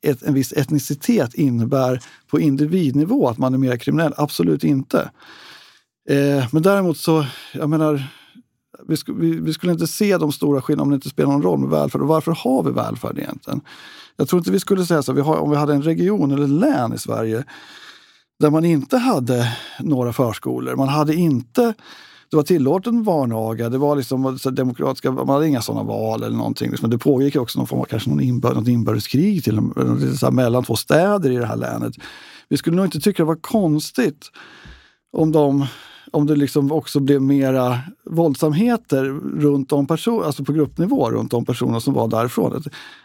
ett, 0.02 0.24
en 0.24 0.34
viss 0.34 0.54
etnicitet 0.54 1.34
innebär 1.34 2.02
på 2.28 2.40
individnivå 2.40 3.30
att 3.30 3.38
man 3.38 3.54
är 3.54 3.58
mer 3.58 3.78
kriminell. 3.78 4.14
Absolut 4.18 4.64
inte. 4.64 5.12
Eh, 6.12 6.46
men 6.52 6.62
däremot 6.62 6.98
så, 6.98 7.26
jag 7.54 7.70
menar, 7.70 8.04
vi, 8.88 8.98
sk 8.98 9.10
vi, 9.10 9.40
vi, 9.40 9.54
skulle 9.54 9.72
inte 9.72 9.88
se 9.88 10.18
de 10.18 10.32
stora 10.32 10.62
skillnaderna 10.62 10.84
om 10.84 10.90
det 10.90 10.96
inte 10.96 11.10
spelar 11.10 11.32
någon 11.32 11.44
roll 11.44 11.60
med 11.60 11.70
välfärd. 11.70 12.02
Och 12.02 12.08
varför 12.08 12.32
har 12.32 12.64
vi 12.64 12.72
välfärd 12.72 13.18
egentligen? 13.18 13.62
Jag 14.16 14.28
tror 14.28 14.40
inte 14.40 14.52
vi 14.52 14.60
skulle 14.60 14.86
säga 14.86 15.04
så, 15.04 15.14
vi 15.14 15.22
har, 15.22 15.38
om 15.38 15.50
vi 15.50 15.56
hade 15.56 15.74
en 15.74 15.82
region 15.82 16.32
eller 16.32 16.48
län 16.48 16.94
i 16.94 16.98
Sverige 16.98 17.44
där 18.40 18.50
man 18.50 18.66
inte 18.66 18.98
hade 18.98 19.58
några 19.80 20.14
förskolor. 20.14 20.76
Man 20.76 20.90
hade 20.90 21.16
inte 21.16 21.74
det 22.30 22.38
var 22.38 22.44
tillåten 22.44 23.04
barnaga, 23.04 23.70
det 23.70 23.78
var 23.78 23.96
liksom 23.96 24.40
demokratiska, 24.52 25.12
man 25.12 25.30
hade 25.30 25.48
inga 25.48 25.62
sådana 25.62 25.84
val 25.84 26.24
eller 26.24 26.38
någonting. 26.38 26.70
Liksom. 26.70 26.90
Men 26.90 26.98
det 26.98 27.04
pågick 27.04 27.36
också 27.36 27.60
någon 27.60 27.68
form 27.68 27.80
av 27.80 27.86
kanske 27.86 28.10
någon 28.10 28.22
inbör, 28.22 28.54
något 28.54 28.68
inbördeskrig 28.68 29.44
till, 29.44 29.60
så 30.20 30.32
mellan 30.32 30.64
två 30.64 30.76
städer 30.76 31.32
i 31.32 31.36
det 31.36 31.46
här 31.46 31.56
länet. 31.56 31.94
Vi 32.50 32.58
skulle 32.58 32.76
nog 32.76 32.86
inte 32.86 33.00
tycka 33.00 33.24
det 33.24 33.28
var 33.28 33.36
konstigt 33.36 34.32
om 35.18 35.32
de 35.32 35.66
om 36.12 36.28
det 36.28 36.36
liksom 36.36 36.72
också 36.72 37.00
blev 37.00 37.22
mera 37.22 37.80
våldsamheter 38.06 39.04
runt 39.42 39.72
om 39.72 39.88
personer, 39.88 40.26
alltså 40.26 40.44
på 40.44 40.54
gruppnivå 40.54 41.12
runt 41.12 41.32
de 41.32 41.46
personer 41.46 41.80
som 41.80 41.94
var 41.94 42.08
därifrån. 42.08 42.64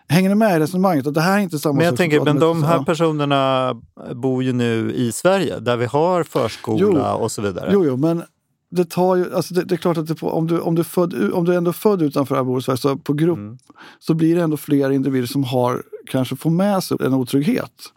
Hänger 0.08 0.28
ni 0.28 0.34
med 0.34 0.56
i 0.56 0.60
resonemanget? 0.60 1.14
det 1.14 1.20
här 1.20 1.38
är 1.38 1.42
inte 1.42 1.58
samma 1.58 1.74
men 1.74 1.84
jag 1.84 1.96
tänker, 1.96 2.20
men 2.20 2.38
de 2.38 2.62
här 2.62 2.84
personerna 2.84 3.74
bor 4.14 4.42
ju 4.42 4.52
nu 4.52 4.92
i 4.92 5.12
Sverige 5.12 5.58
där 5.58 5.76
vi 5.76 5.86
har 5.86 6.22
förskola 6.22 6.80
jo, 6.80 7.24
och 7.24 7.32
så 7.32 7.42
vidare. 7.42 7.70
Jo, 7.72 7.84
jo, 7.84 7.96
men 7.96 8.22
det 8.70 8.84
tar 8.84 9.16
ju, 9.16 9.34
alltså 9.34 9.54
det, 9.54 9.64
det 9.64 9.74
är 9.74 9.76
klart 9.76 9.96
att 9.96 10.06
det, 10.06 10.22
om, 10.22 10.46
du, 10.46 10.60
om, 10.60 10.74
du 10.74 10.84
född, 10.84 11.32
om 11.32 11.44
du 11.44 11.54
ändå 11.54 11.70
är 11.70 11.72
född 11.72 12.02
utanför 12.02 12.44
bor 12.44 12.58
i 12.58 12.62
Sverige 12.62 12.76
så 12.76 12.96
på 12.96 13.12
grupp 13.12 13.38
mm. 13.38 13.58
så 13.98 14.14
blir 14.14 14.36
det 14.36 14.42
ändå 14.42 14.56
fler 14.56 14.90
individer 14.90 15.26
som 15.26 15.44
har, 15.44 15.82
kanske 16.10 16.36
får 16.36 16.50
med 16.50 16.84
sig 16.84 16.96
en 17.00 17.14
otrygghet. 17.14 17.92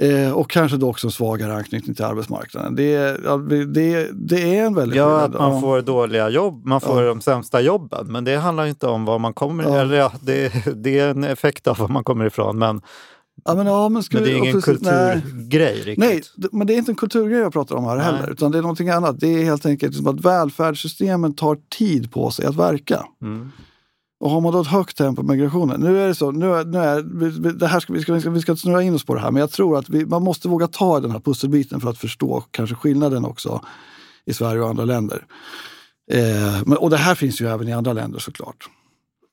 Eh, 0.00 0.32
och 0.32 0.50
kanske 0.50 0.76
då 0.76 0.90
också 0.90 1.06
en 1.06 1.10
svagare 1.10 1.54
anknytning 1.54 1.94
till 1.94 2.04
arbetsmarknaden. 2.04 2.76
Det, 2.76 3.16
det, 3.74 4.08
det 4.12 4.56
är 4.56 4.66
en 4.66 4.74
väldigt 4.74 4.96
Ja, 4.96 5.20
att 5.20 5.32
man 5.32 5.60
får 5.60 5.82
dåliga 5.82 6.28
jobb, 6.28 6.66
man 6.66 6.80
får 6.80 7.02
ja. 7.02 7.08
de 7.08 7.20
sämsta 7.20 7.60
jobben. 7.60 8.06
Men 8.12 8.24
det 8.24 8.36
handlar 8.36 8.66
inte 8.66 8.86
om 8.86 9.04
var 9.04 9.18
man 9.18 9.34
kommer 9.34 9.64
ja. 9.64 9.80
eller 9.80 9.96
ja, 9.96 10.12
det, 10.20 10.52
det 10.76 10.98
är 10.98 11.08
en 11.08 11.24
effekt 11.24 11.66
av 11.66 11.78
var 11.78 11.88
man 11.88 12.04
kommer 12.04 12.26
ifrån. 12.26 12.58
Men, 12.58 12.80
ja, 13.44 13.54
men, 13.54 13.66
ja, 13.66 13.88
men, 13.88 14.02
men 14.12 14.22
det 14.22 14.32
är 14.32 14.36
ingen 14.36 14.54
precis, 14.54 14.64
kulturgrej 14.64 15.74
riktigt. 15.74 15.98
Nej, 15.98 16.22
men 16.52 16.66
det 16.66 16.74
är 16.74 16.78
inte 16.78 16.92
en 16.92 16.96
kulturgrej 16.96 17.40
jag 17.40 17.52
pratar 17.52 17.76
om 17.76 17.84
här 17.84 17.96
nej. 17.96 18.04
heller. 18.04 18.30
Utan 18.30 18.52
det 18.52 18.58
är 18.58 18.62
någonting 18.62 18.88
annat. 18.88 19.20
Det 19.20 19.26
är 19.26 19.44
helt 19.44 19.66
enkelt 19.66 19.96
som 19.96 20.06
att 20.06 20.20
välfärdssystemen 20.20 21.34
tar 21.34 21.58
tid 21.78 22.12
på 22.12 22.30
sig 22.30 22.46
att 22.46 22.56
verka. 22.56 23.04
Mm. 23.22 23.50
Och 24.20 24.30
har 24.30 24.40
man 24.40 24.52
då 24.52 24.60
ett 24.60 24.66
högt 24.66 24.96
tempo 24.96 25.22
med 25.22 25.36
migrationen. 25.36 25.80
Nu 25.80 26.02
är 26.02 26.08
det 26.08 26.14
så, 26.14 26.30
nu 26.30 26.54
är, 26.54 26.64
nu 26.64 26.78
är, 26.78 27.52
det 27.52 27.66
här 27.66 27.80
ska, 27.80 27.92
vi, 27.92 28.02
ska, 28.02 28.12
vi 28.12 28.40
ska 28.40 28.52
inte 28.52 28.62
snurra 28.62 28.82
in 28.82 28.94
oss 28.94 29.04
på 29.04 29.14
det 29.14 29.20
här, 29.20 29.30
men 29.30 29.40
jag 29.40 29.50
tror 29.50 29.78
att 29.78 29.88
vi, 29.88 30.06
man 30.06 30.22
måste 30.22 30.48
våga 30.48 30.66
ta 30.66 31.00
den 31.00 31.10
här 31.10 31.20
pusselbiten 31.20 31.80
för 31.80 31.90
att 31.90 31.98
förstå 31.98 32.44
kanske 32.50 32.76
skillnaden 32.76 33.24
också 33.24 33.60
i 34.24 34.34
Sverige 34.34 34.60
och 34.60 34.68
andra 34.68 34.84
länder. 34.84 35.26
Eh, 36.12 36.62
men, 36.66 36.76
och 36.76 36.90
det 36.90 36.96
här 36.96 37.14
finns 37.14 37.40
ju 37.40 37.48
även 37.48 37.68
i 37.68 37.72
andra 37.72 37.92
länder 37.92 38.18
såklart. 38.18 38.68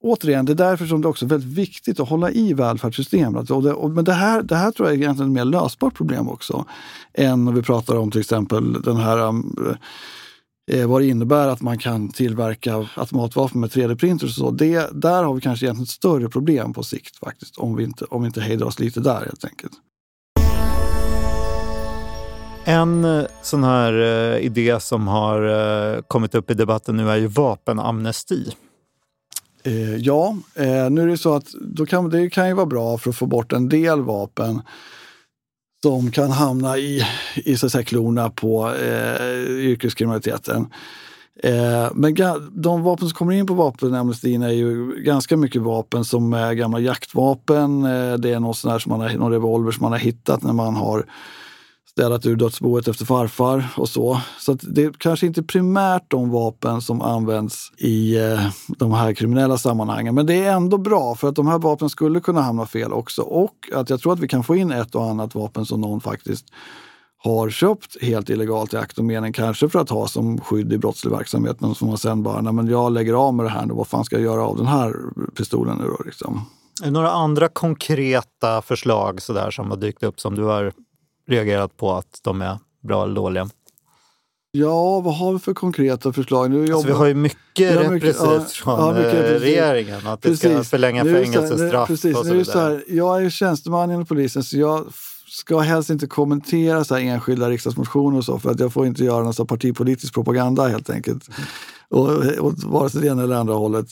Återigen, 0.03 0.45
det 0.45 0.51
är 0.51 0.55
därför 0.55 0.85
som 0.85 1.01
det 1.01 1.07
också 1.07 1.25
är 1.25 1.29
väldigt 1.29 1.57
viktigt 1.57 1.99
att 1.99 2.09
hålla 2.09 2.31
i 2.31 2.53
välfärdssystemet. 2.53 3.51
Och 3.51 3.63
det, 3.63 3.73
och, 3.73 3.91
men 3.91 4.05
det 4.05 4.13
här, 4.13 4.41
det 4.41 4.55
här 4.55 4.71
tror 4.71 4.87
jag 4.87 4.97
är 4.97 5.01
egentligen 5.01 5.31
ett 5.31 5.35
mer 5.35 5.45
lösbart 5.45 5.93
problem 5.93 6.29
också. 6.29 6.65
Än 7.13 7.47
om 7.47 7.55
vi 7.55 7.61
pratar 7.61 7.95
om 7.95 8.11
till 8.11 8.21
exempel 8.21 8.81
den 8.81 8.97
här 8.97 9.19
um, 9.19 9.55
eh, 10.71 10.87
vad 10.87 11.01
det 11.01 11.07
innebär 11.07 11.47
att 11.47 11.61
man 11.61 11.77
kan 11.77 12.09
tillverka 12.09 12.87
automatvapen 12.95 13.61
med 13.61 13.69
3D-printers 13.69 14.23
och 14.23 14.29
så. 14.29 14.51
Det, 14.51 14.89
där 14.91 15.23
har 15.23 15.33
vi 15.33 15.41
kanske 15.41 15.65
egentligen 15.65 15.83
ett 15.83 15.89
större 15.89 16.29
problem 16.29 16.73
på 16.73 16.83
sikt 16.83 17.17
faktiskt, 17.17 17.57
om 17.57 17.75
vi 17.75 17.83
inte, 17.83 18.05
om 18.05 18.21
vi 18.21 18.27
inte 18.27 18.41
hejdar 18.41 18.65
oss 18.65 18.79
lite 18.79 18.99
där 18.99 19.19
helt 19.19 19.45
enkelt. 19.45 19.73
En 22.63 23.05
eh, 23.05 23.25
sån 23.41 23.63
här 23.63 23.93
uh, 23.93 24.45
idé 24.45 24.79
som 24.79 25.07
har 25.07 25.41
uh, 25.43 26.01
kommit 26.01 26.35
upp 26.35 26.51
i 26.51 26.53
debatten 26.53 26.97
nu 26.97 27.09
är 27.09 27.15
ju 27.15 27.27
vapenamnesti. 27.27 28.51
Uh, 29.67 29.95
ja, 29.95 30.37
nu 30.89 31.01
är 31.01 31.07
det 31.07 31.17
så 31.17 31.35
att 31.35 31.47
då 31.61 31.85
kan, 31.85 32.09
det 32.09 32.29
kan 32.29 32.47
ju 32.47 32.53
vara 32.53 32.65
bra 32.65 32.97
för 32.97 33.09
att 33.09 33.15
få 33.15 33.25
bort 33.25 33.53
en 33.53 33.69
del 33.69 34.01
vapen 34.01 34.61
som 35.87 36.11
kan 36.11 36.31
hamna 36.31 36.77
i, 36.77 37.03
i 37.35 37.57
så 37.57 37.65
att 37.65 37.71
säga, 37.71 37.83
klorna 37.83 38.29
på 38.29 38.69
eh, 38.69 39.41
yrkeskriminaliteten. 39.41 40.67
Eh, 41.43 41.87
men 41.93 42.15
de 42.51 42.83
vapen 42.83 43.07
som 43.07 43.15
kommer 43.15 43.33
in 43.33 43.47
på 43.47 43.53
vapenamnestin 43.53 44.43
är 44.43 44.49
ju 44.49 44.95
ganska 45.03 45.37
mycket 45.37 45.61
vapen 45.61 46.05
som 46.05 46.33
är 46.33 46.53
gamla 46.53 46.79
jaktvapen. 46.79 47.83
Eh, 47.85 48.13
det 48.13 48.31
är 48.31 48.39
något 48.39 48.57
sån 48.57 48.71
här 48.71 48.79
som 48.79 48.89
man 48.89 49.01
har, 49.01 49.09
någon 49.09 49.31
revolver 49.31 49.71
som 49.71 49.83
man 49.83 49.91
har 49.91 49.99
hittat 49.99 50.43
när 50.43 50.53
man 50.53 50.75
har 50.75 51.05
städat 51.97 52.25
ur 52.25 52.35
dödsboet 52.35 52.87
efter 52.87 53.05
farfar 53.05 53.67
och 53.77 53.89
så. 53.89 54.21
Så 54.39 54.53
det 54.53 54.83
är 54.83 54.91
kanske 54.97 55.25
inte 55.25 55.43
primärt 55.43 56.03
de 56.07 56.29
vapen 56.29 56.81
som 56.81 57.01
används 57.01 57.71
i 57.77 58.17
eh, 58.17 58.39
de 58.67 58.91
här 58.91 59.13
kriminella 59.13 59.57
sammanhangen. 59.57 60.15
Men 60.15 60.25
det 60.25 60.45
är 60.45 60.51
ändå 60.51 60.77
bra 60.77 61.15
för 61.15 61.29
att 61.29 61.35
de 61.35 61.47
här 61.47 61.59
vapnen 61.59 61.89
skulle 61.89 62.19
kunna 62.19 62.41
hamna 62.41 62.65
fel 62.65 62.93
också. 62.93 63.21
Och 63.21 63.69
att 63.73 63.89
jag 63.89 64.01
tror 64.01 64.13
att 64.13 64.19
vi 64.19 64.27
kan 64.27 64.43
få 64.43 64.55
in 64.55 64.71
ett 64.71 64.95
och 64.95 65.05
annat 65.05 65.35
vapen 65.35 65.65
som 65.65 65.81
någon 65.81 66.01
faktiskt 66.01 66.45
har 67.23 67.49
köpt 67.49 68.01
helt 68.01 68.29
illegalt 68.29 68.73
i 68.73 68.77
akt 68.77 68.97
och 68.97 69.05
mening, 69.05 69.33
kanske 69.33 69.69
för 69.69 69.79
att 69.79 69.89
ha 69.89 70.07
som 70.07 70.41
skydd 70.41 70.73
i 70.73 70.77
brottslig 70.77 71.11
verksamhet, 71.11 71.61
men 71.61 71.75
som 71.75 71.87
man 71.87 71.97
sen 71.97 72.23
bara, 72.23 72.41
nej 72.41 72.53
men 72.53 72.67
jag 72.67 72.91
lägger 72.91 73.13
av 73.13 73.33
med 73.33 73.45
det 73.45 73.49
här 73.49 73.65
nu, 73.65 73.73
vad 73.73 73.87
fan 73.87 74.05
ska 74.05 74.15
jag 74.15 74.23
göra 74.23 74.45
av 74.45 74.57
den 74.57 74.67
här 74.67 74.93
pistolen 75.37 75.77
nu 75.77 75.83
då? 75.83 76.03
Liksom. 76.05 76.41
Är 76.81 76.85
det 76.85 76.91
några 76.91 77.11
andra 77.11 77.47
konkreta 77.47 78.61
förslag 78.61 79.21
sådär 79.21 79.51
som 79.51 79.69
har 79.69 79.77
dykt 79.77 80.03
upp 80.03 80.19
som 80.19 80.35
du 80.35 80.43
har 80.43 80.73
reagerat 81.27 81.77
på 81.77 81.93
att 81.93 82.19
de 82.23 82.41
är 82.41 82.57
bra 82.83 83.03
eller 83.03 83.15
dåliga. 83.15 83.49
Ja, 84.51 84.99
vad 84.99 85.17
har 85.17 85.33
vi 85.33 85.39
för 85.39 85.53
konkreta 85.53 86.13
förslag? 86.13 86.51
Nu 86.51 86.73
Alltså, 86.73 86.87
vi 86.87 86.93
har 86.93 87.05
ju 87.05 87.13
mycket 87.13 87.75
repressivt 87.75 88.15
ja, 88.21 88.45
från 88.49 88.79
ja, 88.79 88.93
mycket 88.93 89.13
eh, 89.13 89.39
regeringen. 89.39 90.07
Att 90.07 90.21
det 90.21 90.37
ska 90.37 90.47
Precis. 90.49 90.69
förlänga 90.69 91.03
fängelsestraff 91.03 91.87
Precis, 91.87 92.17
och 92.17 92.25
så 92.25 92.33
det 92.33 92.45
så 92.45 92.51
vidare. 92.51 92.73
här, 92.73 92.83
jag 92.87 93.23
är 93.23 93.29
tjänsteman 93.29 93.91
inom 93.91 94.05
polisen 94.05 94.43
så 94.43 94.57
jag 94.57 94.85
ska 95.27 95.59
helst 95.59 95.89
inte 95.89 96.07
kommentera 96.07 96.83
så 96.83 96.95
här 96.95 97.01
enskilda 97.01 97.49
riksdagsmotioner 97.49 98.17
och 98.17 98.25
så 98.25 98.39
för 98.39 98.51
att 98.51 98.59
jag 98.59 98.73
får 98.73 98.87
inte 98.87 99.03
göra 99.03 99.23
någon 99.23 99.47
partipolitisk 99.47 100.13
propaganda 100.13 100.67
helt 100.67 100.89
enkelt. 100.89 101.29
Och, 101.89 102.07
och 102.39 102.53
vare 102.63 102.89
sig 102.89 103.01
det 103.01 103.07
ena 103.07 103.23
eller 103.23 103.35
andra 103.35 103.53
hållet. 103.53 103.87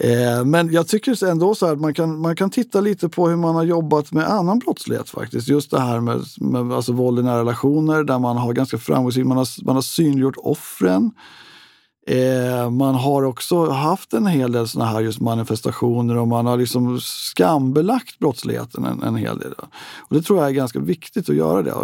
Eh, 0.00 0.44
men 0.44 0.72
jag 0.72 0.88
tycker 0.88 1.24
ändå 1.24 1.54
så 1.54 1.66
här 1.66 1.72
att 1.72 1.80
man 1.80 1.94
kan, 1.94 2.20
man 2.20 2.36
kan 2.36 2.50
titta 2.50 2.80
lite 2.80 3.08
på 3.08 3.28
hur 3.28 3.36
man 3.36 3.54
har 3.54 3.64
jobbat 3.64 4.12
med 4.12 4.28
annan 4.28 4.58
brottslighet 4.58 5.10
faktiskt. 5.10 5.48
Just 5.48 5.70
det 5.70 5.80
här 5.80 6.00
med, 6.00 6.20
med 6.40 6.72
alltså 6.72 6.92
våld 6.92 7.18
i 7.18 7.22
nära 7.22 7.40
relationer 7.40 8.04
där 8.04 8.18
man 8.18 8.36
har 8.36 8.52
ganska 8.52 8.78
framgångsrikt, 8.78 9.26
man 9.26 9.36
har, 9.36 9.64
man 9.64 9.74
har 9.74 9.82
synliggjort 9.82 10.36
offren. 10.36 11.10
Eh, 12.08 12.70
man 12.70 12.94
har 12.94 13.22
också 13.22 13.70
haft 13.70 14.12
en 14.12 14.26
hel 14.26 14.52
del 14.52 14.68
såna 14.68 14.84
här 14.84 15.00
just 15.00 15.20
manifestationer 15.20 16.16
och 16.16 16.28
man 16.28 16.46
har 16.46 16.56
liksom 16.56 17.00
skambelagt 17.00 18.18
brottsligheten 18.18 18.84
en, 18.84 19.02
en 19.02 19.16
hel 19.16 19.38
del. 19.38 19.52
Och 19.98 20.16
det 20.16 20.22
tror 20.22 20.38
jag 20.38 20.48
är 20.48 20.52
ganska 20.52 20.78
viktigt 20.78 21.28
att 21.28 21.36
göra 21.36 21.62
det. 21.62 21.74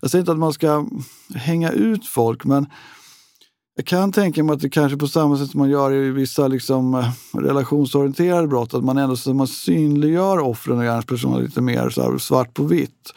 Jag 0.00 0.10
säger 0.10 0.22
inte 0.22 0.32
att 0.32 0.38
man 0.38 0.52
ska 0.52 0.86
hänga 1.34 1.70
ut 1.70 2.06
folk 2.06 2.44
men 2.44 2.66
jag 3.76 3.86
kan 3.86 4.12
tänka 4.12 4.44
mig 4.44 4.54
att 4.54 4.60
det 4.60 4.70
kanske 4.70 4.98
på 4.98 5.08
samma 5.08 5.38
sätt 5.38 5.50
som 5.50 5.60
man 5.60 5.70
gör 5.70 5.92
i 5.92 6.10
vissa 6.10 6.48
liksom, 6.48 6.94
eh, 6.94 7.38
relationsorienterade 7.38 8.48
brott, 8.48 8.74
att 8.74 8.84
man 8.84 8.98
ändå 8.98 9.16
så 9.16 9.34
man 9.34 9.46
synliggör 9.46 10.38
offren 10.38 10.78
och 10.78 10.84
gärningspersonerna 10.84 11.42
lite 11.42 11.60
mer 11.60 11.90
så 11.90 12.02
här, 12.02 12.18
svart 12.18 12.54
på 12.54 12.64
vitt. 12.64 13.12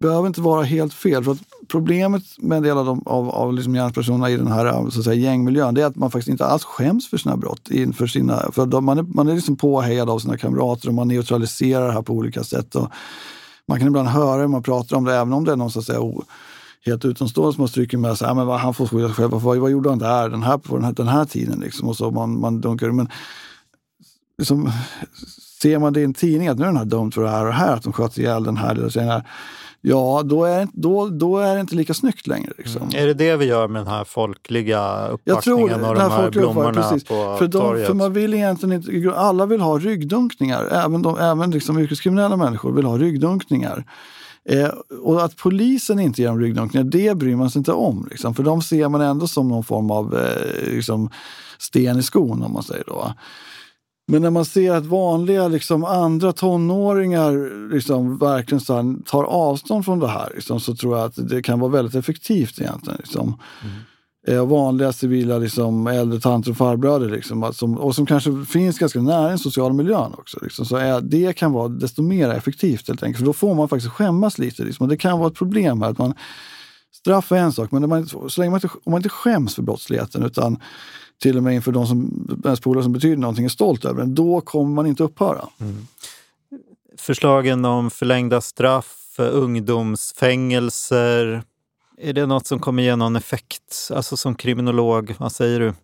behöver 0.00 0.26
inte 0.26 0.40
vara 0.40 0.62
helt 0.62 0.94
fel. 0.94 1.24
För 1.24 1.32
att 1.32 1.38
problemet 1.68 2.22
med 2.38 2.56
en 2.56 2.62
del 2.62 2.78
av, 2.78 2.86
de, 2.86 3.02
av, 3.06 3.30
av 3.30 3.52
liksom 3.54 3.72
gärningspersonerna 3.72 4.30
i 4.30 4.36
den 4.36 4.52
här 4.52 4.66
eh, 4.66 4.88
så 4.88 4.98
att 4.98 5.04
säga, 5.04 5.14
gängmiljön 5.14 5.74
det 5.74 5.82
är 5.82 5.86
att 5.86 5.96
man 5.96 6.10
faktiskt 6.10 6.28
inte 6.28 6.46
alls 6.46 6.64
skäms 6.64 7.10
för 7.10 7.16
sina 7.16 7.36
brott. 7.36 7.70
Inför 7.70 8.06
sina, 8.06 8.52
för 8.52 8.66
de, 8.66 8.84
man, 8.84 8.98
är, 8.98 9.02
man 9.02 9.28
är 9.28 9.34
liksom 9.34 9.56
påhejad 9.56 10.10
av 10.10 10.18
sina 10.18 10.38
kamrater 10.38 10.88
och 10.88 10.94
man 10.94 11.08
neutraliserar 11.08 11.86
det 11.86 11.92
här 11.92 12.02
på 12.02 12.12
olika 12.12 12.44
sätt. 12.44 12.74
Och 12.74 12.90
man 13.68 13.78
kan 13.78 13.88
ibland 13.88 14.08
höra 14.08 14.40
hur 14.40 14.48
man 14.48 14.62
pratar 14.62 14.96
om 14.96 15.04
det, 15.04 15.14
även 15.14 15.32
om 15.32 15.44
det 15.44 15.52
är 15.52 15.56
någon 15.56 15.70
så 15.70 15.78
att 15.78 15.84
säga, 15.84 16.00
o, 16.00 16.24
helt 16.86 17.04
utomstående 17.04 17.52
som 17.52 17.60
har 17.60 17.68
strykit 17.68 18.00
med 18.00 18.18
sig, 18.18 18.34
men 18.34 18.46
vad, 18.46 18.60
han 18.60 18.74
får 18.74 18.86
skylla 18.86 19.08
sig 19.08 19.14
själv, 19.14 19.30
vad, 19.30 19.56
vad 19.56 19.70
gjorde 19.70 19.88
han 19.88 19.98
där 19.98 20.28
den 20.28 20.42
här, 20.42 20.58
på 20.58 20.76
den 20.76 20.84
här, 20.84 20.92
den 20.92 21.08
här 21.08 21.24
tiden? 21.24 21.60
Liksom, 21.60 21.88
och 21.88 21.96
så 21.96 22.10
man, 22.10 22.40
man 22.40 22.60
dunkar, 22.60 22.90
men 22.90 23.08
liksom, 24.38 24.72
ser 25.60 25.78
man 25.78 25.92
det 25.92 26.00
i 26.00 26.04
en 26.04 26.14
tidning 26.14 26.48
att 26.48 26.58
nu 26.58 26.64
är 26.64 26.68
den 26.68 26.76
här 26.76 26.84
dömd 26.84 27.14
för 27.14 27.22
det 27.22 27.30
här 27.30 27.40
och 27.40 27.46
det 27.46 27.58
här, 27.58 27.72
att 27.72 27.82
de 27.82 27.92
sköt 27.92 28.18
ihjäl 28.18 28.44
den 28.44 28.56
här 28.56 28.74
lilla 28.74 28.90
tjejen. 28.90 29.22
Ja, 29.88 30.22
då 30.24 30.44
är, 30.44 30.68
då, 30.72 31.08
då 31.08 31.38
är 31.38 31.54
det 31.54 31.60
inte 31.60 31.74
lika 31.74 31.94
snyggt 31.94 32.26
längre. 32.26 32.52
Liksom. 32.58 32.90
Är 32.94 33.06
det 33.06 33.14
det 33.14 33.36
vi 33.36 33.44
gör 33.44 33.68
med 33.68 33.80
den 33.80 33.92
här 33.92 34.04
folkliga 34.04 35.08
det. 35.24 35.32
och 35.32 35.40
de 35.94 36.00
här 36.00 36.10
här 36.10 36.30
blommorna 36.30 36.72
precis. 36.72 37.04
på 37.04 37.36
För, 37.38 37.48
de, 37.48 37.58
torget? 37.58 37.86
för 37.86 37.94
man 37.94 38.12
vill 38.12 38.34
egentligen 38.34 38.82
inte, 38.82 39.14
alla 39.14 39.46
vill 39.46 39.60
ha 39.60 39.78
ryggdunkningar. 39.78 40.68
Även, 40.72 41.02
de, 41.02 41.18
även 41.18 41.50
liksom 41.50 41.78
yrkeskriminella 41.78 42.36
människor 42.36 42.72
vill 42.72 42.84
ha 42.84 42.98
ryggdunkningar. 42.98 43.84
Eh, 44.48 44.68
och 45.02 45.24
att 45.24 45.36
polisen 45.36 46.00
inte 46.00 46.22
ger 46.22 46.28
dem 46.28 46.40
ryggdunkningar, 46.40 46.84
det 46.84 47.16
bryr 47.16 47.36
man 47.36 47.50
sig 47.50 47.58
inte 47.58 47.72
om. 47.72 48.08
Liksom, 48.10 48.34
för 48.34 48.42
de 48.42 48.62
ser 48.62 48.88
man 48.88 49.00
ändå 49.00 49.28
som 49.28 49.48
någon 49.48 49.64
form 49.64 49.90
av 49.90 50.14
eh, 50.18 50.74
liksom, 50.74 51.10
sten 51.58 51.98
i 51.98 52.02
skon 52.02 52.42
om 52.42 52.52
man 52.52 52.62
säger 52.62 52.84
då. 52.86 53.14
Men 54.08 54.22
när 54.22 54.30
man 54.30 54.44
ser 54.44 54.72
att 54.72 54.86
vanliga 54.86 55.48
liksom, 55.48 55.84
andra 55.84 56.32
tonåringar 56.32 57.70
liksom, 57.72 58.18
verkligen 58.18 58.60
så 58.60 58.74
här, 58.74 59.04
tar 59.04 59.24
avstånd 59.24 59.84
från 59.84 59.98
det 59.98 60.08
här 60.08 60.32
liksom, 60.34 60.60
så 60.60 60.76
tror 60.76 60.98
jag 60.98 61.06
att 61.06 61.28
det 61.28 61.42
kan 61.42 61.60
vara 61.60 61.70
väldigt 61.70 61.94
effektivt 61.94 62.60
egentligen. 62.60 62.98
Liksom. 62.98 63.26
Mm. 63.62 63.76
Eh, 64.28 64.46
vanliga 64.46 64.92
civila 64.92 65.38
liksom, 65.38 65.86
äldre 65.86 66.20
tanter 66.20 66.50
och 66.50 66.56
farbröder 66.56 67.08
liksom, 67.08 67.52
som, 67.52 67.78
och 67.78 67.94
som 67.94 68.06
kanske 68.06 68.44
finns 68.44 68.78
ganska 68.78 69.02
nära 69.02 69.28
den 69.28 69.38
sociala 69.38 69.74
miljön 69.74 70.14
också. 70.18 70.38
Liksom, 70.42 70.66
så 70.66 70.76
är, 70.76 71.00
det 71.00 71.36
kan 71.36 71.52
vara 71.52 71.68
desto 71.68 72.02
mer 72.02 72.30
effektivt 72.30 72.88
helt 72.88 73.02
enkelt. 73.02 73.18
För 73.18 73.26
då 73.26 73.32
får 73.32 73.54
man 73.54 73.68
faktiskt 73.68 73.92
skämmas 73.92 74.38
lite. 74.38 74.64
Liksom. 74.64 74.84
Och 74.84 74.88
det 74.88 74.96
kan 74.96 75.18
vara 75.18 75.28
ett 75.28 75.34
problem 75.34 75.82
här. 75.82 75.90
Att 75.90 75.98
man, 75.98 76.14
straff 76.94 77.32
är 77.32 77.36
en 77.36 77.52
sak, 77.52 77.70
men 77.70 77.88
man, 77.88 78.06
så 78.06 78.40
länge 78.40 78.50
man 78.50 78.56
inte, 78.56 78.68
om 78.84 78.90
man 78.90 78.98
inte 78.98 79.08
skäms 79.08 79.54
för 79.54 79.62
brottsligheten 79.62 80.22
utan 80.22 80.60
till 81.22 81.36
och 81.36 81.42
med 81.42 81.54
inför 81.54 81.72
de 81.72 81.86
som, 81.86 82.26
ens 82.44 82.60
polare 82.60 82.82
som 82.82 82.92
betyder 82.92 83.16
någonting 83.16 83.44
är 83.44 83.48
stolt 83.48 83.84
över 83.84 84.00
den, 84.00 84.14
då 84.14 84.40
kommer 84.40 84.74
man 84.74 84.86
inte 84.86 85.02
upphöra. 85.02 85.48
Mm. 85.60 85.86
Förslagen 86.98 87.64
om 87.64 87.90
förlängda 87.90 88.40
straff, 88.40 89.16
ungdomsfängelser. 89.18 91.42
Är 91.98 92.12
det 92.12 92.26
något 92.26 92.46
som 92.46 92.58
kommer 92.58 92.82
ge 92.82 92.96
någon 92.96 93.16
effekt? 93.16 93.90
Alltså 93.94 94.16
som 94.16 94.34
kriminolog, 94.34 95.14
vad 95.18 95.32
säger 95.32 95.60
du? 95.60 95.74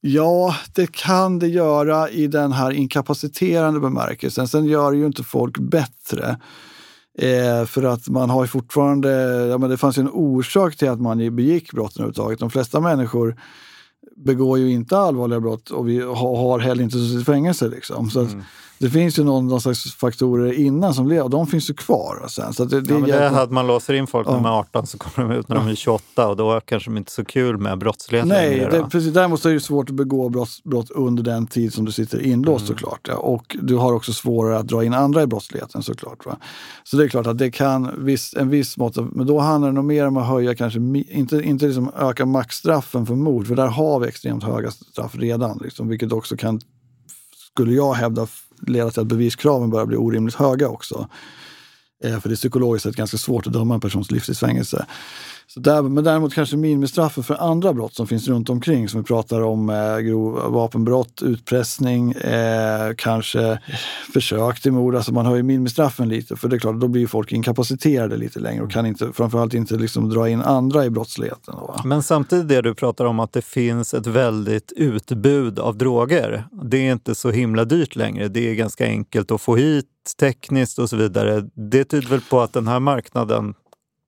Ja, 0.00 0.56
det 0.74 0.92
kan 0.92 1.38
det 1.38 1.48
göra 1.48 2.10
i 2.10 2.26
den 2.26 2.52
här 2.52 2.70
inkapaciterande 2.70 3.80
bemärkelsen. 3.80 4.48
Sen 4.48 4.64
gör 4.64 4.92
ju 4.92 5.06
inte 5.06 5.22
folk 5.22 5.58
bättre. 5.58 6.38
Eh, 7.18 7.64
för 7.66 7.82
att 7.82 8.08
man 8.08 8.30
har 8.30 8.44
ju 8.44 8.48
fortfarande, 8.48 9.10
ja, 9.50 9.58
men 9.58 9.70
det 9.70 9.76
fanns 9.76 9.98
ju 9.98 10.00
en 10.00 10.10
orsak 10.12 10.76
till 10.76 10.88
att 10.88 11.00
man 11.00 11.36
begick 11.36 11.72
brotten 11.72 12.02
överhuvudtaget. 12.02 12.38
De 12.38 12.50
flesta 12.50 12.80
människor 12.80 13.36
begår 14.16 14.58
ju 14.58 14.70
inte 14.70 14.98
allvarliga 14.98 15.40
brott 15.40 15.70
och 15.70 15.88
vi 15.88 16.00
har, 16.00 16.36
har 16.36 16.58
heller 16.58 16.82
inte 16.82 16.98
suttit 16.98 17.20
i 17.20 17.24
fängelse. 17.24 17.68
Liksom. 17.68 18.10
Så 18.10 18.20
att 18.20 18.36
det 18.78 18.90
finns 18.90 19.18
ju 19.18 19.24
någon, 19.24 19.46
någon 19.48 19.60
slags 19.60 19.94
faktorer 19.94 20.52
innan 20.52 20.94
som 20.94 21.08
lever 21.08 21.22
och 21.22 21.30
de 21.30 21.46
finns 21.46 21.70
ju 21.70 21.74
kvar. 21.74 22.26
Sen. 22.28 22.52
Så 22.54 22.64
det, 22.64 22.80
det 22.80 22.90
Ja, 22.94 22.98
men 22.98 23.08
det 23.10 23.16
är 23.16 23.42
att 23.42 23.50
man 23.50 23.66
låser 23.66 23.94
in 23.94 24.06
folk 24.06 24.26
när 24.26 24.34
de 24.34 24.44
är 24.44 24.58
18 24.58 24.86
så 24.86 24.98
kommer 24.98 25.28
de 25.28 25.38
ut 25.38 25.48
när 25.48 25.56
de 25.56 25.68
är 25.68 25.74
28 25.74 26.28
och 26.28 26.36
då 26.36 26.60
kanske 26.64 26.90
de 26.90 26.96
inte 26.96 27.08
är 27.08 27.12
så 27.12 27.24
kul 27.24 27.58
med 27.58 27.78
brottslighet 27.78 28.26
Nej, 28.26 28.50
längre. 28.58 28.70
det, 28.70 28.88
precis. 28.90 29.12
Däremot 29.12 29.44
är 29.44 29.50
det 29.54 29.60
svårt 29.60 29.90
att 29.90 29.94
begå 29.96 30.28
brott, 30.28 30.48
brott 30.64 30.90
under 30.90 31.22
den 31.22 31.46
tid 31.46 31.74
som 31.74 31.84
du 31.84 31.92
sitter 31.92 32.20
inlåst 32.20 32.64
Mm. 32.64 32.78
såklart. 32.78 33.00
Ja. 33.08 33.14
Och 33.16 33.56
du 33.62 33.76
har 33.76 33.92
också 33.92 34.12
svårare 34.12 34.58
att 34.58 34.68
dra 34.68 34.84
in 34.84 34.94
andra 34.94 35.22
i 35.22 35.26
brottsligheten 35.26 35.82
såklart. 35.82 36.26
Va? 36.26 36.36
Så 36.84 36.96
det 36.96 37.04
är 37.04 37.08
klart 37.08 37.26
att 37.26 37.38
det 37.38 37.50
kan 37.50 38.04
viss, 38.04 38.34
en 38.36 38.48
viss 38.48 38.76
mått 38.76 38.98
av, 38.98 39.10
men 39.12 39.26
då 39.26 39.38
handlar 39.38 39.68
det 39.68 39.74
nog 39.74 39.84
mer 39.84 40.06
om 40.06 40.16
att 40.16 40.26
höja 40.26 40.54
kanske, 40.54 40.78
inte, 41.08 41.36
inte 41.42 41.66
liksom 41.66 41.90
öka 41.98 42.26
maxstraffen 42.26 43.06
för 43.06 43.14
mord, 43.14 43.46
för 43.46 43.54
där 43.56 43.66
har 43.66 44.00
vi 44.00 44.08
extremt 44.08 44.44
höga 44.44 44.70
straff 44.70 45.14
redan. 45.14 45.58
Liksom, 45.64 45.88
vilket 45.88 46.12
också 46.12 46.36
kan, 46.36 46.60
skulle 47.52 47.72
jag 47.72 47.94
hävda, 47.94 48.26
leda 48.66 48.90
till 48.90 49.00
att 49.00 49.06
beviskraven 49.06 49.70
börjar 49.70 49.86
bli 49.86 49.96
orimligt 49.96 50.34
höga 50.34 50.68
också. 50.68 51.08
Eh, 52.04 52.20
för 52.20 52.28
det 52.28 52.34
är 52.34 52.36
psykologiskt 52.36 52.82
sett 52.82 52.96
ganska 52.96 53.16
svårt 53.16 53.46
att 53.46 53.52
döma 53.52 53.74
en 53.74 53.80
persons 53.80 54.10
livstidsfängelse. 54.10 54.86
Så 55.50 55.60
där, 55.60 55.82
men 55.82 56.04
däremot 56.04 56.34
kanske 56.34 56.56
minimistraffen 56.56 57.24
för 57.24 57.34
andra 57.34 57.72
brott 57.72 57.94
som 57.94 58.06
finns 58.06 58.28
runt 58.28 58.50
omkring 58.50 58.88
som 58.88 59.00
vi 59.00 59.06
pratar 59.06 59.40
om 59.40 59.70
eh, 59.70 59.98
grov 59.98 60.52
vapenbrott, 60.52 61.22
utpressning, 61.22 62.12
eh, 62.12 62.94
kanske 62.96 63.58
försök 64.12 64.60
till 64.60 64.72
mord. 64.72 64.94
Alltså 64.94 65.12
man 65.12 65.26
höjer 65.26 65.42
minimistraffen 65.42 66.08
lite 66.08 66.36
för 66.36 66.48
det 66.48 66.56
är 66.56 66.60
klart, 66.60 66.80
då 66.80 66.88
blir 66.88 67.02
ju 67.02 67.08
folk 67.08 67.32
inkapaciterade 67.32 68.16
lite 68.16 68.40
längre 68.40 68.62
och 68.62 68.70
kan 68.70 68.86
inte, 68.86 69.12
framförallt 69.12 69.54
inte 69.54 69.74
liksom 69.74 70.10
dra 70.10 70.28
in 70.28 70.42
andra 70.42 70.84
i 70.84 70.90
brottsligheten. 70.90 71.54
Då, 71.58 71.66
va? 71.66 71.80
Men 71.84 72.02
samtidigt 72.02 72.48
det 72.48 72.62
du 72.62 72.74
pratar 72.74 73.04
om 73.04 73.20
att 73.20 73.32
det 73.32 73.42
finns 73.42 73.94
ett 73.94 74.06
väldigt 74.06 74.72
utbud 74.76 75.58
av 75.58 75.76
droger. 75.76 76.44
Det 76.62 76.76
är 76.76 76.92
inte 76.92 77.14
så 77.14 77.30
himla 77.30 77.64
dyrt 77.64 77.96
längre. 77.96 78.28
Det 78.28 78.50
är 78.50 78.54
ganska 78.54 78.84
enkelt 78.84 79.30
att 79.30 79.40
få 79.40 79.56
hit 79.56 79.86
tekniskt 80.20 80.78
och 80.78 80.90
så 80.90 80.96
vidare. 80.96 81.44
Det 81.54 81.84
tyder 81.84 82.08
väl 82.08 82.20
på 82.20 82.40
att 82.40 82.52
den 82.52 82.66
här 82.66 82.80
marknaden 82.80 83.54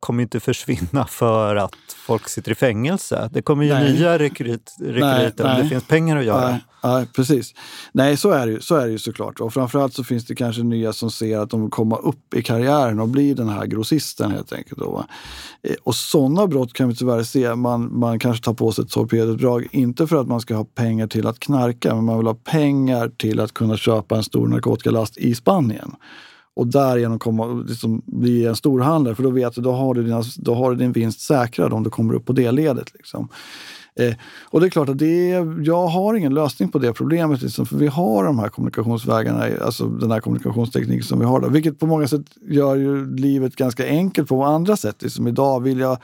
kommer 0.00 0.22
inte 0.22 0.40
försvinna 0.40 1.06
för 1.06 1.56
att 1.56 1.74
folk 2.06 2.28
sitter 2.28 2.52
i 2.52 2.54
fängelse. 2.54 3.30
Det 3.32 3.42
kommer 3.42 3.64
ju 3.64 3.74
Nej. 3.74 3.92
nya 3.92 4.18
rekryt, 4.18 4.76
rekryter 4.80 5.44
om 5.44 5.50
nej. 5.50 5.62
det 5.62 5.68
finns 5.68 5.84
pengar 5.84 6.16
att 6.16 6.24
göra. 6.24 6.48
Nej, 6.50 6.64
nej, 6.84 7.06
precis. 7.06 7.54
Nej, 7.92 8.16
så 8.16 8.30
är, 8.30 8.46
det 8.46 8.52
ju, 8.52 8.60
så 8.60 8.76
är 8.76 8.86
det 8.86 8.92
ju 8.92 8.98
såklart. 8.98 9.40
Och 9.40 9.52
framförallt 9.54 9.94
så 9.94 10.04
finns 10.04 10.26
det 10.26 10.34
kanske 10.34 10.62
nya 10.62 10.92
som 10.92 11.10
ser 11.10 11.38
att 11.38 11.50
de 11.50 11.70
komma 11.70 11.96
upp 11.96 12.34
i 12.34 12.42
karriären 12.42 13.00
och 13.00 13.08
bli 13.08 13.34
den 13.34 13.48
här 13.48 13.66
grossisten 13.66 14.30
helt 14.30 14.52
enkelt. 14.52 14.78
Då? 14.78 15.04
Eh, 15.62 15.74
Och 15.82 15.94
sådana 15.94 16.46
brott 16.46 16.72
kan 16.72 16.88
vi 16.88 16.94
tyvärr 16.94 17.22
se. 17.22 17.54
Man, 17.54 17.98
man 17.98 18.18
kanske 18.18 18.44
tar 18.44 18.54
på 18.54 18.72
sig 18.72 18.84
ett 18.84 18.90
torpeduppdrag, 18.90 19.68
inte 19.70 20.06
för 20.06 20.20
att 20.20 20.28
man 20.28 20.40
ska 20.40 20.54
ha 20.54 20.64
pengar 20.64 21.06
till 21.06 21.26
att 21.26 21.40
knarka, 21.40 21.94
men 21.94 22.04
man 22.04 22.18
vill 22.18 22.26
ha 22.26 22.34
pengar 22.34 23.08
till 23.16 23.40
att 23.40 23.54
kunna 23.54 23.76
köpa 23.76 24.16
en 24.16 24.24
stor 24.24 24.48
narkotikalast 24.48 25.18
i 25.18 25.34
Spanien. 25.34 25.94
Och 26.60 26.66
därigenom 26.66 27.18
komma, 27.18 27.64
liksom, 27.68 28.02
bli 28.06 28.46
en 28.46 28.56
storhandlare, 28.56 29.14
för 29.14 29.22
då 29.22 29.30
vet 29.30 29.54
du, 29.54 29.60
då 29.60 29.72
har 29.72 29.94
du, 29.94 30.02
dina, 30.02 30.22
då 30.36 30.54
har 30.54 30.70
du 30.70 30.76
din 30.76 30.92
vinst 30.92 31.20
säkrad 31.20 31.72
om 31.72 31.82
du 31.82 31.90
kommer 31.90 32.14
upp 32.14 32.26
på 32.26 32.32
det 32.32 32.50
ledet. 32.50 32.94
Liksom. 32.94 33.28
Eh, 33.94 34.14
och 34.44 34.60
det 34.60 34.66
är 34.66 34.70
klart 34.70 34.88
att 34.88 34.98
det 34.98 35.30
är, 35.30 35.66
jag 35.66 35.86
har 35.86 36.14
ingen 36.14 36.34
lösning 36.34 36.68
på 36.68 36.78
det 36.78 36.92
problemet, 36.92 37.42
liksom, 37.42 37.66
för 37.66 37.76
vi 37.76 37.86
har 37.86 38.24
de 38.24 38.38
här 38.38 38.48
kommunikationsvägarna, 38.48 39.46
alltså 39.60 39.86
den 39.86 40.10
här 40.10 40.20
kommunikationstekniken 40.20 41.04
som 41.04 41.18
vi 41.18 41.24
har. 41.24 41.40
Där, 41.40 41.48
vilket 41.48 41.78
på 41.78 41.86
många 41.86 42.08
sätt 42.08 42.26
gör 42.48 42.76
ju 42.76 43.16
livet 43.16 43.56
ganska 43.56 43.86
enkelt 43.86 44.28
på 44.28 44.44
andra 44.44 44.76
sätt. 44.76 45.02
Liksom, 45.02 45.28
idag 45.28 45.60
vill 45.60 45.78
jag 45.78 45.98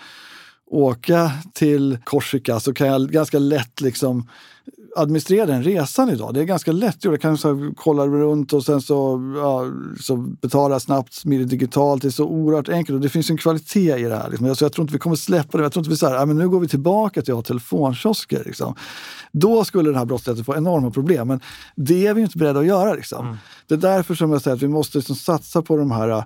åka 0.67 1.31
till 1.53 1.99
Korsika 2.05 2.61
så 2.61 2.75
kan 2.75 2.87
jag 2.87 3.11
ganska 3.11 3.39
lätt 3.39 3.81
liksom 3.81 4.29
administrera 4.97 5.47
den 5.47 5.63
resan 5.63 6.11
idag. 6.11 6.35
Det 6.35 6.41
är 6.41 6.45
ganska 6.45 6.73
lätt. 6.73 7.05
Jag 7.05 7.21
kan 7.21 7.39
så 7.39 7.73
kolla 7.77 8.07
runt 8.07 8.53
och 8.53 8.65
sen 8.65 8.83
så, 8.83 9.21
ja, 9.37 9.65
så 10.01 10.17
betala 10.17 10.81
snabbt, 10.81 11.15
smidigt 11.15 11.49
digitalt. 11.49 12.03
Det 12.03 12.09
är 12.09 12.11
så 12.11 12.25
oerhört 12.25 12.69
enkelt 12.69 12.95
och 12.95 13.01
det 13.01 13.09
finns 13.09 13.31
en 13.31 13.37
kvalitet 13.37 13.97
i 13.97 14.03
det 14.03 14.17
här. 14.17 14.31
Liksom. 14.31 14.49
Alltså, 14.49 14.65
jag 14.65 14.73
tror 14.73 14.83
inte 14.83 14.93
vi 14.93 14.99
kommer 14.99 15.17
släppa 15.17 15.59
det. 15.59 15.65
Jag 15.65 15.73
tror 15.73 15.81
inte 15.81 15.91
vi 15.91 15.97
säger 15.97 16.15
att 16.15 16.29
nu 16.29 16.49
går 16.49 16.61
vi 16.61 16.69
tillbaka 16.69 17.23
till 17.23 17.33
att 17.33 17.39
ha 17.39 17.43
telefonkiosker. 17.43 18.43
Liksom. 18.45 18.75
Då 19.33 19.65
skulle 19.65 19.89
den 19.89 19.99
här 19.99 20.05
brottsligheten 20.05 20.45
få 20.45 20.57
enorma 20.57 20.91
problem. 20.91 21.29
Men 21.29 21.41
det 21.75 22.07
är 22.07 22.15
vi 22.15 22.23
inte 22.23 22.39
beredda 22.39 22.61
att 22.61 22.67
göra. 22.67 22.95
Liksom. 22.95 23.27
Mm. 23.27 23.37
Det 23.67 23.75
är 23.75 23.79
därför 23.79 24.15
som 24.15 24.33
jag 24.33 24.43
säger 24.43 24.57
att 24.57 24.63
vi 24.63 24.69
måste 24.69 24.99
liksom 24.99 25.17
satsa 25.17 25.63
på 25.63 25.77
de 25.77 25.91
här 25.91 26.25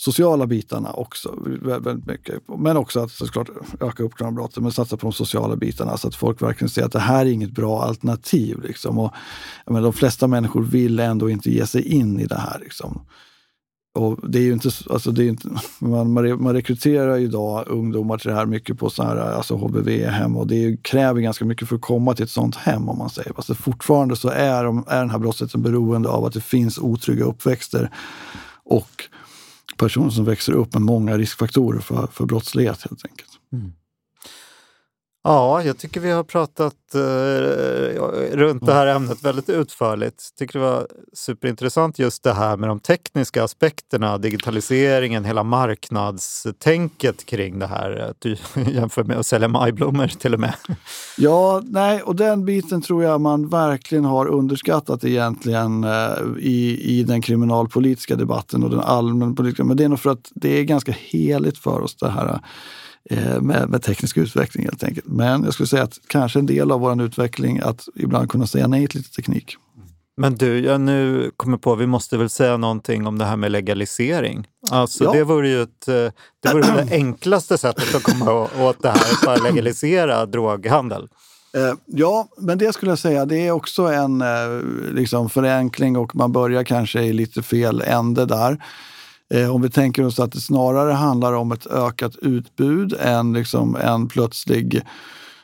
sociala 0.00 0.46
bitarna 0.46 0.92
också. 0.92 1.38
Väldigt 1.62 2.06
mycket. 2.06 2.42
Men 2.58 2.76
också 2.76 3.00
att 3.00 3.10
såklart 3.10 3.48
öka 3.80 4.02
upp 4.02 4.18
de 4.18 4.34
brotten, 4.34 4.62
men 4.62 4.72
satsa 4.72 4.96
på 4.96 5.06
de 5.06 5.12
sociala 5.12 5.56
bitarna 5.56 5.96
så 5.96 6.08
att 6.08 6.14
folk 6.14 6.42
verkligen 6.42 6.68
ser 6.68 6.84
att 6.84 6.92
det 6.92 6.98
här 6.98 7.26
är 7.26 7.30
inget 7.30 7.50
bra 7.50 7.82
alternativ. 7.82 8.60
Liksom. 8.62 8.98
Och, 8.98 9.12
menar, 9.66 9.82
de 9.82 9.92
flesta 9.92 10.26
människor 10.26 10.62
vill 10.62 11.00
ändå 11.00 11.30
inte 11.30 11.50
ge 11.50 11.66
sig 11.66 11.82
in 11.82 12.20
i 12.20 12.26
det 12.26 12.38
här. 12.38 12.58
Liksom. 12.60 13.00
Och 13.94 14.30
det 14.30 14.38
är 14.38 14.42
ju 14.42 14.52
inte, 14.52 14.70
alltså 14.90 15.12
det 15.12 15.24
är 15.24 15.28
inte, 15.28 15.48
man, 15.78 16.12
man 16.42 16.52
rekryterar 16.52 17.18
idag 17.18 17.64
ungdomar 17.68 18.18
till 18.18 18.30
det 18.30 18.36
här 18.36 18.46
mycket 18.46 18.78
på 18.78 18.90
så 18.90 19.02
här, 19.02 19.16
alltså 19.16 19.56
HBV-hem 19.56 20.36
och 20.36 20.46
det 20.46 20.82
kräver 20.82 21.20
ganska 21.20 21.44
mycket 21.44 21.68
för 21.68 21.76
att 21.76 21.82
komma 21.82 22.14
till 22.14 22.24
ett 22.24 22.30
sånt 22.30 22.56
hem 22.56 22.88
om 22.88 22.98
man 22.98 23.10
säger. 23.10 23.32
Alltså 23.36 23.54
fortfarande 23.54 24.16
så 24.16 24.28
är, 24.28 24.64
är 24.90 25.00
den 25.00 25.10
här 25.10 25.18
brottsligheten 25.18 25.62
beroende 25.62 26.08
av 26.08 26.24
att 26.24 26.32
det 26.32 26.40
finns 26.40 26.78
otrygga 26.78 27.24
uppväxter 27.24 27.90
och 28.64 29.08
personer 29.80 30.10
som 30.10 30.24
växer 30.24 30.52
upp 30.52 30.72
med 30.72 30.82
många 30.82 31.18
riskfaktorer 31.18 31.80
för, 31.80 32.06
för 32.06 32.26
brottslighet 32.26 32.82
helt 32.82 33.04
enkelt. 33.04 33.30
Mm. 33.52 33.72
Ja, 35.22 35.62
jag 35.62 35.78
tycker 35.78 36.00
vi 36.00 36.10
har 36.10 36.24
pratat 36.24 36.94
eh, 36.94 38.36
runt 38.36 38.66
det 38.66 38.72
här 38.72 38.86
ämnet 38.86 39.24
väldigt 39.24 39.48
utförligt. 39.48 40.30
Jag 40.30 40.38
tycker 40.38 40.58
det 40.58 40.64
var 40.64 40.86
superintressant 41.12 41.98
just 41.98 42.22
det 42.22 42.32
här 42.32 42.56
med 42.56 42.68
de 42.68 42.80
tekniska 42.80 43.44
aspekterna, 43.44 44.18
digitaliseringen, 44.18 45.24
hela 45.24 45.42
marknadstänket 45.42 47.26
kring 47.26 47.58
det 47.58 47.66
här. 47.66 48.14
Du 48.18 48.36
jämför 48.72 49.04
med 49.04 49.18
att 49.18 49.26
sälja 49.26 49.48
majblommor 49.48 50.06
till 50.06 50.34
och 50.34 50.40
med. 50.40 50.54
Ja, 51.18 51.62
nej, 51.64 52.02
och 52.02 52.16
den 52.16 52.44
biten 52.44 52.82
tror 52.82 53.04
jag 53.04 53.20
man 53.20 53.48
verkligen 53.48 54.04
har 54.04 54.26
underskattat 54.26 55.04
egentligen 55.04 55.84
eh, 55.84 56.18
i, 56.38 56.80
i 56.98 57.02
den 57.02 57.22
kriminalpolitiska 57.22 58.16
debatten 58.16 58.64
och 58.64 58.70
den 58.70 58.80
allmänpolitiska. 58.80 59.64
Men 59.64 59.76
det 59.76 59.84
är 59.84 59.88
nog 59.88 60.00
för 60.00 60.10
att 60.10 60.30
det 60.34 60.58
är 60.58 60.64
ganska 60.64 60.92
heligt 60.92 61.58
för 61.58 61.80
oss 61.80 61.96
det 61.96 62.10
här 62.10 62.40
med, 63.40 63.68
med, 63.68 63.82
teknisk 63.82 64.16
utveckling 64.16 64.64
helt 64.64 64.84
enkelt. 64.84 65.06
Men 65.06 65.44
jag 65.44 65.54
skulle 65.54 65.66
säga 65.66 65.82
att 65.82 65.98
kanske 66.06 66.38
en 66.38 66.46
del 66.46 66.72
av 66.72 66.80
vår 66.80 67.02
utveckling 67.02 67.60
att 67.60 67.88
ibland 67.96 68.30
kunna 68.30 68.46
säga 68.46 68.66
nej 68.66 68.88
till 68.88 68.98
lite 68.98 69.14
teknik. 69.14 69.56
Men 70.20 70.34
du, 70.34 70.60
jag 70.60 70.80
nu 70.80 71.30
kommer 71.36 71.58
på, 71.58 71.74
vi 71.74 71.86
måste 71.86 72.16
väl 72.16 72.30
säga 72.30 72.56
någonting 72.56 73.06
om 73.06 73.18
det 73.18 73.24
här 73.24 73.36
med 73.36 73.52
legalisering. 73.52 74.46
Alltså 74.70 75.04
ja. 75.04 75.12
det 75.12 75.24
vore 75.24 75.48
ju 75.48 75.62
ett, 75.62 75.88
eh, 75.88 75.94
det, 76.42 76.52
vore 76.52 76.84
det 76.84 76.88
enklaste 76.92 77.58
sättet 77.58 77.94
att 77.94 78.02
komma 78.02 78.48
åt 78.60 78.82
det 78.82 78.90
här, 78.90 79.34
att 79.34 79.42
legalisera 79.42 80.26
droghandel. 80.26 81.08
Eh, 81.56 81.74
ja, 81.86 82.28
men 82.38 82.58
det 82.58 82.72
skulle 82.72 82.90
jag 82.90 82.98
säga, 82.98 83.24
det 83.24 83.46
är 83.46 83.50
också 83.50 83.82
en 83.82 84.24
liksom, 84.92 85.30
förenkling 85.30 85.96
och 85.96 86.16
man 86.16 86.32
börjar 86.32 86.64
kanske 86.64 87.02
i 87.02 87.12
lite 87.12 87.42
fel 87.42 87.82
ände 87.86 88.26
där. 88.26 88.58
Eh, 89.34 89.54
om 89.54 89.62
vi 89.62 89.70
tänker 89.70 90.06
oss 90.06 90.20
att 90.20 90.32
det 90.32 90.40
snarare 90.40 90.92
handlar 90.92 91.32
om 91.32 91.52
ett 91.52 91.66
ökat 91.66 92.16
utbud 92.16 92.94
än 93.00 93.32
liksom 93.32 93.76
en 93.76 94.08
plötslig 94.08 94.82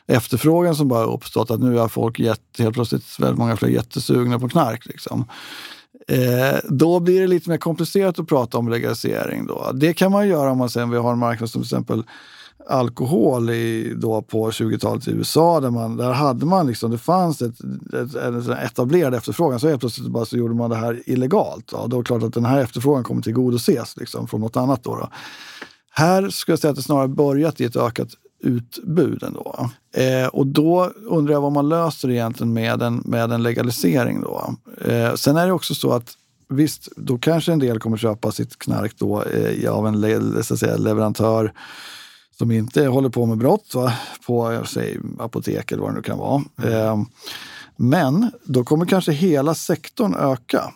efterfrågan 0.07 0.75
som 0.75 0.87
bara 0.87 1.03
uppstått. 1.03 1.51
Att 1.51 1.59
nu 1.59 1.79
är 1.79 1.87
folk 1.87 2.19
jätte, 2.19 2.63
helt 2.63 2.75
plötsligt 2.75 3.19
väldigt 3.19 3.39
många 3.39 3.57
fler 3.57 3.69
jättesugna 3.69 4.39
på 4.39 4.49
knark. 4.49 4.85
Liksom. 4.85 5.25
Eh, 6.07 6.59
då 6.69 6.99
blir 6.99 7.21
det 7.21 7.27
lite 7.27 7.49
mer 7.49 7.57
komplicerat 7.57 8.19
att 8.19 8.27
prata 8.27 8.57
om 8.57 8.69
legalisering. 8.69 9.47
Då. 9.47 9.71
Det 9.73 9.93
kan 9.93 10.11
man 10.11 10.27
göra 10.27 10.51
om 10.51 10.57
man 10.57 10.69
sen 10.69 10.89
vi 10.89 10.97
har 10.97 11.13
en 11.13 11.19
marknad 11.19 11.49
som 11.49 11.61
till 11.61 11.67
exempel 11.67 12.03
alkohol 12.69 13.49
i, 13.49 13.93
då 13.97 14.21
på 14.21 14.49
20-talet 14.49 15.07
i 15.07 15.11
USA. 15.11 15.59
Där, 15.59 15.69
man, 15.69 15.97
där 15.97 16.11
hade 16.11 16.45
man 16.45 16.67
liksom, 16.67 16.91
det 16.91 16.97
fanns 16.97 17.41
ett, 17.41 17.59
ett, 17.93 18.15
en 18.15 18.51
etablerad 18.51 19.13
efterfrågan. 19.13 19.59
Så 19.59 19.67
helt 19.67 19.79
plötsligt 19.79 20.07
bara 20.07 20.25
så 20.25 20.37
gjorde 20.37 20.55
man 20.55 20.69
det 20.69 20.75
här 20.75 21.03
illegalt. 21.05 21.69
Ja, 21.71 21.87
då 21.87 21.97
är 21.97 22.01
det 22.01 22.07
klart 22.07 22.23
att 22.23 22.33
den 22.33 22.45
här 22.45 22.61
efterfrågan 22.61 23.03
kommer 23.03 23.21
tillgodoses 23.21 23.97
liksom, 23.97 24.27
från 24.27 24.41
något 24.41 24.57
annat. 24.57 24.83
Då, 24.83 24.95
då. 24.95 25.09
Här 25.91 26.29
skulle 26.29 26.53
jag 26.53 26.59
säga 26.59 26.71
att 26.71 26.77
det 26.77 26.83
snarare 26.83 27.07
börjat 27.07 27.61
i 27.61 27.65
ett 27.65 27.75
ökat 27.75 28.09
utbud 28.43 29.23
ändå. 29.23 29.69
Eh, 29.95 30.27
och 30.27 30.47
då 30.47 30.91
undrar 31.05 31.33
jag 31.33 31.41
vad 31.41 31.51
man 31.51 31.69
löser 31.69 32.09
egentligen 32.09 32.53
med 32.53 32.81
en, 32.81 33.01
med 33.05 33.31
en 33.31 33.43
legalisering. 33.43 34.21
Då. 34.21 34.55
Eh, 34.81 35.13
sen 35.13 35.37
är 35.37 35.45
det 35.45 35.51
också 35.51 35.75
så 35.75 35.91
att 35.91 36.13
visst, 36.49 36.89
då 36.95 37.17
kanske 37.17 37.51
en 37.51 37.59
del 37.59 37.79
kommer 37.79 37.97
köpa 37.97 38.31
sitt 38.31 38.59
knark 38.59 38.93
då, 38.97 39.23
eh, 39.23 39.71
av 39.71 39.87
en 39.87 40.43
så 40.43 40.53
att 40.53 40.59
säga, 40.59 40.77
leverantör 40.77 41.53
som 42.37 42.51
inte 42.51 42.85
håller 42.85 43.09
på 43.09 43.25
med 43.25 43.37
brott 43.37 43.75
va? 43.75 43.93
på 44.25 44.63
säg, 44.65 44.99
apotek 45.19 45.71
eller 45.71 45.81
vad 45.81 45.91
det 45.91 45.95
nu 45.95 46.01
kan 46.01 46.17
vara. 46.17 46.43
Eh, 46.63 46.97
men 47.75 48.31
då 48.43 48.63
kommer 48.63 48.85
kanske 48.85 49.11
hela 49.11 49.55
sektorn 49.55 50.15
öka. 50.15 50.73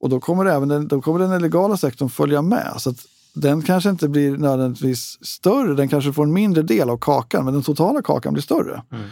Och 0.00 0.08
då 0.08 0.20
kommer, 0.20 0.46
även 0.46 0.68
den, 0.68 0.88
då 0.88 1.00
kommer 1.00 1.18
den 1.18 1.32
illegala 1.32 1.76
sektorn 1.76 2.08
följa 2.08 2.42
med. 2.42 2.72
Så 2.76 2.90
att 2.90 2.96
den 3.34 3.62
kanske 3.62 3.90
inte 3.90 4.08
blir 4.08 4.36
nödvändigtvis 4.36 5.18
större, 5.22 5.74
den 5.74 5.88
kanske 5.88 6.12
får 6.12 6.22
en 6.22 6.32
mindre 6.32 6.62
del 6.62 6.90
av 6.90 6.96
kakan, 6.96 7.44
men 7.44 7.54
den 7.54 7.62
totala 7.62 8.02
kakan 8.02 8.32
blir 8.32 8.42
större. 8.42 8.82
Mm. 8.92 9.06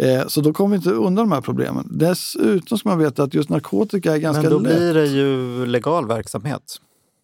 Eh, 0.00 0.26
så 0.26 0.40
då 0.40 0.52
kommer 0.52 0.70
vi 0.70 0.76
inte 0.76 0.90
undan 0.90 1.28
de 1.28 1.32
här 1.32 1.40
problemen. 1.40 1.88
Dessutom 1.90 2.78
ska 2.78 2.88
man 2.88 2.98
veta 2.98 3.22
att 3.22 3.34
just 3.34 3.48
narkotika 3.48 4.14
är 4.14 4.18
ganska 4.18 4.42
lätt. 4.42 4.52
Men 4.52 4.62
då 4.62 4.68
lätt. 4.68 4.78
blir 4.78 4.94
det 4.94 5.06
ju 5.06 5.66
legal 5.66 6.06
verksamhet. 6.06 6.62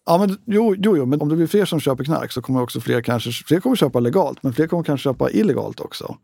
Ja, 0.05 0.17
men, 0.17 0.37
jo, 0.45 0.75
jo, 0.77 0.97
jo, 0.97 1.05
men 1.05 1.21
om 1.21 1.29
det 1.29 1.35
blir 1.35 1.47
fler 1.47 1.65
som 1.65 1.79
köper 1.79 2.03
knark 2.03 2.31
så 2.31 2.41
kommer 2.41 2.61
också 2.61 2.81
fler 2.81 3.01
kanske 3.01 3.31
fler 3.31 3.59
kommer 3.59 3.75
köpa 3.75 3.99
legalt, 3.99 4.43
men 4.43 4.53
fler 4.53 4.67
kommer 4.67 4.83
kanske 4.83 5.03
köpa 5.03 5.31
illegalt 5.31 5.79
också. 5.79 6.17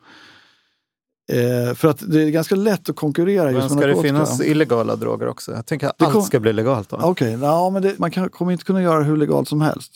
Eh, 1.32 1.76
för 1.76 1.88
att 1.88 2.12
det 2.12 2.24
är 2.24 2.30
ganska 2.30 2.56
lätt 2.56 2.90
att 2.90 2.96
konkurrera 2.96 3.46
men 3.46 3.54
just 3.54 3.70
med 3.70 3.78
ska 3.78 3.88
det 3.88 4.02
finnas 4.02 4.42
illegala 4.42 4.96
droger 4.96 5.28
också? 5.28 5.52
Jag 5.52 5.66
tänker 5.66 5.88
att 5.88 6.02
allt 6.02 6.14
kom... 6.14 6.22
ska 6.22 6.40
bli 6.40 6.54
legalt. 6.54 6.94
Okej, 6.94 7.10
okay, 7.10 7.32
ja, 7.32 7.70
men 7.70 7.82
det, 7.82 8.00
man 8.00 8.12
kan, 8.12 8.30
kommer 8.30 8.52
inte 8.52 8.64
kunna 8.64 8.82
göra 8.82 9.04
hur 9.04 9.18
legalt 9.18 9.48
som 9.48 9.62
helst. 9.62 9.92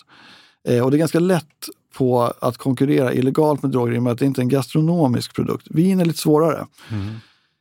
Eh, 0.67 0.83
och 0.83 0.91
det 0.91 0.97
är 0.97 0.99
ganska 0.99 1.19
lätt 1.19 1.69
på 1.97 2.33
att 2.39 2.57
konkurrera 2.57 3.13
illegalt 3.13 3.63
med 3.63 3.71
droger 3.71 3.93
i 3.93 3.97
och 3.97 4.03
med 4.03 4.13
att 4.13 4.19
det 4.19 4.25
inte 4.25 4.41
är 4.41 4.43
en 4.43 4.49
gastronomisk 4.49 5.35
produkt. 5.35 5.67
Vin 5.69 5.99
är 5.99 6.05
lite 6.05 6.19
svårare. 6.19 6.67
Mm. 6.91 7.15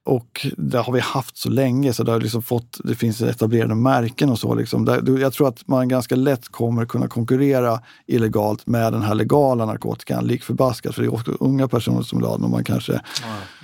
Och 0.07 0.47
det 0.57 0.79
har 0.79 0.93
vi 0.93 1.01
haft 1.01 1.37
så 1.37 1.51
länge 1.51 1.93
så 1.93 2.03
det, 2.03 2.13
har 2.13 2.21
liksom 2.21 2.43
fått, 2.43 2.81
det 2.85 2.95
finns 2.95 3.23
etablerade 3.23 3.75
märken 3.75 4.31
och 4.31 4.39
så. 4.39 4.55
Liksom. 4.55 5.03
Jag 5.21 5.33
tror 5.33 5.49
att 5.49 5.69
man 5.69 5.89
ganska 5.89 6.17
lätt 6.17 6.49
kommer 6.49 6.87
kunna 6.87 7.09
konkurrera 7.09 7.81
illegalt 8.07 8.67
med 8.67 8.93
den 8.93 9.03
här 9.03 9.15
legala 9.15 9.67
narkotikan 9.67 10.27
lik 10.27 10.43
förbaskat. 10.43 10.95
För 10.95 11.03
det 11.03 11.09
är 11.09 11.15
också 11.15 11.37
unga 11.41 11.69
personer 11.69 12.03
som 12.03 12.19
vill 12.19 12.27
ha 12.27 12.35
den. 12.35 12.45
Och, 12.45 12.51
man 12.51 12.65
kanske, 12.65 13.01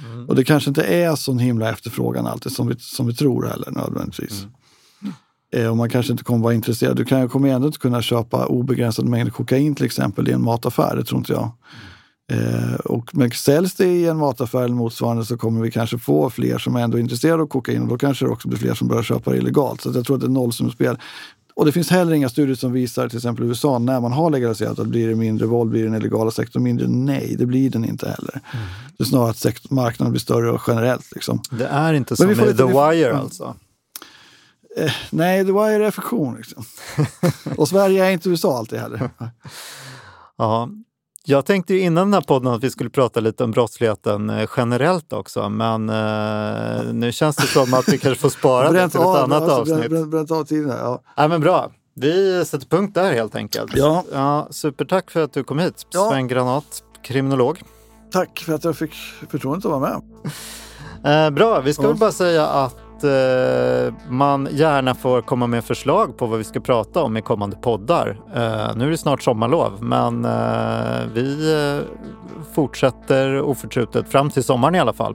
mm. 0.07 0.29
och 0.29 0.35
det 0.35 0.45
kanske 0.45 0.71
inte 0.71 0.83
är 0.83 1.17
så 1.17 1.35
himla 1.35 1.71
efterfrågan 1.71 2.27
alltid 2.27 2.53
som 2.53 2.67
vi, 2.67 2.77
som 2.79 3.07
vi 3.07 3.15
tror 3.15 3.47
heller 3.47 3.71
nödvändigtvis. 3.71 4.43
Mm. 4.43 5.15
Eh, 5.53 5.71
och 5.71 5.77
man 5.77 5.91
kanske 5.91 6.13
inte 6.13 6.25
kommer 6.25 6.43
vara 6.43 6.55
intresserad. 6.55 6.97
Du 6.97 7.05
kan, 7.05 7.29
kommer 7.29 7.49
ändå 7.49 7.67
inte 7.67 7.79
kunna 7.79 8.03
köpa 8.03 8.47
obegränsad 8.47 9.05
mängd 9.05 9.33
kokain 9.33 9.75
till 9.75 9.87
exempel 9.87 10.29
i 10.29 10.33
en 10.33 10.45
mataffär. 10.45 10.97
Det 10.97 11.05
tror 11.05 11.19
inte 11.19 11.33
jag. 11.33 11.43
Mm. 11.43 11.55
Eh, 12.31 12.75
och 12.75 13.11
men 13.13 13.31
säljs 13.31 13.75
det 13.75 13.87
i 13.87 14.07
en 14.07 14.17
mataffär 14.17 14.63
eller 14.63 14.75
motsvarande 14.75 15.25
så 15.25 15.37
kommer 15.37 15.61
vi 15.61 15.71
kanske 15.71 15.99
få 15.99 16.31
fler 16.31 16.59
som 16.59 16.77
är 16.77 16.81
ändå 16.81 16.99
intresserade 16.99 17.43
av 17.43 17.47
kokain 17.47 17.83
och 17.83 17.89
då 17.89 17.99
kanske 17.99 18.25
det 18.25 18.31
också 18.31 18.49
blir 18.49 18.59
fler 18.59 18.75
som 18.75 18.89
börjar 18.89 19.03
köpa 19.03 19.31
det 19.31 19.37
illegalt. 19.37 19.81
Så 19.81 19.93
jag 19.95 20.07
tror 20.07 20.17
att 20.17 20.21
det 20.21 20.27
är 20.27 20.31
nollsummespel. 20.31 20.99
Och 21.55 21.67
det 21.67 21.73
finns 21.73 21.91
heller 21.91 22.13
inga 22.13 22.29
studier 22.29 22.57
som 22.57 22.73
visar, 22.73 23.09
till 23.09 23.19
exempel 23.19 23.45
i 23.45 23.49
USA, 23.49 23.79
när 23.79 24.01
man 24.01 24.13
har 24.13 24.31
legaliserat 24.31 24.79
att 24.79 24.87
blir 24.87 25.09
det 25.09 25.15
mindre 25.15 25.47
våld, 25.47 25.71
blir 25.71 25.85
den 25.85 25.95
illegala 25.95 26.31
sektorn 26.31 26.63
mindre? 26.63 26.89
Nej, 26.89 27.35
det 27.39 27.47
blir 27.47 27.71
den 27.71 27.85
inte 27.85 28.07
heller. 28.07 28.41
Mm. 28.53 28.67
Det 28.97 29.05
är 29.05 29.07
snarare 29.07 29.31
att 29.31 29.71
marknaden 29.71 30.13
blir 30.13 30.21
större 30.21 30.51
och 30.51 30.61
generellt. 30.67 31.15
Liksom. 31.15 31.43
Det 31.51 31.67
är 31.67 31.95
inte 31.95 32.17
som 32.17 32.31
i 32.31 32.35
The 32.35 32.65
Wire 32.65 33.17
alltså? 33.17 33.55
Eh, 34.77 34.93
nej, 35.11 35.45
The 35.45 35.53
Wire 35.53 35.87
är 35.87 35.91
fiktion. 35.91 36.37
Liksom. 36.37 36.65
och 37.57 37.69
Sverige 37.69 38.05
är 38.07 38.11
inte 38.11 38.29
USA 38.29 38.59
alltid 38.59 38.79
heller. 38.79 39.11
ja, 40.39 40.69
jag 41.25 41.47
tänkte 41.47 41.75
ju 41.75 41.81
innan 41.81 42.07
den 42.07 42.15
här 42.15 42.21
podden 42.21 42.53
att 42.53 42.65
vi 42.65 42.71
skulle 42.71 42.91
prata 42.91 43.21
lite 43.21 43.45
om 43.45 43.51
brottsligheten 43.51 44.31
eh, 44.31 44.49
generellt 44.57 45.13
också, 45.13 45.49
men 45.49 45.89
eh, 45.89 46.93
nu 46.93 47.13
känns 47.13 47.37
det 47.37 47.47
som 47.47 47.75
att 47.75 47.89
vi 47.89 47.99
kanske 47.99 48.21
får 48.21 48.29
spara 48.29 48.73
det 48.73 48.89
till 48.89 49.01
ett 49.01 49.07
annat 49.07 49.43
alltså, 49.43 49.75
avsnitt. 49.75 49.91
Bränt, 49.91 50.11
bränt 50.11 50.31
av 50.31 50.45
tiden, 50.45 50.77
ja. 50.79 51.03
ja. 51.17 51.29
men 51.29 51.41
bra. 51.41 51.71
Vi 51.95 52.45
sätter 52.45 52.67
punkt 52.67 52.95
där 52.95 53.13
helt 53.13 53.35
enkelt. 53.35 53.73
Ja. 53.77 54.05
Ja, 54.13 54.49
supertack 54.51 55.11
för 55.11 55.23
att 55.25 55.33
du 55.33 55.45
kom 55.45 55.59
hit, 55.59 55.87
ja. 55.91 56.11
Sven 56.11 56.29
Granat, 56.29 56.83
kriminolog. 57.03 57.63
Tack 58.13 58.39
för 58.39 58.53
att 58.53 58.65
jag 58.65 58.77
fick 58.77 58.95
förtroendet 59.31 59.65
att 59.65 59.81
vara 59.81 59.81
med. 59.91 60.03
Eh, 61.05 61.31
bra, 61.31 61.61
vi 61.61 61.75
ska 61.75 61.83
ja. 61.83 61.89
väl 61.89 61.97
bara 61.97 62.13
säga 62.13 62.47
att 62.47 62.77
eh, 63.05 63.95
man 64.09 64.49
gärna 64.51 64.95
får 64.95 65.23
komma 65.23 65.47
med 65.47 65.65
förslag 65.65 66.19
på 66.19 66.27
vad 66.27 66.39
vi 66.39 66.45
ska 66.45 66.61
prata 66.61 67.03
om 67.03 67.17
i 67.17 67.23
kommande 67.23 67.57
poddar. 67.57 68.21
Eh, 68.35 68.77
nu 68.77 68.87
är 68.87 68.91
det 68.91 68.99
snart 68.99 69.23
sommarlov, 69.23 69.83
men 69.83 70.25
eh, 70.25 71.07
vi 71.15 71.55
eh, 71.55 71.87
fortsätter 72.55 73.41
oförtrutet 73.41 74.09
fram 74.09 74.31
till 74.31 74.45
sommaren 74.45 74.75
i 74.75 74.79
alla 74.79 74.93
fall. 74.93 75.15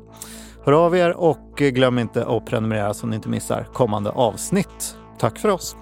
Hör 0.66 0.74
av 0.74 0.96
er 0.96 1.12
och 1.12 1.54
glöm 1.58 2.00
inte 2.00 2.26
att 2.26 2.46
prenumerera 2.46 2.94
så 2.94 3.08
ni 3.08 3.16
inte 3.16 3.30
missar 3.30 3.68
kommande 3.74 4.10
avsnitt. 4.10 4.98
Tack 5.20 5.40
för 5.40 5.50
oss! 5.50 5.76